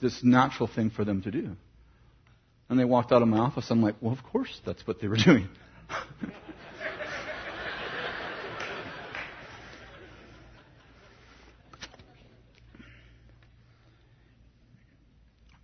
This 0.00 0.22
natural 0.22 0.68
thing 0.68 0.90
for 0.90 1.04
them 1.04 1.22
to 1.22 1.30
do. 1.30 1.56
And 2.68 2.78
they 2.78 2.84
walked 2.84 3.12
out 3.12 3.22
of 3.22 3.28
my 3.28 3.38
office. 3.38 3.70
I'm 3.70 3.82
like, 3.82 3.96
well, 4.00 4.12
of 4.12 4.22
course 4.22 4.60
that's 4.64 4.86
what 4.86 5.00
they 5.00 5.08
were 5.08 5.16
doing. 5.16 5.48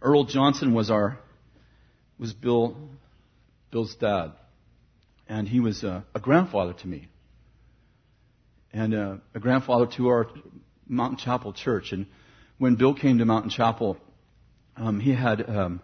Earl 0.03 0.25
Johnson 0.25 0.73
was 0.73 0.91
our 0.91 1.19
was 2.19 2.33
Bill 2.33 2.77
Bill's 3.71 3.95
dad, 3.95 4.33
and 5.29 5.47
he 5.47 5.61
was 5.61 5.85
a, 5.85 6.05
a 6.15 6.21
grandfather 6.21 6.73
to 6.73 6.89
me 6.89 7.09
and 8.73 8.95
uh, 8.95 9.17
a 9.35 9.41
grandfather 9.41 9.87
to 9.97 10.09
our 10.09 10.29
Mountain 10.89 11.19
Chapel 11.19 11.53
church. 11.53 11.93
And 11.93 12.07
when 12.59 12.77
Bill 12.77 12.95
came 12.95 13.19
to 13.19 13.25
Mountain 13.25 13.51
Chapel, 13.51 13.97
um, 14.77 15.01
he 15.01 15.13
had 15.13 15.49
um, 15.49 15.81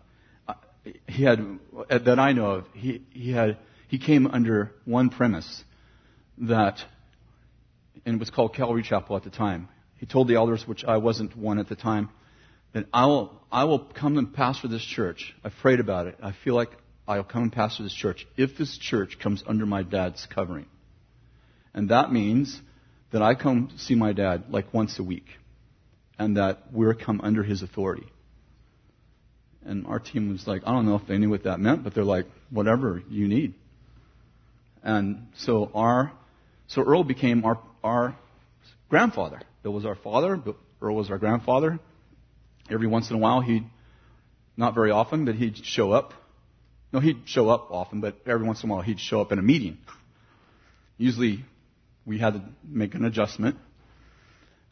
he 1.07 1.25
had 1.25 1.59
that 1.89 2.19
I 2.19 2.33
know 2.33 2.47
of. 2.47 2.67
He 2.75 3.03
he 3.11 3.33
had 3.33 3.59
he 3.89 3.99
came 3.99 4.27
under 4.27 4.73
one 4.85 5.11
premise 5.11 5.65
that, 6.39 6.79
and 8.05 8.17
it 8.17 8.19
was 8.19 8.31
called 8.31 8.55
Calvary 8.55 8.83
Chapel 8.83 9.17
at 9.17 9.25
the 9.25 9.31
time. 9.31 9.69
He 9.97 10.07
told 10.07 10.29
the 10.29 10.35
elders, 10.35 10.67
which 10.67 10.85
I 10.85 10.99
wasn't 10.99 11.37
one 11.37 11.59
at 11.59 11.69
the 11.69 11.77
time, 11.77 12.11
that 12.73 12.87
I 12.93 13.07
will 13.07 13.41
I 13.51 13.65
will 13.65 13.79
come 13.79 14.19
and 14.19 14.33
pastor 14.33 14.69
this 14.69 14.85
church. 14.85 15.35
I 15.45 15.51
prayed 15.51 15.81
about 15.81 16.07
it. 16.07 16.19
I 16.23 16.33
feel 16.45 16.55
like 16.55 16.71
I'll 17.09 17.25
come 17.25 17.45
and 17.45 17.53
pastor 17.53 17.83
this 17.83 17.95
church 17.95 18.27
if 18.37 18.59
this 18.59 18.77
church 18.79 19.19
comes 19.19 19.43
under 19.47 19.67
my 19.67 19.83
dad's 19.83 20.27
covering. 20.27 20.67
And 21.73 21.91
that 21.91 22.13
means 22.13 22.61
that 23.13 23.23
I 23.23 23.35
come 23.35 23.71
see 23.77 23.95
my 23.95 24.13
dad 24.13 24.45
like 24.49 24.75
once 24.75 24.99
a 24.99 25.03
week. 25.05 25.27
And 26.19 26.39
that 26.39 26.73
we're 26.73 26.95
come 26.95 27.21
under 27.23 27.43
his 27.43 27.63
authority. 27.63 28.07
And 29.67 29.87
our 29.89 29.99
team 29.99 30.31
was 30.31 30.47
like, 30.47 30.63
I 30.65 30.73
don't 30.73 30.87
know 30.87 30.95
if 30.95 31.07
they 31.09 31.19
knew 31.19 31.29
what 31.29 31.43
that 31.43 31.59
meant, 31.59 31.83
but 31.83 31.93
they're 31.93 32.05
like, 32.05 32.27
whatever 32.51 33.03
you 33.11 33.27
need. 33.27 33.55
And 34.83 35.27
so 35.39 35.71
our, 35.75 36.13
so 36.69 36.83
Earl 36.83 37.03
became 37.03 37.45
our, 37.45 37.59
our 37.83 38.17
grandfather. 38.89 39.41
Bill 39.65 39.73
was 39.73 39.85
our 39.85 39.97
father, 39.97 40.37
but 40.37 40.57
Earl 40.81 40.95
was 40.95 41.11
our 41.11 41.19
grandfather. 41.19 41.81
Every 42.71 42.87
once 42.87 43.11
in 43.11 43.17
a 43.17 43.19
while 43.19 43.41
he'd, 43.41 43.65
not 44.57 44.75
very 44.75 44.93
often, 44.93 45.25
but 45.25 45.35
he'd 45.35 45.65
show 45.65 45.91
up. 45.91 46.15
No, 46.93 47.01
he'd 47.01 47.23
show 47.25 47.49
up 47.49 47.69
often, 47.73 48.01
but 48.01 48.17
every 48.25 48.47
once 48.47 48.63
in 48.63 48.71
a 48.71 48.73
while 48.73 48.83
he'd 48.83 49.01
show 49.01 49.21
up 49.21 49.33
in 49.33 49.41
a 49.41 49.43
meeting. 49.43 49.79
Usually 50.97 51.45
we 52.05 52.19
had 52.19 52.35
to 52.35 52.43
make 52.65 52.95
an 52.95 53.05
adjustment. 53.05 53.57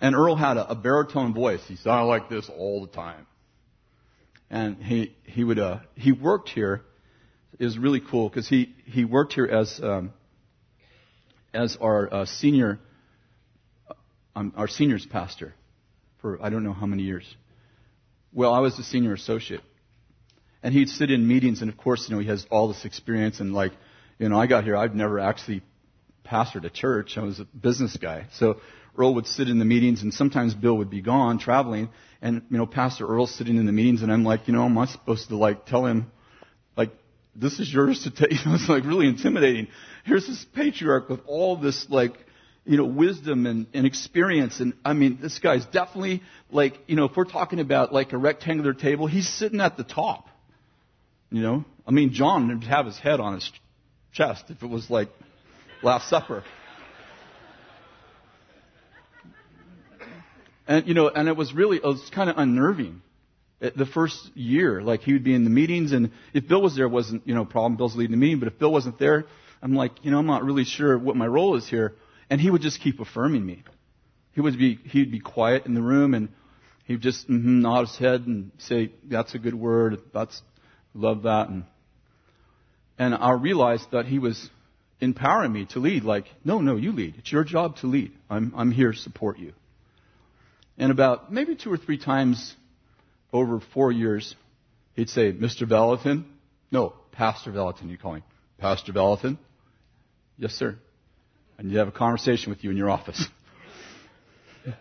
And 0.01 0.15
Earl 0.15 0.37
had 0.37 0.57
a, 0.57 0.71
a 0.71 0.75
baritone 0.77 1.35
voice. 1.35 1.61
He 1.67 1.75
sounded 1.75 2.07
like 2.07 2.29
this 2.29 2.49
all 2.49 2.87
the 2.87 2.93
time. 2.93 3.27
And 4.51 4.83
he, 4.83 5.17
he 5.25 5.43
would, 5.43 5.59
uh, 5.59 5.81
he 5.95 6.13
worked 6.13 6.49
here. 6.49 6.83
Was 7.59 7.79
really 7.79 8.01
cool 8.01 8.29
because 8.29 8.49
he, 8.49 8.75
he 8.85 9.05
worked 9.05 9.33
here 9.33 9.47
as, 9.47 9.81
um, 9.83 10.13
as 11.55 11.77
our 11.81 12.13
uh, 12.13 12.25
senior, 12.27 12.81
um, 14.35 14.53
our 14.57 14.67
seniors 14.67 15.07
pastor 15.07 15.55
for 16.25 16.43
I 16.43 16.49
don't 16.49 16.65
know 16.65 16.73
how 16.73 16.87
many 16.87 17.03
years. 17.03 17.37
Well, 18.33 18.55
I 18.55 18.61
was 18.61 18.79
the 18.79 18.83
senior 18.83 19.13
associate. 19.13 19.61
And 20.63 20.73
he'd 20.73 20.89
sit 20.89 21.11
in 21.11 21.29
meetings 21.29 21.61
and 21.61 21.71
of 21.71 21.77
course, 21.77 22.07
you 22.09 22.15
know, 22.15 22.21
he 22.23 22.29
has 22.29 22.47
all 22.51 22.69
this 22.69 22.87
experience 22.87 23.41
and 23.41 23.53
like, 23.53 23.73
you 24.19 24.31
know, 24.31 24.41
I 24.41 24.47
got 24.47 24.65
here, 24.65 24.75
I've 24.75 24.95
never 24.95 25.21
actually 25.21 25.61
pastored 26.25 26.65
a 26.65 26.71
church. 26.71 27.19
I 27.19 27.21
was 27.21 27.41
a 27.41 27.45
business 27.45 27.99
guy. 27.99 28.29
So 28.39 28.61
Earl 28.97 29.15
would 29.15 29.27
sit 29.27 29.49
in 29.49 29.59
the 29.59 29.65
meetings 29.65 30.03
and 30.03 30.13
sometimes 30.13 30.55
Bill 30.55 30.77
would 30.77 30.91
be 30.91 31.01
gone 31.01 31.39
traveling 31.39 31.89
and, 32.23 32.43
you 32.51 32.59
know, 32.59 32.67
Pastor 32.67 33.07
Earl's 33.07 33.35
sitting 33.35 33.57
in 33.57 33.67
the 33.67 33.73
meetings 33.73 34.03
and 34.03 34.13
I'm 34.13 34.25
like, 34.25 34.47
you 34.47 34.55
know, 34.55 34.65
am 34.65 34.79
I 34.79 34.87
supposed 34.87 35.29
to 35.29 35.37
like 35.37 35.67
tell 35.67 35.85
him, 35.85 36.11
like, 36.77 36.91
this 37.35 37.59
is 37.59 37.73
yours 37.73 38.05
to 38.05 38.11
take? 38.11 38.33
You 38.45 38.51
know, 38.51 38.55
it's 38.55 38.69
like 38.69 38.85
really 38.85 39.07
intimidating. 39.07 39.69
Here's 40.05 40.27
this 40.27 40.45
patriarch 40.55 41.09
with 41.09 41.21
all 41.27 41.57
this 41.57 41.87
like, 41.91 42.15
you 42.65 42.77
know, 42.77 42.85
wisdom 42.85 43.47
and, 43.47 43.67
and 43.75 43.87
experience. 43.87 44.61
And 44.61 44.75
I 44.85 44.95
mean, 44.95 45.19
this 45.21 45.39
guy's 45.39 45.67
definitely 45.67 46.23
like, 46.51 46.79
you 46.87 46.97
know, 46.97 47.05
if 47.05 47.17
we're 47.17 47.25
talking 47.25 47.61
about 47.61 47.93
like 47.93 48.13
a 48.13 48.19
rectangular 48.19 48.73
table, 48.73 49.07
he's 49.07 49.29
sitting 49.29 49.61
at 49.61 49.77
the 49.77 49.85
top. 49.85 50.29
You 51.31 51.43
know, 51.43 51.65
I 51.87 51.91
mean, 51.91 52.13
John 52.13 52.49
would 52.49 52.65
have 52.65 52.87
his 52.87 52.99
head 52.99 53.21
on 53.21 53.35
his 53.35 53.51
chest 54.13 54.45
if 54.49 54.63
it 54.63 54.69
was 54.69 54.89
like 54.89 55.09
Last 55.83 56.09
Supper. 56.09 56.45
And 60.67 60.87
you 60.87 60.95
know, 60.95 61.09
and 61.09 61.29
it 61.29 61.37
was 61.37 61.53
really, 61.53 61.77
it 61.79 61.85
was 61.85 62.11
kind 62.15 62.31
of 62.31 62.39
unnerving. 62.39 63.03
The 63.61 63.87
first 63.87 64.31
year, 64.35 64.83
like 64.83 65.01
he 65.01 65.15
would 65.15 65.25
be 65.25 65.35
in 65.35 65.45
the 65.45 65.51
meetings, 65.51 65.93
and 65.93 66.11
if 66.35 66.47
Bill 66.47 66.61
was 66.61 66.77
there, 66.77 66.89
wasn't 66.89 67.27
you 67.27 67.35
know 67.35 67.47
problem. 67.47 67.77
Bill's 67.77 67.97
leading 67.97 68.11
the 68.11 68.19
meeting, 68.19 68.39
but 68.39 68.49
if 68.49 68.59
Bill 68.59 68.71
wasn't 68.71 68.99
there, 68.99 69.25
I'm 69.65 69.75
like, 69.75 69.93
you 70.03 70.11
know, 70.11 70.19
I'm 70.19 70.27
not 70.27 70.45
really 70.45 70.65
sure 70.65 70.99
what 70.99 71.17
my 71.17 71.27
role 71.27 71.57
is 71.57 71.67
here. 71.67 71.95
And 72.29 72.39
he 72.39 72.51
would 72.51 72.61
just 72.61 72.83
keep 72.83 73.01
affirming 73.01 73.45
me. 73.45 73.65
He 74.33 74.43
would 74.43 74.59
be, 74.59 74.79
he'd 74.85 75.11
be 75.11 75.21
quiet 75.21 75.65
in 75.65 75.73
the 75.73 75.81
room 75.81 76.13
and 76.13 76.29
he'd 76.85 77.01
just 77.01 77.29
mm-hmm, 77.31 77.61
nod 77.61 77.87
his 77.87 77.97
head 77.97 78.27
and 78.27 78.51
say, 78.59 78.93
that's 79.05 79.35
a 79.35 79.39
good 79.39 79.55
word. 79.55 80.03
That's, 80.13 80.43
love 80.93 81.23
that. 81.23 81.49
And, 81.49 81.65
and 82.99 83.15
I 83.15 83.33
realized 83.33 83.91
that 83.93 84.05
he 84.05 84.19
was 84.19 84.51
empowering 85.01 85.53
me 85.53 85.65
to 85.71 85.79
lead. 85.79 86.05
Like, 86.05 86.27
no, 86.45 86.61
no, 86.61 86.77
you 86.77 86.93
lead. 86.93 87.15
It's 87.17 87.33
your 87.33 87.45
job 87.45 87.77
to 87.77 87.87
lead. 87.87 88.13
I'm, 88.29 88.53
I'm 88.55 88.71
here 88.71 88.93
to 88.93 88.99
support 88.99 89.39
you. 89.39 89.55
And 90.79 90.91
about 90.91 91.33
maybe 91.33 91.55
two 91.55 91.73
or 91.73 91.77
three 91.77 91.99
times 91.99 92.55
over 93.33 93.61
four 93.73 93.93
years, 93.93 94.35
he'd 94.95 95.09
say, 95.09 95.33
Mr. 95.33 95.69
Vallotton. 95.69 96.25
No, 96.71 96.95
Pastor 97.13 97.53
Vallotton, 97.53 97.89
you 97.89 97.99
call 97.99 98.15
me. 98.15 98.23
Pastor 98.59 98.93
Vallotton. 98.93 99.39
Yes, 100.37 100.53
sir. 100.53 100.77
I 101.59 101.63
need 101.63 101.73
to 101.73 101.79
have 101.79 101.89
a 101.89 101.93
conversation 101.93 102.51
with 102.51 102.65
you 102.65 102.71
in 102.71 102.77
your 102.77 102.91
office. 102.91 103.25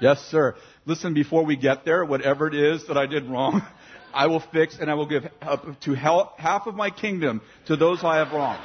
yes, 0.00 0.20
sir. 0.30 0.54
Listen, 0.84 1.14
before 1.14 1.44
we 1.44 1.56
get 1.56 1.84
there, 1.84 2.04
whatever 2.04 2.46
it 2.46 2.54
is 2.54 2.86
that 2.88 2.98
I 2.98 3.06
did 3.06 3.24
wrong, 3.24 3.62
I 4.14 4.26
will 4.26 4.40
fix 4.40 4.76
and 4.78 4.90
I 4.90 4.94
will 4.94 5.06
give 5.06 5.24
up 5.40 5.80
to 5.82 5.94
half 5.94 6.66
of 6.66 6.74
my 6.74 6.90
kingdom 6.90 7.40
to 7.66 7.76
those 7.76 8.04
I 8.04 8.18
have 8.18 8.32
wronged. 8.32 8.62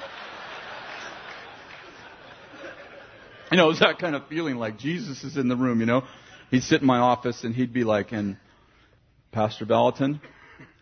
You 3.51 3.57
know, 3.57 3.69
it's 3.69 3.79
that 3.79 3.97
kind 3.99 4.13
of 4.13 4.27
feeling 4.27 4.57
like 4.57 4.77
Jesus 4.77 5.23
is 5.23 5.37
in 5.37 5.47
the 5.47 5.55
room, 5.55 5.79
you 5.79 5.85
know. 5.85 6.03
He'd 6.51 6.63
sit 6.63 6.81
in 6.81 6.87
my 6.87 6.97
office 6.97 7.45
and 7.45 7.55
he'd 7.55 7.71
be 7.71 7.85
like, 7.85 8.11
and 8.11 8.35
Pastor 9.31 9.65
Vallotton, 9.65 10.19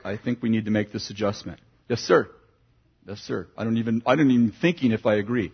I 0.03 0.17
think 0.17 0.41
we 0.41 0.49
need 0.49 0.65
to 0.65 0.71
make 0.71 0.91
this 0.91 1.11
adjustment. 1.11 1.59
Yes, 1.87 1.99
sir. 1.99 2.27
Yes, 3.07 3.19
sir. 3.19 3.47
I 3.55 3.63
don't 3.63 3.77
even, 3.77 4.01
I 4.07 4.15
don't 4.15 4.31
even 4.31 4.51
thinking 4.51 4.93
if 4.93 5.05
I 5.05 5.15
agree. 5.15 5.51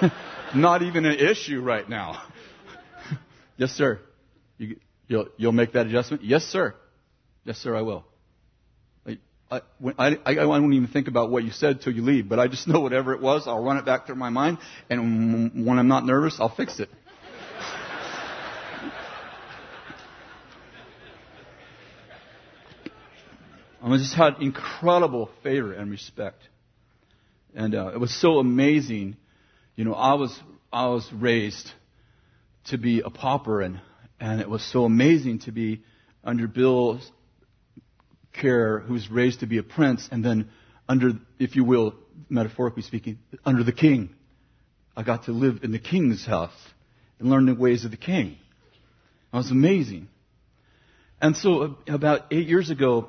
Not 0.54 0.82
even 0.82 1.04
an 1.04 1.18
issue 1.18 1.60
right 1.60 1.86
now. 1.86 2.22
yes, 3.58 3.72
sir. 3.72 4.00
You, 4.56 4.76
will 5.10 5.28
you'll 5.36 5.52
make 5.52 5.72
that 5.72 5.86
adjustment? 5.86 6.24
Yes, 6.24 6.44
sir. 6.44 6.74
Yes, 7.44 7.58
sir, 7.58 7.76
I 7.76 7.82
will. 7.82 8.06
I, 9.98 10.18
I, 10.24 10.36
I, 10.36 10.46
won't 10.46 10.72
even 10.74 10.88
think 10.88 11.08
about 11.08 11.30
what 11.30 11.44
you 11.44 11.50
said 11.50 11.80
till 11.82 11.92
you 11.92 12.02
leave, 12.02 12.28
but 12.28 12.38
I 12.38 12.48
just 12.48 12.66
know 12.68 12.80
whatever 12.80 13.14
it 13.14 13.20
was, 13.20 13.46
I'll 13.46 13.62
run 13.62 13.76
it 13.76 13.84
back 13.84 14.06
through 14.06 14.16
my 14.16 14.30
mind, 14.30 14.58
and 14.88 15.66
when 15.66 15.78
I'm 15.78 15.88
not 15.88 16.04
nervous, 16.04 16.36
I'll 16.40 16.54
fix 16.54 16.80
it. 16.80 16.88
I 23.82 23.98
just 23.98 24.14
had 24.14 24.36
incredible 24.40 25.28
favor 25.42 25.72
and 25.74 25.90
respect. 25.90 26.42
And 27.54 27.74
uh, 27.74 27.88
it 27.88 28.00
was 28.00 28.18
so 28.18 28.38
amazing 28.38 29.18
you 29.76 29.84
know, 29.84 29.94
I 29.94 30.14
was, 30.14 30.38
I 30.72 30.86
was 30.86 31.08
raised 31.12 31.72
to 32.66 32.78
be 32.78 33.00
a 33.00 33.10
pauper 33.10 33.60
and, 33.60 33.80
and 34.20 34.40
it 34.40 34.48
was 34.48 34.62
so 34.62 34.84
amazing 34.84 35.40
to 35.40 35.52
be 35.52 35.82
under 36.22 36.46
Bill's 36.46 37.10
care, 38.34 38.80
who's 38.80 39.10
raised 39.10 39.40
to 39.40 39.46
be 39.46 39.58
a 39.58 39.62
prince, 39.62 40.08
and 40.10 40.24
then 40.24 40.48
under, 40.88 41.12
if 41.38 41.56
you 41.56 41.64
will, 41.64 41.94
metaphorically 42.28 42.82
speaking, 42.82 43.18
under 43.44 43.64
the 43.64 43.72
king. 43.72 44.10
I 44.96 45.02
got 45.02 45.24
to 45.24 45.32
live 45.32 45.60
in 45.62 45.72
the 45.72 45.78
king's 45.78 46.24
house 46.24 46.52
and 47.18 47.28
learn 47.30 47.46
the 47.46 47.54
ways 47.54 47.84
of 47.84 47.90
the 47.90 47.96
king. 47.96 48.36
It 49.32 49.36
was 49.36 49.50
amazing. 49.50 50.08
And 51.20 51.36
so 51.36 51.62
uh, 51.62 51.68
about 51.88 52.26
eight 52.30 52.46
years 52.46 52.70
ago, 52.70 53.08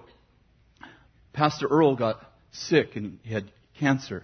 Pastor 1.34 1.68
Earl 1.68 1.96
got 1.96 2.22
sick 2.52 2.96
and 2.96 3.20
he 3.24 3.34
had 3.34 3.52
cancer. 3.80 4.24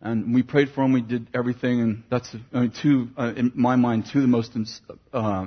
And 0.00 0.34
we 0.34 0.42
prayed 0.42 0.68
for 0.70 0.84
him. 0.84 0.92
We 0.92 1.00
did 1.00 1.28
everything, 1.32 1.80
and 1.80 2.02
that's 2.10 2.36
I 2.52 2.60
mean, 2.60 2.72
two, 2.82 3.08
uh, 3.16 3.32
in 3.34 3.52
my 3.54 3.76
mind, 3.76 4.04
two 4.12 4.18
of 4.18 4.22
the 4.22 4.28
most 4.28 4.52
uh, 5.12 5.46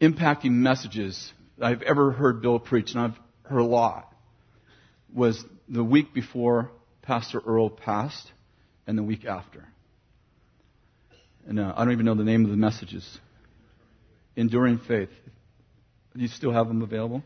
impacting 0.00 0.50
messages 0.50 1.32
I've 1.60 1.82
ever 1.82 2.12
heard 2.12 2.42
Bill 2.42 2.58
preach, 2.58 2.92
and 2.92 3.00
I've 3.00 3.18
heard 3.44 3.58
a 3.58 3.64
lot. 3.64 4.12
Was 5.14 5.44
the 5.68 5.84
week 5.84 6.12
before 6.12 6.70
Pastor 7.02 7.40
Earl 7.46 7.68
passed, 7.68 8.32
and 8.86 8.96
the 8.96 9.02
week 9.02 9.24
after. 9.24 9.66
And 11.46 11.60
uh, 11.60 11.74
I 11.76 11.84
don't 11.84 11.92
even 11.92 12.06
know 12.06 12.14
the 12.14 12.24
name 12.24 12.44
of 12.44 12.50
the 12.50 12.56
messages. 12.56 13.18
Enduring 14.36 14.78
faith. 14.78 15.10
Do 16.14 16.22
you 16.22 16.28
still 16.28 16.52
have 16.52 16.68
them 16.68 16.82
available? 16.82 17.22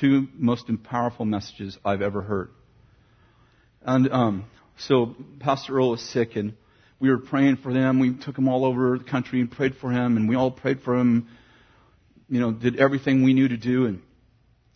Two 0.00 0.28
most 0.34 0.70
powerful 0.82 1.24
messages 1.24 1.78
I've 1.84 2.02
ever 2.02 2.20
heard. 2.20 2.50
And 3.82 4.10
um, 4.12 4.44
so 4.76 5.14
Pastor 5.40 5.76
Earl 5.76 5.90
was 5.90 6.02
sick 6.02 6.36
and 6.36 6.54
we 7.00 7.10
were 7.10 7.18
praying 7.18 7.56
for 7.56 7.72
them. 7.72 8.00
We 8.00 8.14
took 8.14 8.36
him 8.36 8.48
all 8.48 8.64
over 8.64 8.98
the 8.98 9.04
country 9.04 9.40
and 9.40 9.50
prayed 9.50 9.76
for 9.76 9.90
him 9.90 10.16
and 10.16 10.28
we 10.28 10.36
all 10.36 10.50
prayed 10.50 10.82
for 10.82 10.96
him, 10.96 11.28
you 12.28 12.40
know, 12.40 12.52
did 12.52 12.76
everything 12.76 13.22
we 13.22 13.34
knew 13.34 13.48
to 13.48 13.56
do 13.56 13.86
and, 13.86 14.02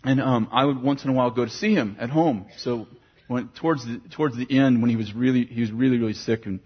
and, 0.05 0.21
um, 0.21 0.49
I 0.53 0.65
would 0.65 0.83
once 0.83 1.05
in 1.05 1.11
a 1.11 1.13
while 1.13 1.31
go 1.31 1.45
to 1.45 1.51
see 1.51 1.75
him 1.75 1.97
at 1.99 2.11
home. 2.11 2.47
So 2.59 2.87
when, 3.27 3.49
towards 3.49 3.85
the, 3.85 4.01
towards 4.11 4.37
the 4.37 4.47
end 4.51 4.81
when 4.81 4.91
he 4.91 4.97
was 4.97 5.13
really, 5.15 5.45
he 5.45 5.61
was 5.61 5.73
really, 5.73 5.99
really 5.99 6.15
sick 6.15 6.47
and 6.47 6.61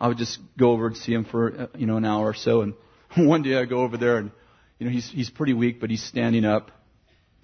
I 0.00 0.08
would 0.08 0.18
just 0.18 0.38
go 0.56 0.70
over 0.72 0.86
and 0.86 0.96
see 0.96 1.12
him 1.12 1.24
for, 1.24 1.62
uh, 1.62 1.66
you 1.76 1.86
know, 1.86 1.96
an 1.96 2.04
hour 2.04 2.26
or 2.26 2.34
so 2.34 2.62
and 2.62 2.74
one 3.16 3.42
day 3.42 3.56
I 3.56 3.64
go 3.64 3.80
over 3.80 3.96
there 3.96 4.18
and, 4.18 4.30
you 4.78 4.86
know, 4.86 4.92
he's, 4.92 5.10
he's 5.10 5.30
pretty 5.30 5.54
weak, 5.54 5.80
but 5.80 5.90
he's 5.90 6.02
standing 6.02 6.44
up 6.44 6.70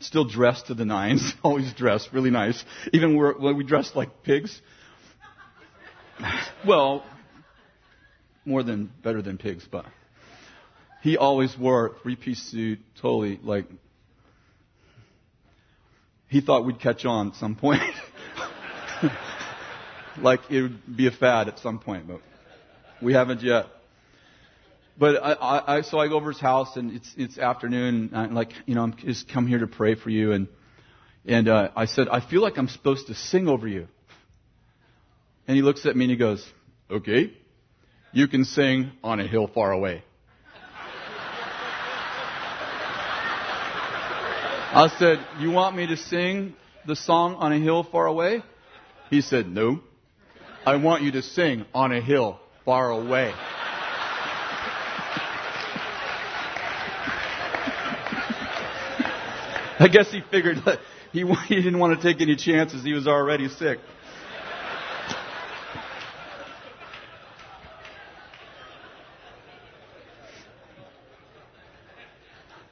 still 0.01 0.25
dressed 0.25 0.67
to 0.67 0.75
the 0.75 0.85
nines, 0.85 1.33
always 1.43 1.73
dressed 1.73 2.11
really 2.13 2.31
nice. 2.31 2.63
Even 2.93 3.17
when 3.17 3.57
we 3.57 3.65
dressed 3.65 3.97
like 3.97 4.23
pigs, 4.23 4.61
well, 6.67 7.05
more 8.45 8.63
than 8.63 8.91
better 9.03 9.23
than 9.23 9.39
pigs, 9.39 9.67
but 9.71 9.87
he 11.03 11.17
always 11.17 11.57
wore 11.59 11.87
a 11.87 11.99
three 12.01 12.17
piece 12.17 12.43
suit, 12.43 12.81
totally 13.01 13.39
like 13.43 13.67
he 16.29 16.41
thought 16.41 16.65
we'd 16.65 16.81
catch 16.81 17.05
on 17.05 17.29
at 17.29 17.35
some 17.37 17.55
point. 17.57 17.83
like 20.21 20.41
it 20.51 20.63
would 20.63 20.97
be 20.97 21.07
a 21.07 21.11
fad 21.11 21.49
at 21.49 21.59
some 21.59 21.79
point, 21.79 22.07
but 22.07 22.21
We 23.03 23.13
haven't 23.13 23.43
yet. 23.43 23.67
But 24.97 25.23
I, 25.23 25.79
I, 25.79 25.81
so 25.83 25.99
I 25.99 26.07
go 26.09 26.15
over 26.15 26.31
his 26.31 26.41
house 26.41 26.77
and 26.77 26.93
it's, 26.93 27.13
it's 27.17 27.39
afternoon 27.39 28.11
and 28.13 28.17
I'm 28.17 28.35
like, 28.35 28.53
you 28.65 28.77
know, 28.77 28.83
I'm 28.83 28.95
just 28.97 29.29
come 29.29 29.47
here 29.47 29.59
to 29.59 29.67
pray 29.67 29.97
for 29.97 30.09
you. 30.09 30.33
And, 30.33 30.47
and, 31.27 31.49
uh, 31.49 31.71
I 31.75 31.87
said, 31.87 32.09
I 32.09 32.21
feel 32.21 32.43
like 32.43 32.59
I'm 32.59 32.69
supposed 32.69 33.09
to 33.09 33.15
sing 33.15 33.49
over 33.49 33.67
you. 33.67 33.89
And 35.49 35.57
he 35.57 35.63
looks 35.63 35.85
at 35.85 35.97
me 35.97 36.05
and 36.05 36.11
he 36.13 36.17
goes, 36.17 36.49
okay, 36.89 37.33
you 38.13 38.29
can 38.29 38.45
sing 38.45 38.93
on 39.03 39.19
a 39.19 39.27
hill 39.27 39.51
far 39.53 39.73
away. 39.73 40.05
I 44.77 44.89
said, 44.99 45.25
you 45.39 45.53
want 45.53 45.77
me 45.77 45.87
to 45.87 45.97
sing 45.97 46.57
the 46.85 46.97
song 46.97 47.37
on 47.37 47.53
a 47.53 47.61
hill 47.61 47.85
far 47.85 48.07
away? 48.07 48.43
He 49.09 49.21
said, 49.21 49.47
no. 49.47 49.79
I 50.67 50.75
want 50.77 51.05
you 51.05 51.13
to 51.13 51.23
sing 51.23 51.65
on 51.73 51.93
a 51.93 52.01
hill 52.01 52.41
far 52.65 52.91
away. 52.91 53.33
I 59.79 59.89
guess 59.93 60.11
he 60.11 60.23
figured 60.29 60.57
that 60.67 60.81
he, 61.13 61.25
he 61.47 61.55
didn't 61.55 61.79
want 61.79 62.01
to 62.01 62.03
take 62.03 62.21
any 62.21 62.35
chances. 62.35 62.83
He 62.83 62.95
was 62.95 63.07
already 63.07 63.49
sick. 63.49 63.79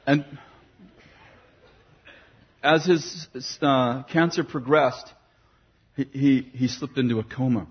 And 0.04 0.24
as 2.62 2.84
his 2.84 3.28
uh, 3.60 4.04
cancer 4.04 4.44
progressed, 4.44 5.12
he, 5.96 6.04
he, 6.12 6.40
he 6.54 6.68
slipped 6.68 6.96
into 6.98 7.18
a 7.18 7.24
coma. 7.24 7.66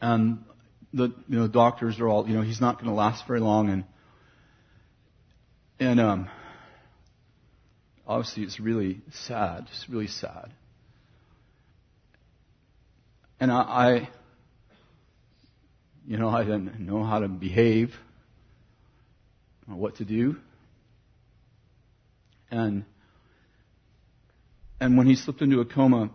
And 0.00 0.44
the 0.92 1.14
you 1.28 1.38
know 1.38 1.48
doctors 1.48 1.98
are 2.00 2.08
all 2.08 2.28
you 2.28 2.34
know 2.34 2.42
he's 2.42 2.60
not 2.60 2.76
going 2.76 2.88
to 2.88 2.94
last 2.94 3.26
very 3.26 3.40
long 3.40 3.70
and 3.70 3.84
and 5.80 6.00
um 6.00 6.28
obviously 8.06 8.42
it's 8.42 8.60
really 8.60 9.00
sad 9.10 9.66
it's 9.70 9.88
really 9.88 10.06
sad 10.06 10.52
and 13.40 13.50
I, 13.50 13.60
I 13.60 14.08
you 16.06 16.18
know 16.18 16.28
I 16.28 16.44
didn't 16.44 16.78
know 16.80 17.04
how 17.04 17.20
to 17.20 17.28
behave 17.28 17.94
or 19.68 19.76
what 19.76 19.96
to 19.96 20.04
do 20.04 20.36
and 22.50 22.84
and 24.82 24.98
when 24.98 25.06
he 25.06 25.14
slipped 25.14 25.40
into 25.40 25.60
a 25.60 25.64
coma 25.64 26.10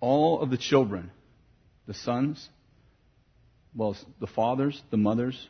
all 0.00 0.40
of 0.40 0.50
the 0.50 0.58
children 0.58 1.12
the 1.86 1.94
sons, 1.94 2.48
well, 3.74 3.96
the 4.20 4.26
fathers, 4.26 4.80
the 4.90 4.96
mothers, 4.96 5.48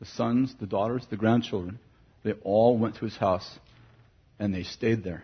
the 0.00 0.06
sons, 0.06 0.54
the 0.58 0.66
daughters, 0.66 1.06
the 1.08 1.16
grandchildren, 1.16 1.78
they 2.24 2.32
all 2.42 2.76
went 2.76 2.96
to 2.96 3.04
his 3.04 3.16
house 3.16 3.58
and 4.40 4.52
they 4.52 4.64
stayed 4.64 5.04
there 5.04 5.22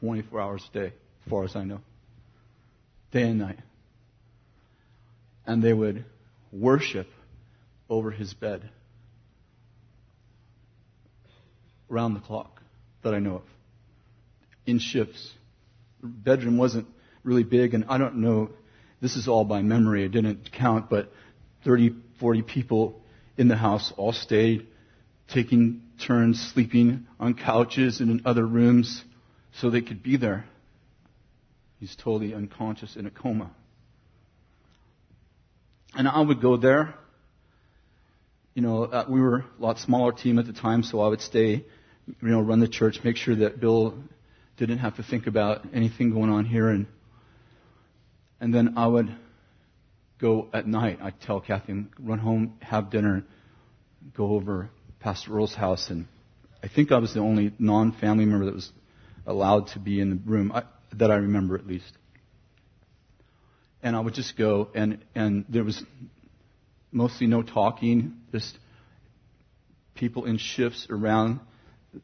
24 0.00 0.40
hours 0.40 0.68
a 0.70 0.78
day, 0.78 0.86
as 0.86 1.30
far 1.30 1.44
as 1.44 1.56
I 1.56 1.64
know, 1.64 1.80
day 3.12 3.22
and 3.22 3.38
night. 3.38 3.60
And 5.46 5.62
they 5.62 5.72
would 5.72 6.04
worship 6.52 7.08
over 7.88 8.10
his 8.10 8.34
bed 8.34 8.68
around 11.90 12.12
the 12.12 12.20
clock 12.20 12.60
that 13.02 13.14
I 13.14 13.18
know 13.18 13.36
of 13.36 13.42
in 14.66 14.78
shifts. 14.78 15.32
The 16.00 16.08
bedroom 16.08 16.56
wasn't 16.56 16.86
really 17.24 17.44
big, 17.44 17.74
and 17.74 17.84
I 17.88 17.98
don't 17.98 18.16
know 18.16 18.50
this 19.02 19.16
is 19.16 19.26
all 19.26 19.44
by 19.44 19.62
memory. 19.62 20.04
I 20.04 20.08
didn't 20.08 20.50
count, 20.52 20.88
but 20.88 21.12
30, 21.64 21.96
40 22.20 22.42
people 22.42 23.00
in 23.36 23.48
the 23.48 23.56
house 23.56 23.92
all 23.96 24.12
stayed, 24.12 24.68
taking 25.28 25.82
turns 26.06 26.40
sleeping 26.54 27.06
on 27.18 27.34
couches 27.34 28.00
and 28.00 28.10
in 28.10 28.22
other 28.24 28.46
rooms 28.46 29.04
so 29.54 29.70
they 29.70 29.82
could 29.82 30.02
be 30.02 30.16
there. 30.16 30.44
He's 31.80 31.96
totally 31.96 32.32
unconscious 32.32 32.94
in 32.94 33.06
a 33.06 33.10
coma. 33.10 33.50
And 35.94 36.06
I 36.06 36.20
would 36.20 36.40
go 36.40 36.56
there. 36.56 36.94
You 38.54 38.62
know, 38.62 38.84
uh, 38.84 39.04
we 39.08 39.20
were 39.20 39.38
a 39.38 39.44
lot 39.58 39.78
smaller 39.78 40.12
team 40.12 40.38
at 40.38 40.46
the 40.46 40.52
time, 40.52 40.84
so 40.84 41.00
I 41.00 41.08
would 41.08 41.20
stay, 41.20 41.64
you 42.06 42.14
know, 42.20 42.40
run 42.40 42.60
the 42.60 42.68
church, 42.68 43.00
make 43.02 43.16
sure 43.16 43.34
that 43.34 43.60
Bill 43.60 43.94
didn't 44.56 44.78
have 44.78 44.96
to 44.96 45.02
think 45.02 45.26
about 45.26 45.66
anything 45.72 46.12
going 46.12 46.30
on 46.30 46.44
here 46.44 46.68
and 46.68 46.86
and 48.42 48.52
then 48.52 48.74
I 48.76 48.88
would 48.88 49.14
go 50.20 50.48
at 50.52 50.66
night. 50.66 50.98
I'd 51.00 51.20
tell 51.20 51.40
Kathy, 51.40 51.84
run 52.00 52.18
home, 52.18 52.54
have 52.60 52.90
dinner, 52.90 53.24
go 54.16 54.32
over 54.32 54.68
Pastor 54.98 55.36
Earl's 55.36 55.54
house. 55.54 55.90
And 55.90 56.06
I 56.60 56.66
think 56.66 56.90
I 56.90 56.98
was 56.98 57.14
the 57.14 57.20
only 57.20 57.52
non 57.60 57.92
family 57.92 58.24
member 58.24 58.46
that 58.46 58.54
was 58.54 58.72
allowed 59.26 59.68
to 59.68 59.78
be 59.78 60.00
in 60.00 60.10
the 60.10 60.16
room, 60.16 60.50
I, 60.52 60.64
that 60.94 61.12
I 61.12 61.16
remember 61.16 61.56
at 61.56 61.68
least. 61.68 61.92
And 63.80 63.94
I 63.94 64.00
would 64.00 64.14
just 64.14 64.36
go, 64.36 64.68
and, 64.74 65.04
and 65.14 65.44
there 65.48 65.62
was 65.62 65.82
mostly 66.90 67.28
no 67.28 67.42
talking, 67.42 68.14
just 68.32 68.58
people 69.94 70.24
in 70.24 70.38
shifts 70.38 70.88
around 70.90 71.38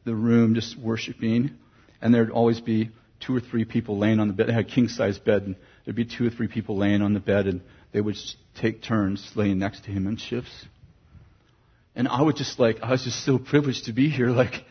the 0.05 0.15
room 0.15 0.55
just 0.55 0.77
worshiping. 0.77 1.51
And 2.01 2.13
there'd 2.13 2.31
always 2.31 2.59
be 2.61 2.91
two 3.19 3.35
or 3.35 3.39
three 3.39 3.65
people 3.65 3.97
laying 3.97 4.19
on 4.19 4.27
the 4.27 4.33
bed. 4.33 4.47
They 4.47 4.53
had 4.53 4.65
a 4.65 4.69
king 4.69 4.87
size 4.87 5.19
bed, 5.19 5.43
and 5.43 5.55
there'd 5.83 5.95
be 5.95 6.05
two 6.05 6.25
or 6.25 6.29
three 6.29 6.47
people 6.47 6.77
laying 6.77 7.01
on 7.01 7.13
the 7.13 7.19
bed 7.19 7.47
and 7.47 7.61
they 7.91 8.01
would 8.01 8.17
take 8.61 8.81
turns 8.83 9.31
laying 9.35 9.59
next 9.59 9.85
to 9.85 9.91
him 9.91 10.07
in 10.07 10.17
shifts. 10.17 10.65
And 11.95 12.07
I 12.07 12.21
would 12.21 12.35
just 12.35 12.59
like, 12.59 12.81
I 12.81 12.91
was 12.91 13.03
just 13.03 13.25
so 13.25 13.37
privileged 13.37 13.85
to 13.85 13.93
be 13.93 14.09
here. 14.09 14.29
Like, 14.29 14.63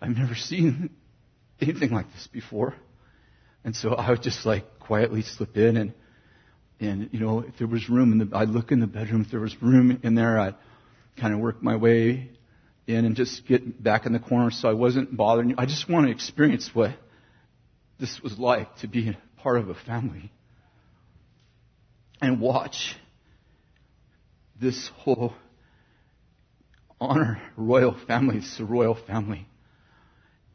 I've 0.00 0.16
never 0.16 0.34
seen 0.34 0.90
anything 1.60 1.90
like 1.90 2.12
this 2.12 2.26
before. 2.26 2.74
And 3.64 3.74
so 3.74 3.94
I 3.94 4.10
would 4.10 4.22
just 4.22 4.46
like 4.46 4.78
quietly 4.78 5.22
slip 5.22 5.56
in 5.56 5.76
and, 5.76 5.94
and, 6.80 7.10
you 7.12 7.20
know, 7.20 7.40
if 7.40 7.58
there 7.58 7.66
was 7.66 7.90
room 7.90 8.12
in 8.12 8.18
the, 8.18 8.36
I'd 8.36 8.48
look 8.48 8.72
in 8.72 8.80
the 8.80 8.86
bedroom. 8.86 9.20
If 9.20 9.30
there 9.30 9.40
was 9.40 9.54
room 9.62 10.00
in 10.02 10.14
there, 10.14 10.40
I'd 10.40 10.54
kind 11.18 11.34
of 11.34 11.40
work 11.40 11.62
my 11.62 11.76
way 11.76 12.30
in 12.86 13.04
and 13.04 13.16
just 13.16 13.46
get 13.46 13.82
back 13.82 14.06
in 14.06 14.12
the 14.12 14.18
corner 14.18 14.50
so 14.50 14.68
I 14.68 14.74
wasn't 14.74 15.16
bothering 15.16 15.50
you. 15.50 15.54
I 15.58 15.66
just 15.66 15.88
want 15.88 16.06
to 16.06 16.12
experience 16.12 16.70
what 16.72 16.92
this 17.98 18.20
was 18.22 18.38
like 18.38 18.76
to 18.78 18.88
be 18.88 19.16
part 19.38 19.58
of 19.58 19.68
a 19.68 19.74
family 19.74 20.32
and 22.20 22.40
watch 22.40 22.96
this 24.60 24.90
whole 24.98 25.34
honor 27.00 27.40
royal 27.56 27.96
family. 28.06 28.38
It's 28.38 28.60
a 28.60 28.64
royal 28.64 28.94
family. 28.94 29.46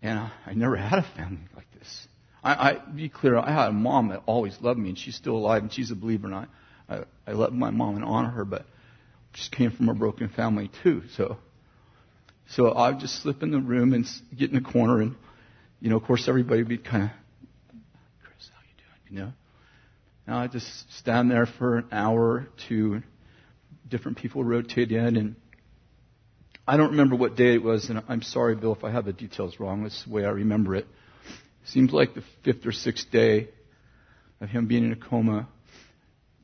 And 0.01 0.19
I, 0.19 0.31
I 0.45 0.53
never 0.53 0.75
had 0.75 0.99
a 0.99 1.05
family 1.15 1.41
like 1.55 1.65
this. 1.77 2.07
I, 2.43 2.53
I 2.53 2.77
be 2.93 3.09
clear, 3.09 3.37
I 3.37 3.51
had 3.51 3.69
a 3.69 3.73
mom 3.73 4.09
that 4.09 4.21
always 4.27 4.55
loved 4.61 4.79
me, 4.79 4.89
and 4.89 4.97
she's 4.97 5.15
still 5.15 5.35
alive, 5.35 5.63
and 5.63 5.73
she's 5.73 5.89
a 5.89 5.95
believer, 5.95 6.27
and 6.27 6.35
I, 6.35 6.45
I, 6.87 6.99
I 7.27 7.31
love 7.31 7.53
my 7.53 7.71
mom 7.71 7.95
and 7.95 8.05
honor 8.05 8.29
her, 8.29 8.45
but 8.45 8.67
just 9.33 9.51
came 9.51 9.71
from 9.71 9.89
a 9.89 9.95
broken 9.95 10.29
family 10.29 10.69
too. 10.83 11.03
So, 11.17 11.37
so 12.47 12.69
I 12.69 12.91
would 12.91 12.99
just 12.99 13.21
slip 13.21 13.43
in 13.43 13.51
the 13.51 13.59
room 13.59 13.93
and 13.93 14.05
get 14.37 14.51
in 14.51 14.55
the 14.55 14.69
corner, 14.69 15.01
and 15.01 15.15
you 15.79 15.89
know, 15.89 15.97
of 15.97 16.03
course, 16.03 16.27
everybody 16.27 16.61
would 16.61 16.69
be 16.69 16.77
kind 16.77 17.03
of, 17.03 17.09
Kris, 18.23 18.49
how 18.53 18.61
you 18.61 18.75
doing? 18.77 19.17
You 19.17 19.25
know, 19.25 19.33
and 20.27 20.35
I 20.35 20.47
just 20.47 20.91
stand 20.97 21.29
there 21.29 21.45
for 21.45 21.77
an 21.77 21.87
hour 21.91 22.21
or 22.21 22.47
two. 22.67 23.01
Different 23.87 24.17
people 24.17 24.43
rotate 24.43 24.91
in, 24.91 25.15
and 25.15 25.35
I 26.67 26.77
don't 26.77 26.91
remember 26.91 27.15
what 27.15 27.35
day 27.35 27.53
it 27.53 27.61
was, 27.61 27.89
and 27.89 28.01
I'm 28.09 28.23
sorry, 28.23 28.55
Bill, 28.55 28.73
if 28.73 28.83
I 28.83 28.89
have 28.89 29.05
the 29.05 29.13
details 29.13 29.59
wrong. 29.59 29.83
That's 29.83 30.03
the 30.03 30.09
way 30.09 30.25
I 30.25 30.29
remember 30.29 30.75
it. 30.75 30.87
Seems 31.65 31.91
like 31.93 32.15
the 32.15 32.23
fifth 32.43 32.65
or 32.65 32.71
sixth 32.71 33.11
day 33.11 33.49
of 34.41 34.49
him 34.49 34.67
being 34.67 34.83
in 34.83 34.91
a 34.91 34.95
coma. 34.95 35.47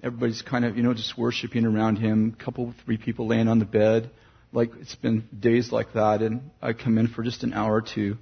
Everybody's 0.04 0.42
kind 0.44 0.66
of, 0.66 0.78
you 0.78 0.84
know, 0.84 0.94
just 0.94 1.18
worshiping 1.18 1.66
around 1.66 1.98
him. 1.98 2.36
A 2.40 2.44
couple, 2.44 2.74
three 2.86 2.98
people 2.98 3.28
laying 3.28 3.48
on 3.48 3.58
the 3.58 3.66
bed. 3.66 4.12
Like 4.54 4.72
it's 4.80 4.96
been 4.96 5.28
days 5.38 5.72
like 5.72 5.94
that, 5.94 6.22
and 6.22 6.52
I 6.62 6.74
come 6.74 6.98
in 6.98 7.08
for 7.08 7.24
just 7.24 7.44
an 7.44 7.54
hour 7.54 7.76
or 7.76 7.82
two. 7.82 8.18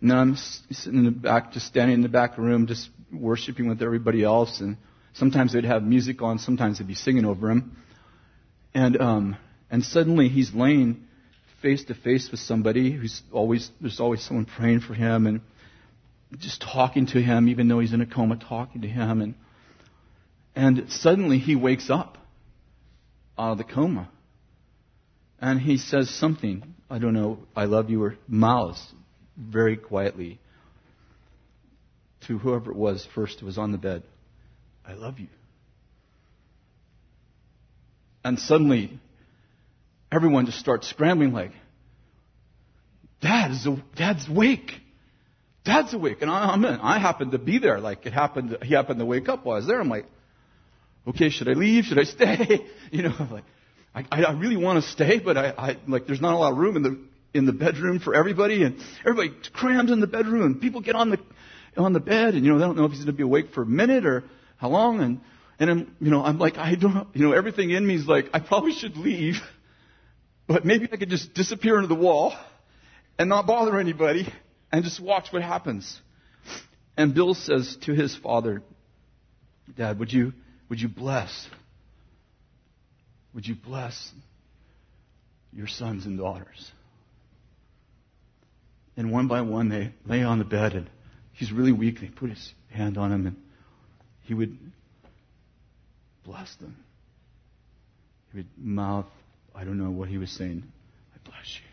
And 0.00 0.10
then 0.10 0.18
I'm 0.18 0.36
sitting 0.36 0.98
in 0.98 1.04
the 1.06 1.10
back, 1.10 1.52
just 1.52 1.66
standing 1.66 1.94
in 1.94 2.02
the 2.02 2.10
back 2.10 2.36
room, 2.36 2.66
just 2.66 2.90
worshiping 3.10 3.68
with 3.68 3.80
everybody 3.80 4.22
else. 4.22 4.60
And 4.60 4.76
sometimes 5.14 5.54
they'd 5.54 5.64
have 5.64 5.82
music 5.82 6.20
on, 6.20 6.38
sometimes 6.38 6.78
they'd 6.78 6.86
be 6.86 6.94
singing 6.94 7.24
over 7.24 7.50
him. 7.50 7.76
And, 8.74 9.00
um, 9.00 9.36
and 9.70 9.82
suddenly 9.82 10.28
he's 10.28 10.52
laying 10.52 11.04
face 11.62 11.84
to 11.84 11.94
face 11.94 12.30
with 12.30 12.40
somebody 12.40 12.92
who's 12.92 13.22
always, 13.32 13.70
there's 13.80 13.98
always 13.98 14.22
someone 14.22 14.44
praying 14.44 14.80
for 14.80 14.92
him 14.92 15.26
and 15.26 15.40
just 16.38 16.60
talking 16.60 17.06
to 17.06 17.22
him, 17.22 17.48
even 17.48 17.68
though 17.68 17.78
he's 17.78 17.94
in 17.94 18.02
a 18.02 18.06
coma, 18.06 18.36
talking 18.36 18.82
to 18.82 18.88
him. 18.88 19.22
And, 19.22 19.34
and 20.54 20.92
suddenly 20.92 21.38
he 21.38 21.56
wakes 21.56 21.88
up 21.88 22.18
out 23.38 23.52
of 23.52 23.58
the 23.58 23.64
coma. 23.64 24.10
And 25.44 25.60
he 25.60 25.76
says 25.76 26.08
something, 26.08 26.62
I 26.88 26.98
don't 26.98 27.12
know, 27.12 27.36
I 27.54 27.66
love 27.66 27.90
you, 27.90 28.02
or 28.02 28.16
mouths 28.26 28.82
very 29.36 29.76
quietly 29.76 30.40
to 32.26 32.38
whoever 32.38 32.70
it 32.70 32.76
was 32.78 33.06
first 33.14 33.40
who 33.40 33.46
was 33.46 33.58
on 33.58 33.70
the 33.70 33.76
bed, 33.76 34.04
I 34.86 34.94
love 34.94 35.18
you. 35.18 35.26
And 38.24 38.38
suddenly, 38.38 38.98
everyone 40.10 40.46
just 40.46 40.60
starts 40.60 40.88
scrambling 40.88 41.34
like, 41.34 41.52
Dad 43.20 43.50
is, 43.50 43.68
Dad's 43.96 44.26
awake. 44.26 44.72
Dad's 45.62 45.92
awake. 45.92 46.22
And 46.22 46.30
I, 46.30 46.52
I'm 46.52 46.64
in. 46.64 46.80
I 46.80 46.98
happened 46.98 47.32
to 47.32 47.38
be 47.38 47.58
there. 47.58 47.80
Like 47.80 48.06
it 48.06 48.14
happened, 48.14 48.56
he 48.62 48.72
happened 48.72 48.98
to 48.98 49.04
wake 49.04 49.28
up 49.28 49.44
while 49.44 49.56
I 49.56 49.58
was 49.58 49.66
there. 49.66 49.78
I'm 49.78 49.90
like, 49.90 50.06
okay, 51.06 51.28
should 51.28 51.50
I 51.50 51.52
leave? 51.52 51.84
Should 51.84 51.98
I 51.98 52.04
stay? 52.04 52.66
You 52.90 53.02
know, 53.02 53.14
I'm 53.18 53.30
like, 53.30 53.44
I, 53.94 54.04
I 54.10 54.32
really 54.32 54.56
want 54.56 54.82
to 54.82 54.90
stay, 54.90 55.20
but 55.20 55.36
I, 55.36 55.50
I, 55.56 55.76
like, 55.86 56.06
there's 56.06 56.20
not 56.20 56.34
a 56.34 56.36
lot 56.36 56.52
of 56.52 56.58
room 56.58 56.76
in 56.76 56.82
the, 56.82 56.98
in 57.32 57.46
the 57.46 57.52
bedroom 57.52 58.00
for 58.00 58.14
everybody, 58.14 58.64
and 58.64 58.80
everybody 59.00 59.32
crams 59.52 59.92
in 59.92 60.00
the 60.00 60.06
bedroom, 60.08 60.42
and 60.42 60.60
people 60.60 60.80
get 60.80 60.96
on 60.96 61.10
the, 61.10 61.18
on 61.76 61.92
the 61.92 62.00
bed, 62.00 62.34
and 62.34 62.44
you 62.44 62.52
know, 62.52 62.58
they 62.58 62.64
don't 62.64 62.76
know 62.76 62.86
if 62.86 62.90
he's 62.90 63.00
going 63.00 63.06
to 63.06 63.12
be 63.12 63.22
awake 63.22 63.52
for 63.54 63.62
a 63.62 63.66
minute 63.66 64.04
or 64.04 64.24
how 64.56 64.68
long, 64.68 65.00
and, 65.00 65.20
and 65.60 65.70
I'm, 65.70 65.96
you 66.00 66.10
know, 66.10 66.24
I'm 66.24 66.38
like, 66.38 66.58
I 66.58 66.74
don't, 66.74 67.06
you 67.14 67.24
know, 67.24 67.32
everything 67.32 67.70
in 67.70 67.86
me 67.86 67.94
is 67.94 68.06
like, 68.06 68.26
I 68.32 68.40
probably 68.40 68.72
should 68.72 68.96
leave, 68.96 69.36
but 70.48 70.64
maybe 70.64 70.88
I 70.92 70.96
could 70.96 71.10
just 71.10 71.32
disappear 71.34 71.76
into 71.76 71.88
the 71.88 71.94
wall 71.94 72.34
and 73.18 73.28
not 73.28 73.46
bother 73.46 73.78
anybody 73.78 74.26
and 74.72 74.82
just 74.82 75.00
watch 75.00 75.28
what 75.32 75.42
happens. 75.42 76.00
And 76.96 77.14
Bill 77.14 77.34
says 77.34 77.76
to 77.82 77.92
his 77.92 78.16
father, 78.16 78.62
Dad, 79.76 79.98
would 80.00 80.12
you, 80.12 80.32
would 80.68 80.80
you 80.80 80.88
bless 80.88 81.48
would 83.34 83.46
you 83.46 83.56
bless 83.56 84.12
your 85.52 85.66
sons 85.66 86.06
and 86.06 86.18
daughters? 86.18 86.70
And 88.96 89.10
one 89.10 89.26
by 89.26 89.40
one, 89.40 89.68
they 89.68 89.92
lay 90.06 90.22
on 90.22 90.38
the 90.38 90.44
bed, 90.44 90.74
and 90.74 90.88
he's 91.32 91.50
really 91.50 91.72
weak. 91.72 92.00
They 92.00 92.06
put 92.06 92.30
his 92.30 92.54
hand 92.70 92.96
on 92.96 93.12
him, 93.12 93.26
and 93.26 93.36
he 94.22 94.34
would 94.34 94.56
bless 96.24 96.54
them. 96.56 96.76
He 98.30 98.38
would 98.38 98.46
mouth, 98.56 99.06
I 99.54 99.64
don't 99.64 99.78
know 99.78 99.90
what 99.90 100.08
he 100.08 100.18
was 100.18 100.30
saying. 100.30 100.62
I 101.14 101.18
bless 101.28 101.58
you. 101.58 101.68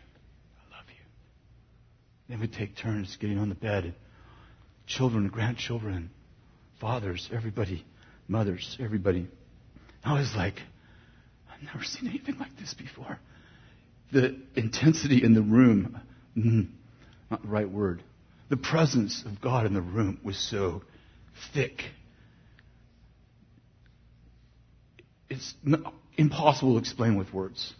I 0.58 0.76
love 0.76 0.86
you. 0.88 2.28
They 2.28 2.40
would 2.40 2.52
take 2.52 2.76
turns 2.76 3.16
getting 3.20 3.38
on 3.38 3.48
the 3.48 3.54
bed. 3.54 3.94
Children, 4.86 5.28
grandchildren, 5.28 6.10
fathers, 6.80 7.30
everybody, 7.32 7.84
mothers, 8.26 8.76
everybody. 8.80 9.28
I 10.04 10.18
was 10.18 10.34
like, 10.36 10.60
I've 11.62 11.74
never 11.74 11.84
seen 11.84 12.08
anything 12.08 12.38
like 12.38 12.56
this 12.58 12.74
before. 12.74 13.18
The 14.12 14.36
intensity 14.56 15.22
in 15.22 15.34
the 15.34 15.42
room, 15.42 16.00
mm, 16.36 16.68
not 17.30 17.42
the 17.42 17.48
right 17.48 17.70
word. 17.70 18.02
The 18.50 18.56
presence 18.56 19.22
of 19.24 19.40
God 19.40 19.66
in 19.66 19.74
the 19.74 19.80
room 19.80 20.20
was 20.24 20.36
so 20.38 20.82
thick. 21.54 21.84
It's 25.30 25.54
impossible 26.18 26.74
to 26.74 26.78
explain 26.78 27.16
with 27.16 27.32
words. 27.32 27.72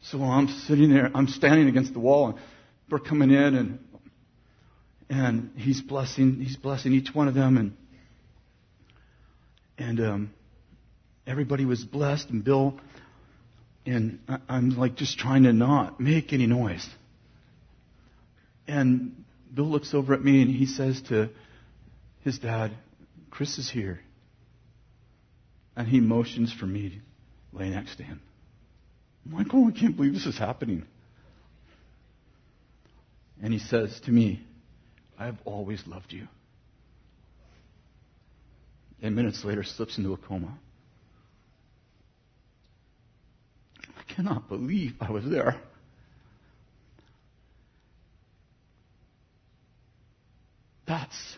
So 0.00 0.18
while 0.18 0.30
I'm 0.30 0.48
sitting 0.48 0.92
there, 0.92 1.10
I'm 1.14 1.28
standing 1.28 1.68
against 1.68 1.92
the 1.92 2.00
wall, 2.00 2.30
and 2.30 2.38
we're 2.90 2.98
coming 2.98 3.30
in, 3.30 3.54
and 3.54 3.78
and 5.08 5.52
he's 5.56 5.80
blessing, 5.80 6.40
he's 6.40 6.56
blessing 6.56 6.92
each 6.92 7.14
one 7.14 7.28
of 7.28 7.34
them, 7.34 7.56
and 7.56 7.76
and 9.78 10.00
um, 10.00 10.34
everybody 11.26 11.64
was 11.64 11.84
blessed, 11.84 12.30
and 12.30 12.44
Bill, 12.44 12.78
and 13.86 14.20
I'm 14.48 14.70
like 14.70 14.96
just 14.96 15.18
trying 15.18 15.44
to 15.44 15.52
not 15.52 16.00
make 16.00 16.32
any 16.32 16.46
noise. 16.46 16.86
And 18.68 19.24
Bill 19.52 19.66
looks 19.66 19.92
over 19.92 20.14
at 20.14 20.22
me 20.22 20.42
and 20.42 20.50
he 20.50 20.66
says 20.66 21.02
to 21.08 21.30
his 22.20 22.38
dad, 22.38 22.72
Kris 23.30 23.58
is 23.58 23.70
here. 23.70 24.00
And 25.74 25.88
he 25.88 26.00
motions 26.00 26.52
for 26.52 26.66
me 26.66 26.90
to 26.90 27.58
lay 27.58 27.70
next 27.70 27.96
to 27.96 28.02
him. 28.02 28.20
I'm 29.26 29.36
like, 29.36 29.48
oh, 29.52 29.68
I 29.68 29.72
can't 29.72 29.96
believe 29.96 30.14
this 30.14 30.26
is 30.26 30.38
happening. 30.38 30.84
And 33.42 33.52
he 33.52 33.58
says 33.58 34.00
to 34.04 34.10
me, 34.10 34.44
I 35.18 35.26
have 35.26 35.38
always 35.44 35.82
loved 35.86 36.12
you. 36.12 36.28
And 39.00 39.16
minutes 39.16 39.44
later 39.44 39.64
slips 39.64 39.98
into 39.98 40.12
a 40.12 40.16
coma. 40.16 40.56
I 44.02 44.12
cannot 44.14 44.48
believe 44.48 44.94
I 45.00 45.10
was 45.10 45.24
there. 45.24 45.60
That's 50.86 51.36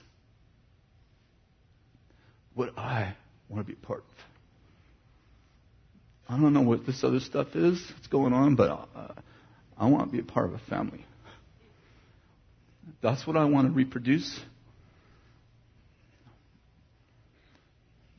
what 2.54 2.76
I 2.78 3.14
want 3.48 3.66
to 3.66 3.72
be 3.72 3.78
a 3.80 3.86
part 3.86 4.00
of. 4.00 4.04
I 6.28 6.40
don't 6.40 6.54
know 6.54 6.62
what 6.62 6.86
this 6.86 7.04
other 7.04 7.20
stuff 7.20 7.54
is 7.54 7.86
that's 7.94 8.06
going 8.06 8.32
on, 8.32 8.54
but 8.54 8.88
uh, 8.96 9.08
I 9.76 9.86
want 9.86 10.10
to 10.10 10.12
be 10.12 10.20
a 10.20 10.24
part 10.24 10.46
of 10.46 10.54
a 10.54 10.58
family. 10.70 11.04
That's 13.02 13.26
what 13.26 13.36
I 13.36 13.44
want 13.44 13.68
to 13.68 13.74
reproduce. 13.74 14.40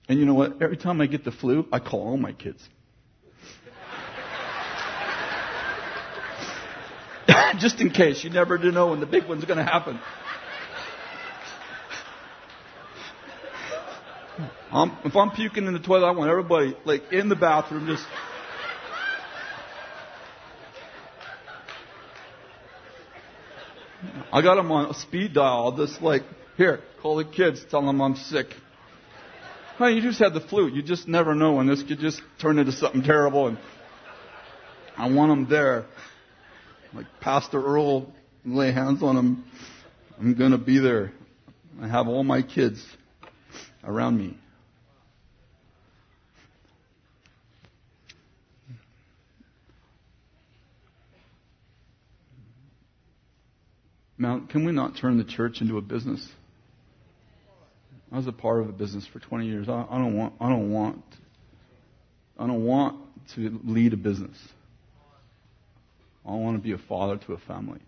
And 0.08 0.20
you 0.20 0.26
know 0.26 0.36
what? 0.36 0.62
Every 0.62 0.78
time 0.78 1.02
I 1.02 1.08
get 1.08 1.24
the 1.24 1.32
flu, 1.32 1.68
I 1.72 1.80
call 1.80 2.02
all 2.02 2.18
my 2.18 2.34
kids. 2.34 2.62
just 7.60 7.80
in 7.80 7.90
case. 7.90 8.24
You 8.24 8.30
never 8.30 8.58
do 8.58 8.72
know 8.72 8.88
when 8.88 9.00
the 9.00 9.06
big 9.06 9.28
one's 9.28 9.46
going 9.46 9.58
to 9.58 9.64
happen. 9.64 10.00
I'm, 14.72 14.92
if 15.06 15.16
I'm 15.16 15.32
puking 15.32 15.68
in 15.68 15.74
the 15.74 15.80
toilet, 15.80 16.06
I 16.06 16.12
want 16.12 16.30
everybody 16.30 16.76
like 16.84 17.04
in 17.12 17.30
the 17.30 17.36
bathroom 17.36 17.88
just. 17.88 18.06
I 24.34 24.42
got 24.42 24.56
them 24.56 24.70
on 24.72 24.90
a 24.90 24.94
speed 24.94 25.34
dial. 25.34 25.78
Just 25.78 26.02
like 26.02 26.24
here, 26.58 26.82
call 27.02 27.16
the 27.16 27.24
kids, 27.24 27.64
tell 27.72 27.86
them 27.86 28.02
I'm 28.02 28.16
sick. 28.16 28.48
Honey, 29.78 29.96
you 29.96 30.02
just 30.02 30.20
had 30.20 30.34
the 30.34 30.42
flu. 30.42 30.68
You 30.68 30.82
just 30.82 31.08
never 31.08 31.36
know 31.36 31.54
when 31.54 31.68
this 31.68 31.82
could 31.84 32.00
just 32.00 32.22
turn 32.42 32.60
into 32.60 32.74
something 32.74 33.02
terrible. 33.02 33.48
And 33.48 33.58
I 34.98 35.10
want 35.10 35.32
them 35.32 35.48
there 35.50 35.86
like 36.96 37.06
Pastor 37.20 37.62
Earl, 37.62 38.08
lay 38.46 38.72
hands 38.72 39.04
on 39.04 39.18
him. 39.18 39.44
I'm 40.18 40.34
going 40.34 40.52
to 40.52 40.58
be 40.58 40.80
there. 40.80 41.12
I 41.82 41.88
have 41.88 42.08
all 42.08 42.24
my 42.24 42.42
kids 42.42 42.84
around 43.84 44.18
me. 44.18 44.38
Now, 54.18 54.40
can 54.50 54.66
we 54.66 54.72
not 54.72 54.96
turn 54.96 55.18
the 55.18 55.26
church 55.26 55.60
into 55.60 55.78
a 55.78 55.82
business? 55.82 56.26
I 58.10 58.16
was 58.16 58.28
a 58.28 58.32
part 58.32 58.62
of 58.62 58.70
a 58.70 58.72
business 58.72 59.06
for 59.06 59.20
20 59.20 59.46
years. 59.46 59.68
I, 59.68 59.86
I 59.90 59.98
don't 59.98 60.16
want. 60.16 60.36
I 60.40 60.48
don't 60.48 60.72
want. 60.72 61.04
I 62.40 62.48
don't 62.48 62.64
want 62.64 62.98
to 63.36 63.60
lead 63.66 63.92
a 63.92 63.98
business. 63.98 64.38
I 66.28 66.32
want 66.32 66.58
to 66.58 66.64
be 66.64 66.72
a 66.72 66.78
father 66.78 67.18
to 67.26 67.34
a 67.34 67.38
family. 67.38 67.80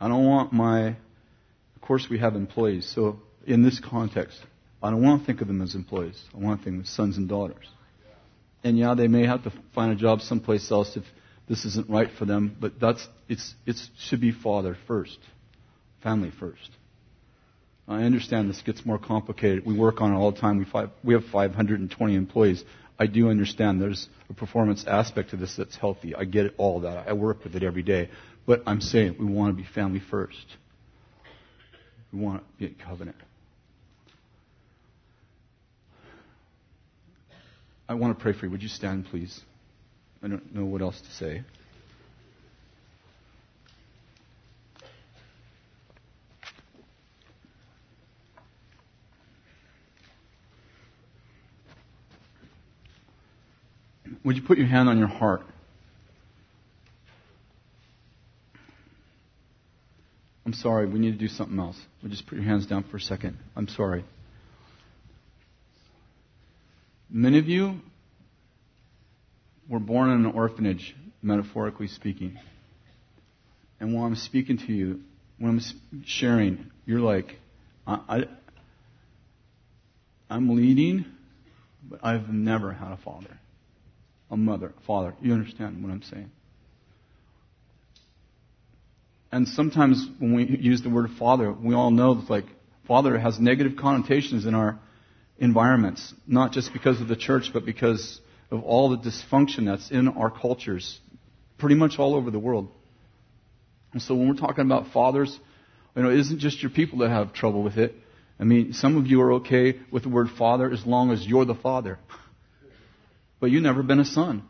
I 0.00 0.08
don't 0.08 0.24
want 0.24 0.52
my, 0.52 0.88
of 0.88 1.82
course, 1.82 2.08
we 2.10 2.18
have 2.18 2.34
employees. 2.34 2.90
So 2.94 3.20
in 3.46 3.62
this 3.62 3.80
context, 3.80 4.40
I 4.82 4.90
don't 4.90 5.02
want 5.02 5.20
to 5.20 5.26
think 5.26 5.40
of 5.40 5.46
them 5.46 5.60
as 5.60 5.74
employees. 5.74 6.20
I 6.34 6.38
want 6.38 6.60
to 6.60 6.64
think 6.64 6.74
of 6.74 6.78
them 6.78 6.82
as 6.82 6.90
sons 6.90 7.16
and 7.18 7.28
daughters. 7.28 7.66
And 8.64 8.78
yeah, 8.78 8.94
they 8.94 9.08
may 9.08 9.26
have 9.26 9.44
to 9.44 9.52
find 9.74 9.92
a 9.92 9.94
job 9.94 10.20
someplace 10.22 10.70
else 10.70 10.96
if 10.96 11.04
this 11.48 11.64
isn't 11.64 11.88
right 11.90 12.08
for 12.18 12.24
them, 12.24 12.56
but 12.60 12.78
that's, 12.80 13.06
it's, 13.28 13.54
it 13.66 13.76
should 13.98 14.20
be 14.20 14.32
father 14.32 14.76
first, 14.86 15.18
family 16.02 16.30
first. 16.38 16.70
I 17.88 18.04
understand 18.04 18.48
this 18.48 18.62
gets 18.62 18.86
more 18.86 18.98
complicated. 18.98 19.66
We 19.66 19.76
work 19.76 20.00
on 20.00 20.12
it 20.12 20.16
all 20.16 20.30
the 20.30 20.40
time. 20.40 20.58
We, 20.58 20.64
five, 20.64 20.90
we 21.02 21.14
have 21.14 21.24
520 21.24 22.14
employees. 22.14 22.62
I 23.00 23.06
do 23.06 23.30
understand 23.30 23.80
there's 23.80 24.10
a 24.28 24.34
performance 24.34 24.84
aspect 24.86 25.30
to 25.30 25.36
this 25.38 25.56
that's 25.56 25.74
healthy. 25.74 26.14
I 26.14 26.24
get 26.24 26.44
it, 26.44 26.54
all 26.58 26.80
that. 26.80 27.08
I 27.08 27.14
work 27.14 27.42
with 27.42 27.56
it 27.56 27.62
every 27.62 27.82
day. 27.82 28.10
But 28.46 28.62
I'm 28.66 28.82
saying 28.82 29.16
we 29.18 29.24
want 29.24 29.56
to 29.56 29.62
be 29.62 29.66
family 29.66 30.02
first. 30.10 30.44
We 32.12 32.18
want 32.20 32.42
to 32.42 32.58
be 32.58 32.66
a 32.66 32.84
covenant. 32.84 33.16
I 37.88 37.94
want 37.94 38.16
to 38.16 38.22
pray 38.22 38.34
for 38.34 38.44
you. 38.44 38.50
Would 38.50 38.62
you 38.62 38.68
stand, 38.68 39.06
please? 39.06 39.40
I 40.22 40.28
don't 40.28 40.54
know 40.54 40.66
what 40.66 40.82
else 40.82 41.00
to 41.00 41.10
say. 41.12 41.42
Would 54.24 54.36
you 54.36 54.42
put 54.42 54.58
your 54.58 54.66
hand 54.66 54.88
on 54.88 54.98
your 54.98 55.08
heart? 55.08 55.42
I'm 60.44 60.52
sorry, 60.52 60.86
we 60.86 60.98
need 60.98 61.12
to 61.12 61.18
do 61.18 61.28
something 61.28 61.58
else. 61.58 61.80
You 62.02 62.08
just 62.08 62.26
put 62.26 62.36
your 62.36 62.44
hands 62.44 62.66
down 62.66 62.84
for 62.90 62.96
a 62.96 63.00
second? 63.00 63.38
I'm 63.54 63.68
sorry. 63.68 64.04
Many 67.08 67.38
of 67.38 67.48
you 67.48 67.80
were 69.68 69.78
born 69.78 70.10
in 70.10 70.24
an 70.24 70.32
orphanage, 70.32 70.94
metaphorically 71.22 71.86
speaking. 71.86 72.38
And 73.78 73.94
while 73.94 74.04
I'm 74.04 74.16
speaking 74.16 74.58
to 74.58 74.72
you, 74.72 75.00
when 75.38 75.50
I'm 75.50 76.04
sharing, 76.04 76.70
you're 76.84 77.00
like, 77.00 77.38
I, 77.86 78.26
I, 80.28 80.34
am 80.36 80.54
leading, 80.54 81.04
but 81.88 82.00
I've 82.02 82.28
never 82.28 82.72
had 82.72 82.92
a 82.92 82.96
father, 82.98 83.38
a 84.30 84.36
mother, 84.36 84.72
a 84.76 84.86
father. 84.86 85.14
You 85.20 85.32
understand 85.32 85.82
what 85.82 85.92
I'm 85.92 86.02
saying? 86.02 86.30
And 89.32 89.46
sometimes 89.46 90.06
when 90.18 90.34
we 90.34 90.44
use 90.44 90.82
the 90.82 90.90
word 90.90 91.10
father, 91.18 91.52
we 91.52 91.74
all 91.74 91.90
know 91.90 92.14
that 92.14 92.30
like 92.30 92.46
father 92.86 93.18
has 93.18 93.38
negative 93.38 93.76
connotations 93.76 94.46
in 94.46 94.54
our 94.54 94.78
environments, 95.38 96.12
not 96.26 96.52
just 96.52 96.72
because 96.72 97.00
of 97.00 97.08
the 97.08 97.16
church, 97.16 97.50
but 97.52 97.64
because 97.64 98.20
of 98.50 98.62
all 98.62 98.90
the 98.90 98.98
dysfunction 98.98 99.66
that's 99.66 99.90
in 99.90 100.08
our 100.08 100.30
cultures, 100.30 100.98
pretty 101.58 101.76
much 101.76 101.98
all 101.98 102.14
over 102.14 102.30
the 102.30 102.38
world. 102.38 102.68
And 103.92 104.02
so 104.02 104.14
when 104.14 104.28
we're 104.28 104.34
talking 104.34 104.64
about 104.64 104.92
fathers, 104.92 105.38
you 105.94 106.02
know, 106.02 106.10
it 106.10 106.18
isn't 106.18 106.38
just 106.38 106.62
your 106.62 106.70
people 106.70 107.00
that 107.00 107.10
have 107.10 107.32
trouble 107.32 107.62
with 107.62 107.76
it. 107.76 107.94
I 108.38 108.44
mean, 108.44 108.72
some 108.72 108.96
of 108.96 109.06
you 109.06 109.20
are 109.22 109.34
okay 109.34 109.78
with 109.90 110.04
the 110.04 110.08
word 110.08 110.28
father 110.38 110.70
as 110.70 110.86
long 110.86 111.10
as 111.10 111.26
you're 111.26 111.44
the 111.44 111.54
father. 111.54 111.98
But 113.40 113.50
you've 113.50 113.62
never 113.62 113.82
been 113.82 113.98
a 113.98 114.04
son. 114.04 114.44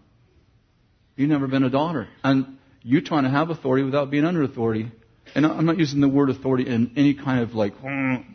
You've 1.17 1.31
never 1.31 1.47
been 1.47 1.63
a 1.65 1.71
daughter. 1.71 2.09
And 2.25 2.59
you're 2.83 3.03
trying 3.03 3.25
to 3.25 3.31
have 3.31 3.51
authority 3.51 3.85
without 3.85 4.11
being 4.11 4.25
under 4.25 4.43
authority. 4.43 4.91
And 5.35 5.47
I'm 5.47 5.65
not 5.65 5.79
using 5.79 6.01
the 6.01 6.09
word 6.09 6.29
authority 6.29 6.67
in 6.67 6.93
any 6.97 7.15
kind 7.15 7.41
of 7.41 7.55
like, 7.55 7.81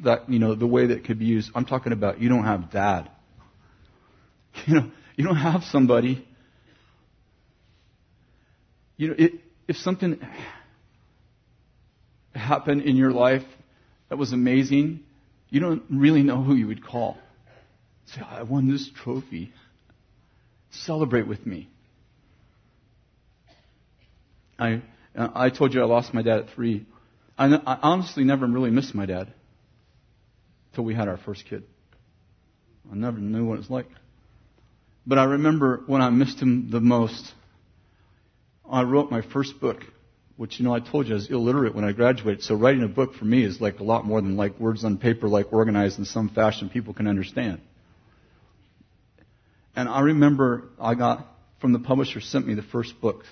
that, 0.04 0.30
you 0.30 0.40
know, 0.40 0.56
the 0.56 0.68
way 0.68 0.88
that 0.88 1.04
could 1.04 1.20
be 1.20 1.26
used. 1.26 1.52
I'm 1.54 1.66
talking 1.66 1.92
about 1.92 2.22
you 2.22 2.30
don't 2.30 2.46
have 2.46 2.72
dad. 2.72 3.10
You 4.66 4.76
know, 4.76 4.92
you 5.18 5.26
don't 5.26 5.36
have 5.36 5.64
somebody. 5.66 6.26
You 8.96 9.10
know, 9.10 9.16
if 9.68 9.76
something 9.76 10.18
happened 12.34 12.84
in 12.84 12.96
your 12.96 13.12
life 13.12 13.44
that 14.10 14.18
was 14.18 14.32
amazing, 14.32 15.02
you 15.50 15.60
don't 15.60 15.84
really 15.90 16.24
know 16.24 16.42
who 16.42 16.56
you 16.56 16.68
would 16.68 16.86
call. 16.86 17.18
Say, 18.06 18.22
I 18.22 18.44
won 18.44 18.70
this 18.70 18.90
trophy. 18.90 19.52
Celebrate 20.84 21.28
with 21.28 21.46
me. 21.46 21.70
I, 24.58 24.82
I 25.16 25.50
told 25.50 25.74
you 25.74 25.82
I 25.82 25.86
lost 25.86 26.14
my 26.14 26.22
dad 26.22 26.40
at 26.40 26.50
three. 26.52 26.86
I, 27.38 27.54
I 27.54 27.80
honestly 27.82 28.24
never 28.24 28.46
really 28.48 28.72
missed 28.72 28.96
my 28.96 29.06
dad 29.06 29.34
until 30.72 30.86
we 30.86 30.96
had 30.96 31.08
our 31.08 31.18
first 31.18 31.46
kid. 31.46 31.64
I 32.92 32.96
never 32.96 33.18
knew 33.18 33.46
what 33.46 33.56
it 33.56 33.60
was 33.60 33.70
like. 33.70 33.88
But 35.08 35.18
I 35.18 35.26
remember 35.26 35.84
when 35.88 36.02
I 36.02 36.10
missed 36.10 36.40
him 36.40 36.70
the 36.72 36.80
most, 36.80 37.34
I 38.70 38.84
wrote 38.84 39.12
my 39.12 39.22
first 39.22 39.60
book, 39.60 39.84
which, 40.38 40.60
you 40.60 40.66
know, 40.66 40.74
I 40.74 40.80
told 40.80 41.08
you 41.08 41.14
I 41.14 41.16
was 41.16 41.30
illiterate 41.30 41.76
when 41.76 41.86
I 41.86 41.92
graduated. 41.92 42.44
So 42.44 42.56
writing 42.56 42.84
a 42.84 42.88
book 42.88 43.16
for 43.16 43.26
me 43.26 43.44
is 43.44 43.62
like 43.62 43.80
a 43.80 43.84
lot 43.84 44.06
more 44.06 44.22
than 44.22 44.36
like 44.36 44.60
words 44.60 44.84
on 44.84 44.98
paper, 44.98 45.28
like 45.28 45.54
organized 45.54 46.00
in 46.00 46.06
some 46.06 46.30
fashion 46.30 46.70
people 46.70 46.94
can 46.94 47.08
understand. 47.08 47.62
And 49.76 49.90
I 49.90 50.02
remember 50.02 50.70
I 50.80 50.96
got 50.96 51.28
from 51.60 51.74
the 51.74 51.80
publisher 51.80 52.22
sent 52.22 52.48
me 52.48 52.54
the 52.54 52.64
first 52.64 53.00
book 53.02 53.24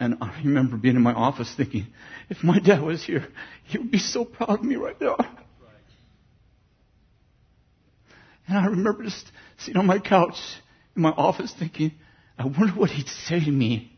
and 0.00 0.18
I 0.20 0.40
remember 0.44 0.76
being 0.76 0.96
in 0.96 1.02
my 1.02 1.12
office 1.12 1.52
thinking, 1.56 1.88
if 2.28 2.44
my 2.44 2.58
dad 2.60 2.82
was 2.82 3.02
here, 3.02 3.26
he 3.64 3.78
would 3.78 3.90
be 3.90 3.98
so 3.98 4.24
proud 4.24 4.60
of 4.60 4.62
me 4.62 4.76
right 4.76 5.00
now. 5.00 5.16
And 8.46 8.56
I 8.56 8.66
remember 8.66 9.02
just 9.02 9.30
sitting 9.58 9.76
on 9.76 9.86
my 9.86 9.98
couch 9.98 10.36
in 10.96 11.02
my 11.02 11.10
office 11.10 11.52
thinking, 11.58 11.92
I 12.38 12.44
wonder 12.44 12.72
what 12.74 12.90
he'd 12.90 13.08
say 13.08 13.44
to 13.44 13.50
me. 13.50 13.92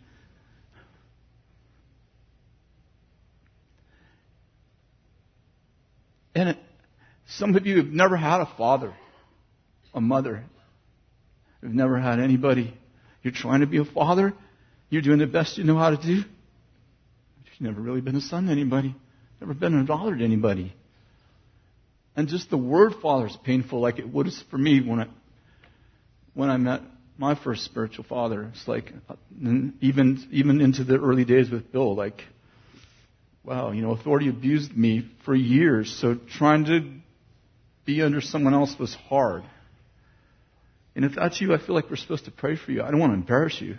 And 6.34 6.50
it, 6.50 6.58
some 7.26 7.54
of 7.54 7.66
you 7.66 7.76
have 7.76 7.88
never 7.88 8.16
had 8.16 8.40
a 8.40 8.50
father, 8.56 8.94
a 9.92 10.00
mother. 10.00 10.44
You've 11.62 11.74
never 11.74 11.98
had 11.98 12.20
anybody. 12.20 12.74
You're 13.22 13.34
trying 13.34 13.60
to 13.60 13.66
be 13.66 13.78
a 13.78 13.84
father 13.84 14.34
you're 14.90 15.02
doing 15.02 15.20
the 15.20 15.26
best 15.26 15.56
you 15.56 15.64
know 15.64 15.78
how 15.78 15.90
to 15.90 15.96
do. 15.96 16.14
You've 16.14 17.60
never 17.60 17.80
really 17.80 18.00
been 18.00 18.16
a 18.16 18.20
son 18.20 18.46
to 18.46 18.52
anybody, 18.52 18.94
never 19.40 19.54
been 19.54 19.74
a 19.74 19.84
daughter 19.84 20.16
to 20.16 20.24
anybody. 20.24 20.74
And 22.16 22.28
just 22.28 22.50
the 22.50 22.58
word 22.58 22.96
father 23.00 23.28
is 23.28 23.36
painful, 23.44 23.80
like 23.80 24.00
it 24.00 24.12
was 24.12 24.44
for 24.50 24.58
me 24.58 24.80
when 24.80 25.00
I 25.00 25.06
when 26.34 26.50
I 26.50 26.56
met 26.56 26.82
my 27.16 27.36
first 27.36 27.64
spiritual 27.64 28.04
father. 28.04 28.50
It's 28.52 28.66
like 28.66 28.92
uh, 29.08 29.14
even 29.80 30.26
even 30.32 30.60
into 30.60 30.82
the 30.82 30.98
early 30.98 31.24
days 31.24 31.48
with 31.48 31.70
Bill, 31.70 31.94
like 31.94 32.24
wow, 33.44 33.70
you 33.70 33.80
know, 33.80 33.92
authority 33.92 34.28
abused 34.28 34.76
me 34.76 35.08
for 35.24 35.36
years. 35.36 35.96
So 36.00 36.16
trying 36.36 36.64
to 36.64 36.92
be 37.84 38.02
under 38.02 38.20
someone 38.20 38.54
else 38.54 38.76
was 38.76 38.92
hard. 39.08 39.44
And 40.94 41.04
if 41.04 41.12
that's 41.14 41.40
you, 41.40 41.54
I 41.54 41.58
feel 41.58 41.74
like 41.74 41.88
we're 41.88 41.96
supposed 41.96 42.24
to 42.24 42.30
pray 42.30 42.56
for 42.56 42.72
you. 42.72 42.82
I 42.82 42.90
don't 42.90 43.00
want 43.00 43.12
to 43.12 43.14
embarrass 43.14 43.60
you. 43.60 43.78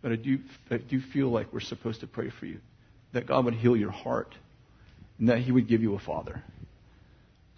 But 0.00 0.12
I 0.12 0.16
do, 0.16 0.38
I 0.70 0.78
do 0.78 1.00
feel 1.12 1.28
like 1.28 1.52
we're 1.52 1.60
supposed 1.60 2.00
to 2.00 2.06
pray 2.06 2.30
for 2.30 2.46
you. 2.46 2.58
That 3.12 3.26
God 3.26 3.44
would 3.44 3.54
heal 3.54 3.76
your 3.76 3.92
heart. 3.92 4.34
And 5.18 5.28
that 5.28 5.38
He 5.38 5.52
would 5.52 5.68
give 5.68 5.82
you 5.82 5.94
a 5.94 6.00
father. 6.00 6.42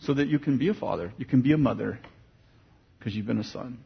So 0.01 0.13
that 0.15 0.29
you 0.29 0.39
can 0.39 0.59
be 0.59 0.69
a 0.69 0.75
father. 0.75 1.13
You 1.17 1.25
can 1.25 1.41
be 1.41 1.53
a 1.53 1.59
mother. 1.59 1.99
Because 2.99 3.15
you've 3.15 3.27
been 3.27 3.39
a 3.39 3.45
son. 3.45 3.79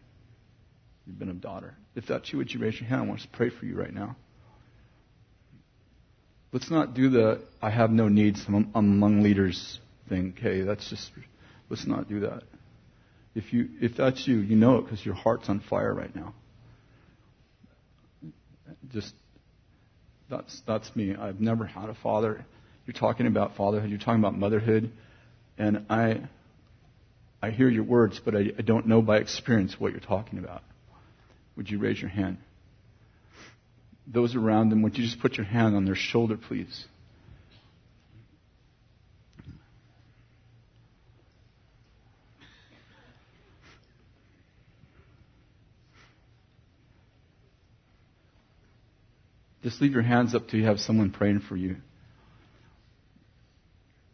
You've 1.06 1.18
been 1.18 1.30
a 1.30 1.34
daughter. 1.34 1.74
If 1.94 2.06
that's 2.06 2.32
you, 2.32 2.38
would 2.38 2.52
you 2.52 2.60
raise 2.60 2.80
your 2.80 2.88
hand? 2.88 3.02
I 3.02 3.06
want 3.06 3.20
to 3.20 3.28
pray 3.28 3.50
for 3.50 3.64
you 3.64 3.78
right 3.78 3.92
now. 3.92 4.16
Let's 6.52 6.70
not 6.70 6.94
do 6.94 7.10
the 7.10 7.42
I 7.60 7.70
have 7.70 7.90
no 7.90 8.08
needs 8.08 8.44
among 8.46 9.22
leaders 9.22 9.80
thing. 10.08 10.34
Okay, 10.38 10.62
that's 10.62 10.88
just, 10.88 11.10
let's 11.68 11.86
not 11.86 12.08
do 12.08 12.20
that. 12.20 12.42
If 13.38 13.52
you, 13.52 13.68
if 13.80 13.96
that's 13.96 14.26
you, 14.26 14.38
you 14.38 14.56
know 14.56 14.78
it 14.78 14.82
because 14.82 15.04
your 15.04 15.14
heart's 15.14 15.48
on 15.48 15.60
fire 15.60 15.94
right 15.94 16.14
now 16.14 16.34
just 18.92 19.12
that's 20.30 20.62
that's 20.66 20.94
me. 20.94 21.14
I've 21.14 21.40
never 21.40 21.64
had 21.64 21.88
a 21.88 21.94
father. 21.94 22.44
You're 22.86 22.94
talking 22.94 23.26
about 23.26 23.56
fatherhood. 23.56 23.90
You're 23.90 23.98
talking 23.98 24.20
about 24.20 24.36
motherhood, 24.36 24.90
and 25.58 25.86
I 25.90 26.22
I 27.42 27.50
hear 27.50 27.68
your 27.68 27.84
words, 27.84 28.20
but 28.24 28.34
I, 28.34 28.50
I 28.58 28.62
don't 28.62 28.86
know 28.86 29.02
by 29.02 29.18
experience 29.18 29.76
what 29.78 29.92
you're 29.92 30.00
talking 30.00 30.38
about. 30.38 30.62
Would 31.56 31.70
you 31.70 31.78
raise 31.78 32.00
your 32.00 32.10
hand? 32.10 32.38
Those 34.06 34.34
around 34.34 34.70
them, 34.70 34.82
would 34.82 34.96
you 34.96 35.04
just 35.04 35.20
put 35.20 35.36
your 35.36 35.46
hand 35.46 35.76
on 35.76 35.84
their 35.84 35.94
shoulder, 35.94 36.36
please? 36.36 36.86
Just 49.62 49.80
leave 49.80 49.92
your 49.92 50.02
hands 50.02 50.34
up 50.34 50.48
till 50.48 50.60
you 50.60 50.66
have 50.66 50.78
someone 50.78 51.10
praying 51.10 51.40
for 51.40 51.56
you. 51.56 51.76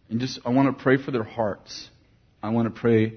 And 0.08 0.20
just, 0.20 0.38
I 0.44 0.50
want 0.50 0.76
to 0.76 0.82
pray 0.82 0.96
for 1.02 1.10
their 1.10 1.24
hearts. 1.24 1.88
I 2.42 2.50
want 2.50 2.72
to 2.72 2.80
pray 2.80 3.14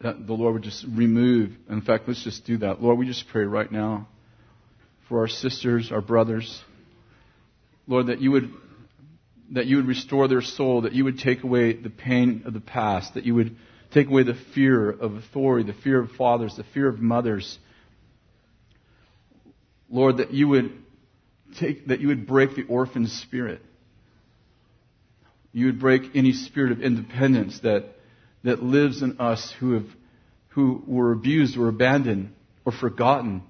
that 0.00 0.26
the 0.26 0.32
Lord 0.32 0.54
would 0.54 0.62
just 0.62 0.84
remove. 0.88 1.52
In 1.70 1.80
fact, 1.82 2.04
let's 2.08 2.24
just 2.24 2.44
do 2.44 2.58
that. 2.58 2.82
Lord, 2.82 2.98
we 2.98 3.06
just 3.06 3.28
pray 3.28 3.44
right 3.44 3.70
now 3.70 4.08
for 5.08 5.20
our 5.20 5.28
sisters, 5.28 5.92
our 5.92 6.00
brothers. 6.00 6.62
Lord, 7.86 8.08
that 8.08 8.20
you 8.20 8.30
would 8.32 8.50
that 9.52 9.66
you 9.66 9.76
would 9.76 9.86
restore 9.86 10.28
their 10.28 10.40
soul, 10.40 10.82
that 10.82 10.94
you 10.94 11.04
would 11.04 11.18
take 11.18 11.44
away 11.44 11.74
the 11.74 11.90
pain 11.90 12.42
of 12.46 12.54
the 12.54 12.60
past, 12.60 13.14
that 13.14 13.24
you 13.24 13.34
would 13.34 13.54
take 13.92 14.08
away 14.08 14.22
the 14.22 14.36
fear 14.54 14.90
of 14.90 15.14
authority, 15.14 15.70
the 15.70 15.78
fear 15.78 16.00
of 16.00 16.10
fathers, 16.12 16.56
the 16.56 16.64
fear 16.72 16.88
of 16.88 17.00
mothers, 17.00 17.58
Lord, 19.92 20.16
that 20.16 20.32
you 20.32 20.48
would 20.48 20.72
take, 21.60 21.86
that 21.88 22.00
you 22.00 22.08
would 22.08 22.26
break 22.26 22.56
the 22.56 22.64
orphan 22.64 23.06
spirit. 23.06 23.60
You 25.52 25.66
would 25.66 25.78
break 25.78 26.16
any 26.16 26.32
spirit 26.32 26.72
of 26.72 26.80
independence 26.80 27.60
that, 27.60 27.84
that 28.42 28.62
lives 28.62 29.02
in 29.02 29.20
us 29.20 29.54
who 29.60 29.74
have, 29.74 29.86
who 30.48 30.82
were 30.86 31.12
abused 31.12 31.58
or 31.58 31.68
abandoned 31.68 32.32
or 32.64 32.72
forgotten. 32.72 33.42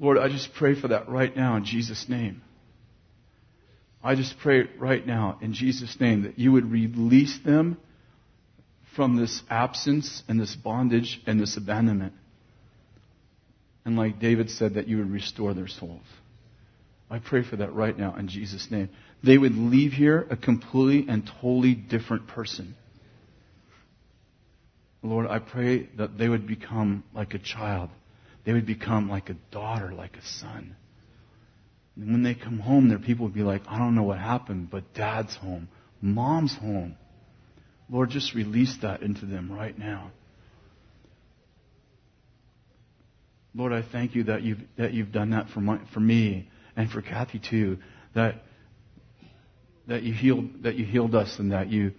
Lord, 0.00 0.16
I 0.16 0.28
just 0.28 0.54
pray 0.54 0.74
for 0.74 0.88
that 0.88 1.10
right 1.10 1.36
now 1.36 1.56
in 1.56 1.66
Jesus' 1.66 2.08
name. 2.08 2.40
I 4.02 4.14
just 4.14 4.38
pray 4.38 4.62
right 4.78 5.06
now 5.06 5.38
in 5.42 5.52
Jesus' 5.52 6.00
name 6.00 6.22
that 6.22 6.38
you 6.38 6.52
would 6.52 6.70
release 6.70 7.38
them 7.44 7.76
from 8.96 9.16
this 9.16 9.42
absence 9.50 10.22
and 10.28 10.40
this 10.40 10.54
bondage 10.56 11.20
and 11.26 11.38
this 11.38 11.58
abandonment. 11.58 12.14
And 13.88 13.96
like 13.96 14.20
David 14.20 14.50
said, 14.50 14.74
that 14.74 14.86
you 14.86 14.98
would 14.98 15.10
restore 15.10 15.54
their 15.54 15.66
souls. 15.66 16.04
I 17.08 17.20
pray 17.20 17.42
for 17.42 17.56
that 17.56 17.72
right 17.72 17.98
now 17.98 18.16
in 18.16 18.28
Jesus' 18.28 18.70
name. 18.70 18.90
they 19.24 19.38
would 19.38 19.56
leave 19.56 19.92
here 19.92 20.26
a 20.28 20.36
completely 20.36 21.10
and 21.10 21.26
totally 21.40 21.74
different 21.74 22.26
person. 22.26 22.74
Lord, 25.02 25.26
I 25.26 25.38
pray 25.38 25.88
that 25.96 26.18
they 26.18 26.28
would 26.28 26.46
become 26.46 27.02
like 27.14 27.32
a 27.32 27.38
child. 27.38 27.88
They 28.44 28.52
would 28.52 28.66
become 28.66 29.08
like 29.08 29.30
a 29.30 29.36
daughter, 29.50 29.90
like 29.94 30.18
a 30.18 30.22
son. 30.22 30.76
And 31.96 32.12
when 32.12 32.22
they 32.22 32.34
come 32.34 32.58
home, 32.58 32.90
their 32.90 32.98
people 32.98 33.24
would 33.24 33.34
be 33.34 33.42
like, 33.42 33.62
I 33.66 33.78
don't 33.78 33.94
know 33.94 34.02
what 34.02 34.18
happened, 34.18 34.68
but 34.70 34.92
dad's 34.92 35.34
home. 35.34 35.66
Mom's 36.02 36.54
home. 36.54 36.94
Lord, 37.88 38.10
just 38.10 38.34
release 38.34 38.76
that 38.82 39.00
into 39.00 39.24
them 39.24 39.50
right 39.50 39.78
now. 39.78 40.10
Lord, 43.58 43.72
I 43.72 43.82
thank 43.82 44.14
you 44.14 44.22
that 44.24 44.42
you've, 44.42 44.60
that 44.76 44.94
you've 44.94 45.10
done 45.10 45.30
that 45.30 45.48
for, 45.48 45.60
my, 45.60 45.80
for 45.92 45.98
me 45.98 46.48
and 46.76 46.88
for 46.88 47.02
Kathy 47.02 47.40
too. 47.40 47.78
That, 48.14 48.44
that 49.88 50.04
you 50.04 50.14
healed, 50.14 50.62
that 50.62 50.76
you 50.76 50.84
healed 50.84 51.16
us 51.16 51.40
and 51.40 51.50
that 51.50 51.68
you, 51.68 51.92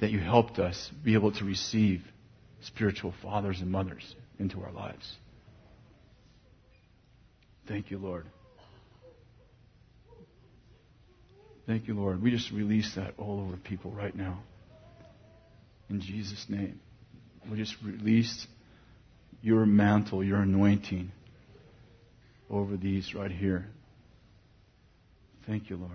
that 0.00 0.10
you 0.10 0.18
helped 0.18 0.58
us 0.58 0.90
be 1.02 1.14
able 1.14 1.32
to 1.32 1.44
receive 1.46 2.02
spiritual 2.60 3.14
fathers 3.22 3.62
and 3.62 3.70
mothers 3.70 4.14
into 4.38 4.60
our 4.60 4.70
lives. 4.70 5.16
Thank 7.66 7.90
you, 7.90 7.96
Lord. 7.96 8.26
Thank 11.66 11.88
you, 11.88 11.94
Lord. 11.94 12.22
We 12.22 12.30
just 12.30 12.52
release 12.52 12.94
that 12.96 13.14
all 13.16 13.40
over 13.40 13.56
people 13.56 13.92
right 13.92 14.14
now. 14.14 14.40
In 15.88 16.02
Jesus' 16.02 16.44
name. 16.50 16.80
We 17.50 17.56
just 17.56 17.76
release 17.82 18.46
your 19.42 19.66
mantle, 19.66 20.22
your 20.22 20.40
anointing 20.40 21.12
over 22.50 22.76
these 22.76 23.14
right 23.14 23.30
here. 23.30 23.66
Thank 25.46 25.70
you, 25.70 25.76
Lord. 25.76 25.92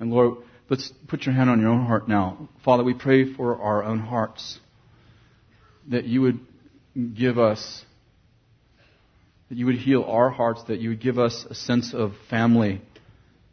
And 0.00 0.12
Lord, 0.12 0.38
let's 0.70 0.92
put 1.08 1.22
your 1.26 1.34
hand 1.34 1.50
on 1.50 1.60
your 1.60 1.70
own 1.70 1.84
heart 1.84 2.08
now. 2.08 2.48
Father, 2.64 2.84
we 2.84 2.94
pray 2.94 3.34
for 3.34 3.60
our 3.60 3.82
own 3.82 3.98
hearts 3.98 4.60
that 5.88 6.04
you 6.04 6.20
would 6.20 6.38
give 7.14 7.38
us, 7.38 7.84
that 9.48 9.56
you 9.56 9.66
would 9.66 9.76
heal 9.76 10.04
our 10.04 10.30
hearts, 10.30 10.62
that 10.64 10.78
you 10.78 10.90
would 10.90 11.00
give 11.00 11.18
us 11.18 11.46
a 11.48 11.54
sense 11.54 11.94
of 11.94 12.12
family, 12.28 12.80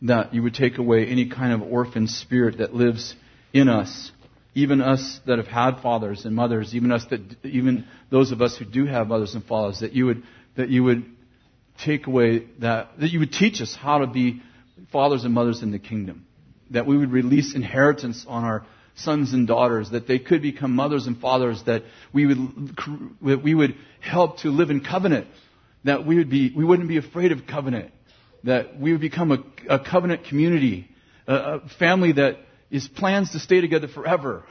that 0.02 0.34
you 0.34 0.44
would 0.44 0.54
take 0.54 0.78
away 0.78 1.08
any 1.08 1.30
kind 1.30 1.54
of 1.54 1.62
orphan 1.62 2.08
spirit 2.08 2.58
that 2.58 2.74
lives 2.74 3.16
in 3.54 3.70
us, 3.70 4.12
even 4.54 4.82
us 4.82 5.20
that 5.26 5.38
have 5.38 5.48
had 5.48 5.82
fathers 5.82 6.26
and 6.26 6.36
mothers, 6.36 6.76
even 6.76 6.92
us 6.92 7.06
that, 7.10 7.22
even 7.44 7.86
those 8.12 8.32
of 8.32 8.42
us 8.42 8.58
who 8.58 8.66
do 8.66 8.86
have 8.86 9.08
mothers 9.08 9.36
and 9.36 9.44
fathers, 9.46 9.80
that 9.80 9.94
you 9.94 10.06
would, 10.06 10.24
that 10.58 10.70
you 10.70 10.84
would 10.84 11.06
take 11.84 12.08
away 12.08 12.48
that, 12.60 12.90
that 13.00 13.10
you 13.12 13.20
would 13.20 13.32
teach 13.32 13.62
us 13.62 13.76
how 13.76 14.00
to 14.00 14.08
be 14.08 14.42
fathers 14.92 15.24
and 15.24 15.34
mothers 15.34 15.62
in 15.62 15.72
the 15.72 15.80
kingdom 15.80 16.26
that 16.72 16.86
we 16.86 16.98
would 16.98 17.12
release 17.12 17.56
inheritance 17.56 18.26
on 18.28 18.44
our 18.44 18.66
sons 18.96 19.34
and 19.34 19.48
daughters, 19.48 19.92
that 19.92 20.08
they 20.08 20.20
could 20.20 20.42
become 20.42 20.72
mothers 20.72 21.06
and 21.06 21.20
fathers, 21.20 21.62
that 21.66 21.84
we 22.14 22.26
would, 22.26 22.38
that 23.22 23.44
we 23.44 23.54
would 23.54 23.76
help 24.00 24.40
to 24.40 24.50
live 24.50 24.70
in 24.70 24.82
covenant, 24.84 25.28
that 25.86 26.06
we 26.06 26.18
would 26.18 26.30
be, 26.30 26.52
we 26.56 26.66
wouldn't 26.66 26.90
be 26.90 26.98
afraid 26.98 27.32
of 27.32 27.48
covenant, 27.48 27.92
that 28.44 28.80
we 28.80 28.92
would 28.92 29.02
become 29.02 29.32
a, 29.32 29.44
a 29.70 29.80
covenant 29.80 30.26
community, 30.26 30.90
a, 31.28 31.36
a 31.36 31.70
family 31.80 32.12
that 32.12 32.38
is 32.70 32.88
plans 32.88 33.32
to 33.32 33.40
stay 33.40 33.62
together 33.62 33.88
forever. 33.88 34.44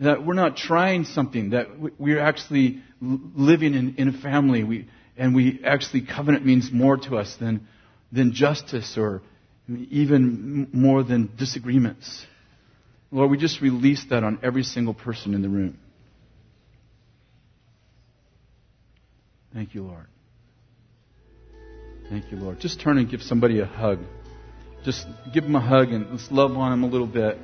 That 0.00 0.26
we're 0.26 0.34
not 0.34 0.56
trying 0.56 1.04
something, 1.04 1.50
that 1.50 1.68
we're 1.98 2.20
actually 2.20 2.82
living 3.00 3.74
in, 3.74 3.94
in 3.96 4.08
a 4.08 4.12
family, 4.12 4.64
we, 4.64 4.88
and 5.16 5.34
we 5.34 5.60
actually, 5.64 6.02
covenant 6.06 6.44
means 6.44 6.70
more 6.72 6.96
to 6.96 7.16
us 7.16 7.36
than, 7.38 7.68
than 8.10 8.32
justice 8.32 8.96
or 8.98 9.22
even 9.68 10.68
more 10.72 11.04
than 11.04 11.30
disagreements. 11.38 12.26
Lord, 13.12 13.30
we 13.30 13.38
just 13.38 13.60
release 13.60 14.04
that 14.10 14.24
on 14.24 14.40
every 14.42 14.64
single 14.64 14.94
person 14.94 15.34
in 15.34 15.42
the 15.42 15.48
room. 15.48 15.78
Thank 19.52 19.74
you, 19.74 19.82
Lord. 19.82 20.06
Thank 22.08 22.30
you, 22.30 22.38
Lord. 22.38 22.60
Just 22.60 22.80
turn 22.80 22.98
and 22.98 23.08
give 23.08 23.22
somebody 23.22 23.60
a 23.60 23.66
hug. 23.66 24.00
Just 24.84 25.06
give 25.32 25.44
them 25.44 25.54
a 25.56 25.60
hug 25.60 25.92
and 25.92 26.10
let's 26.10 26.30
love 26.30 26.56
on 26.56 26.70
them 26.70 26.84
a 26.84 26.88
little 26.88 27.06
bit. 27.06 27.38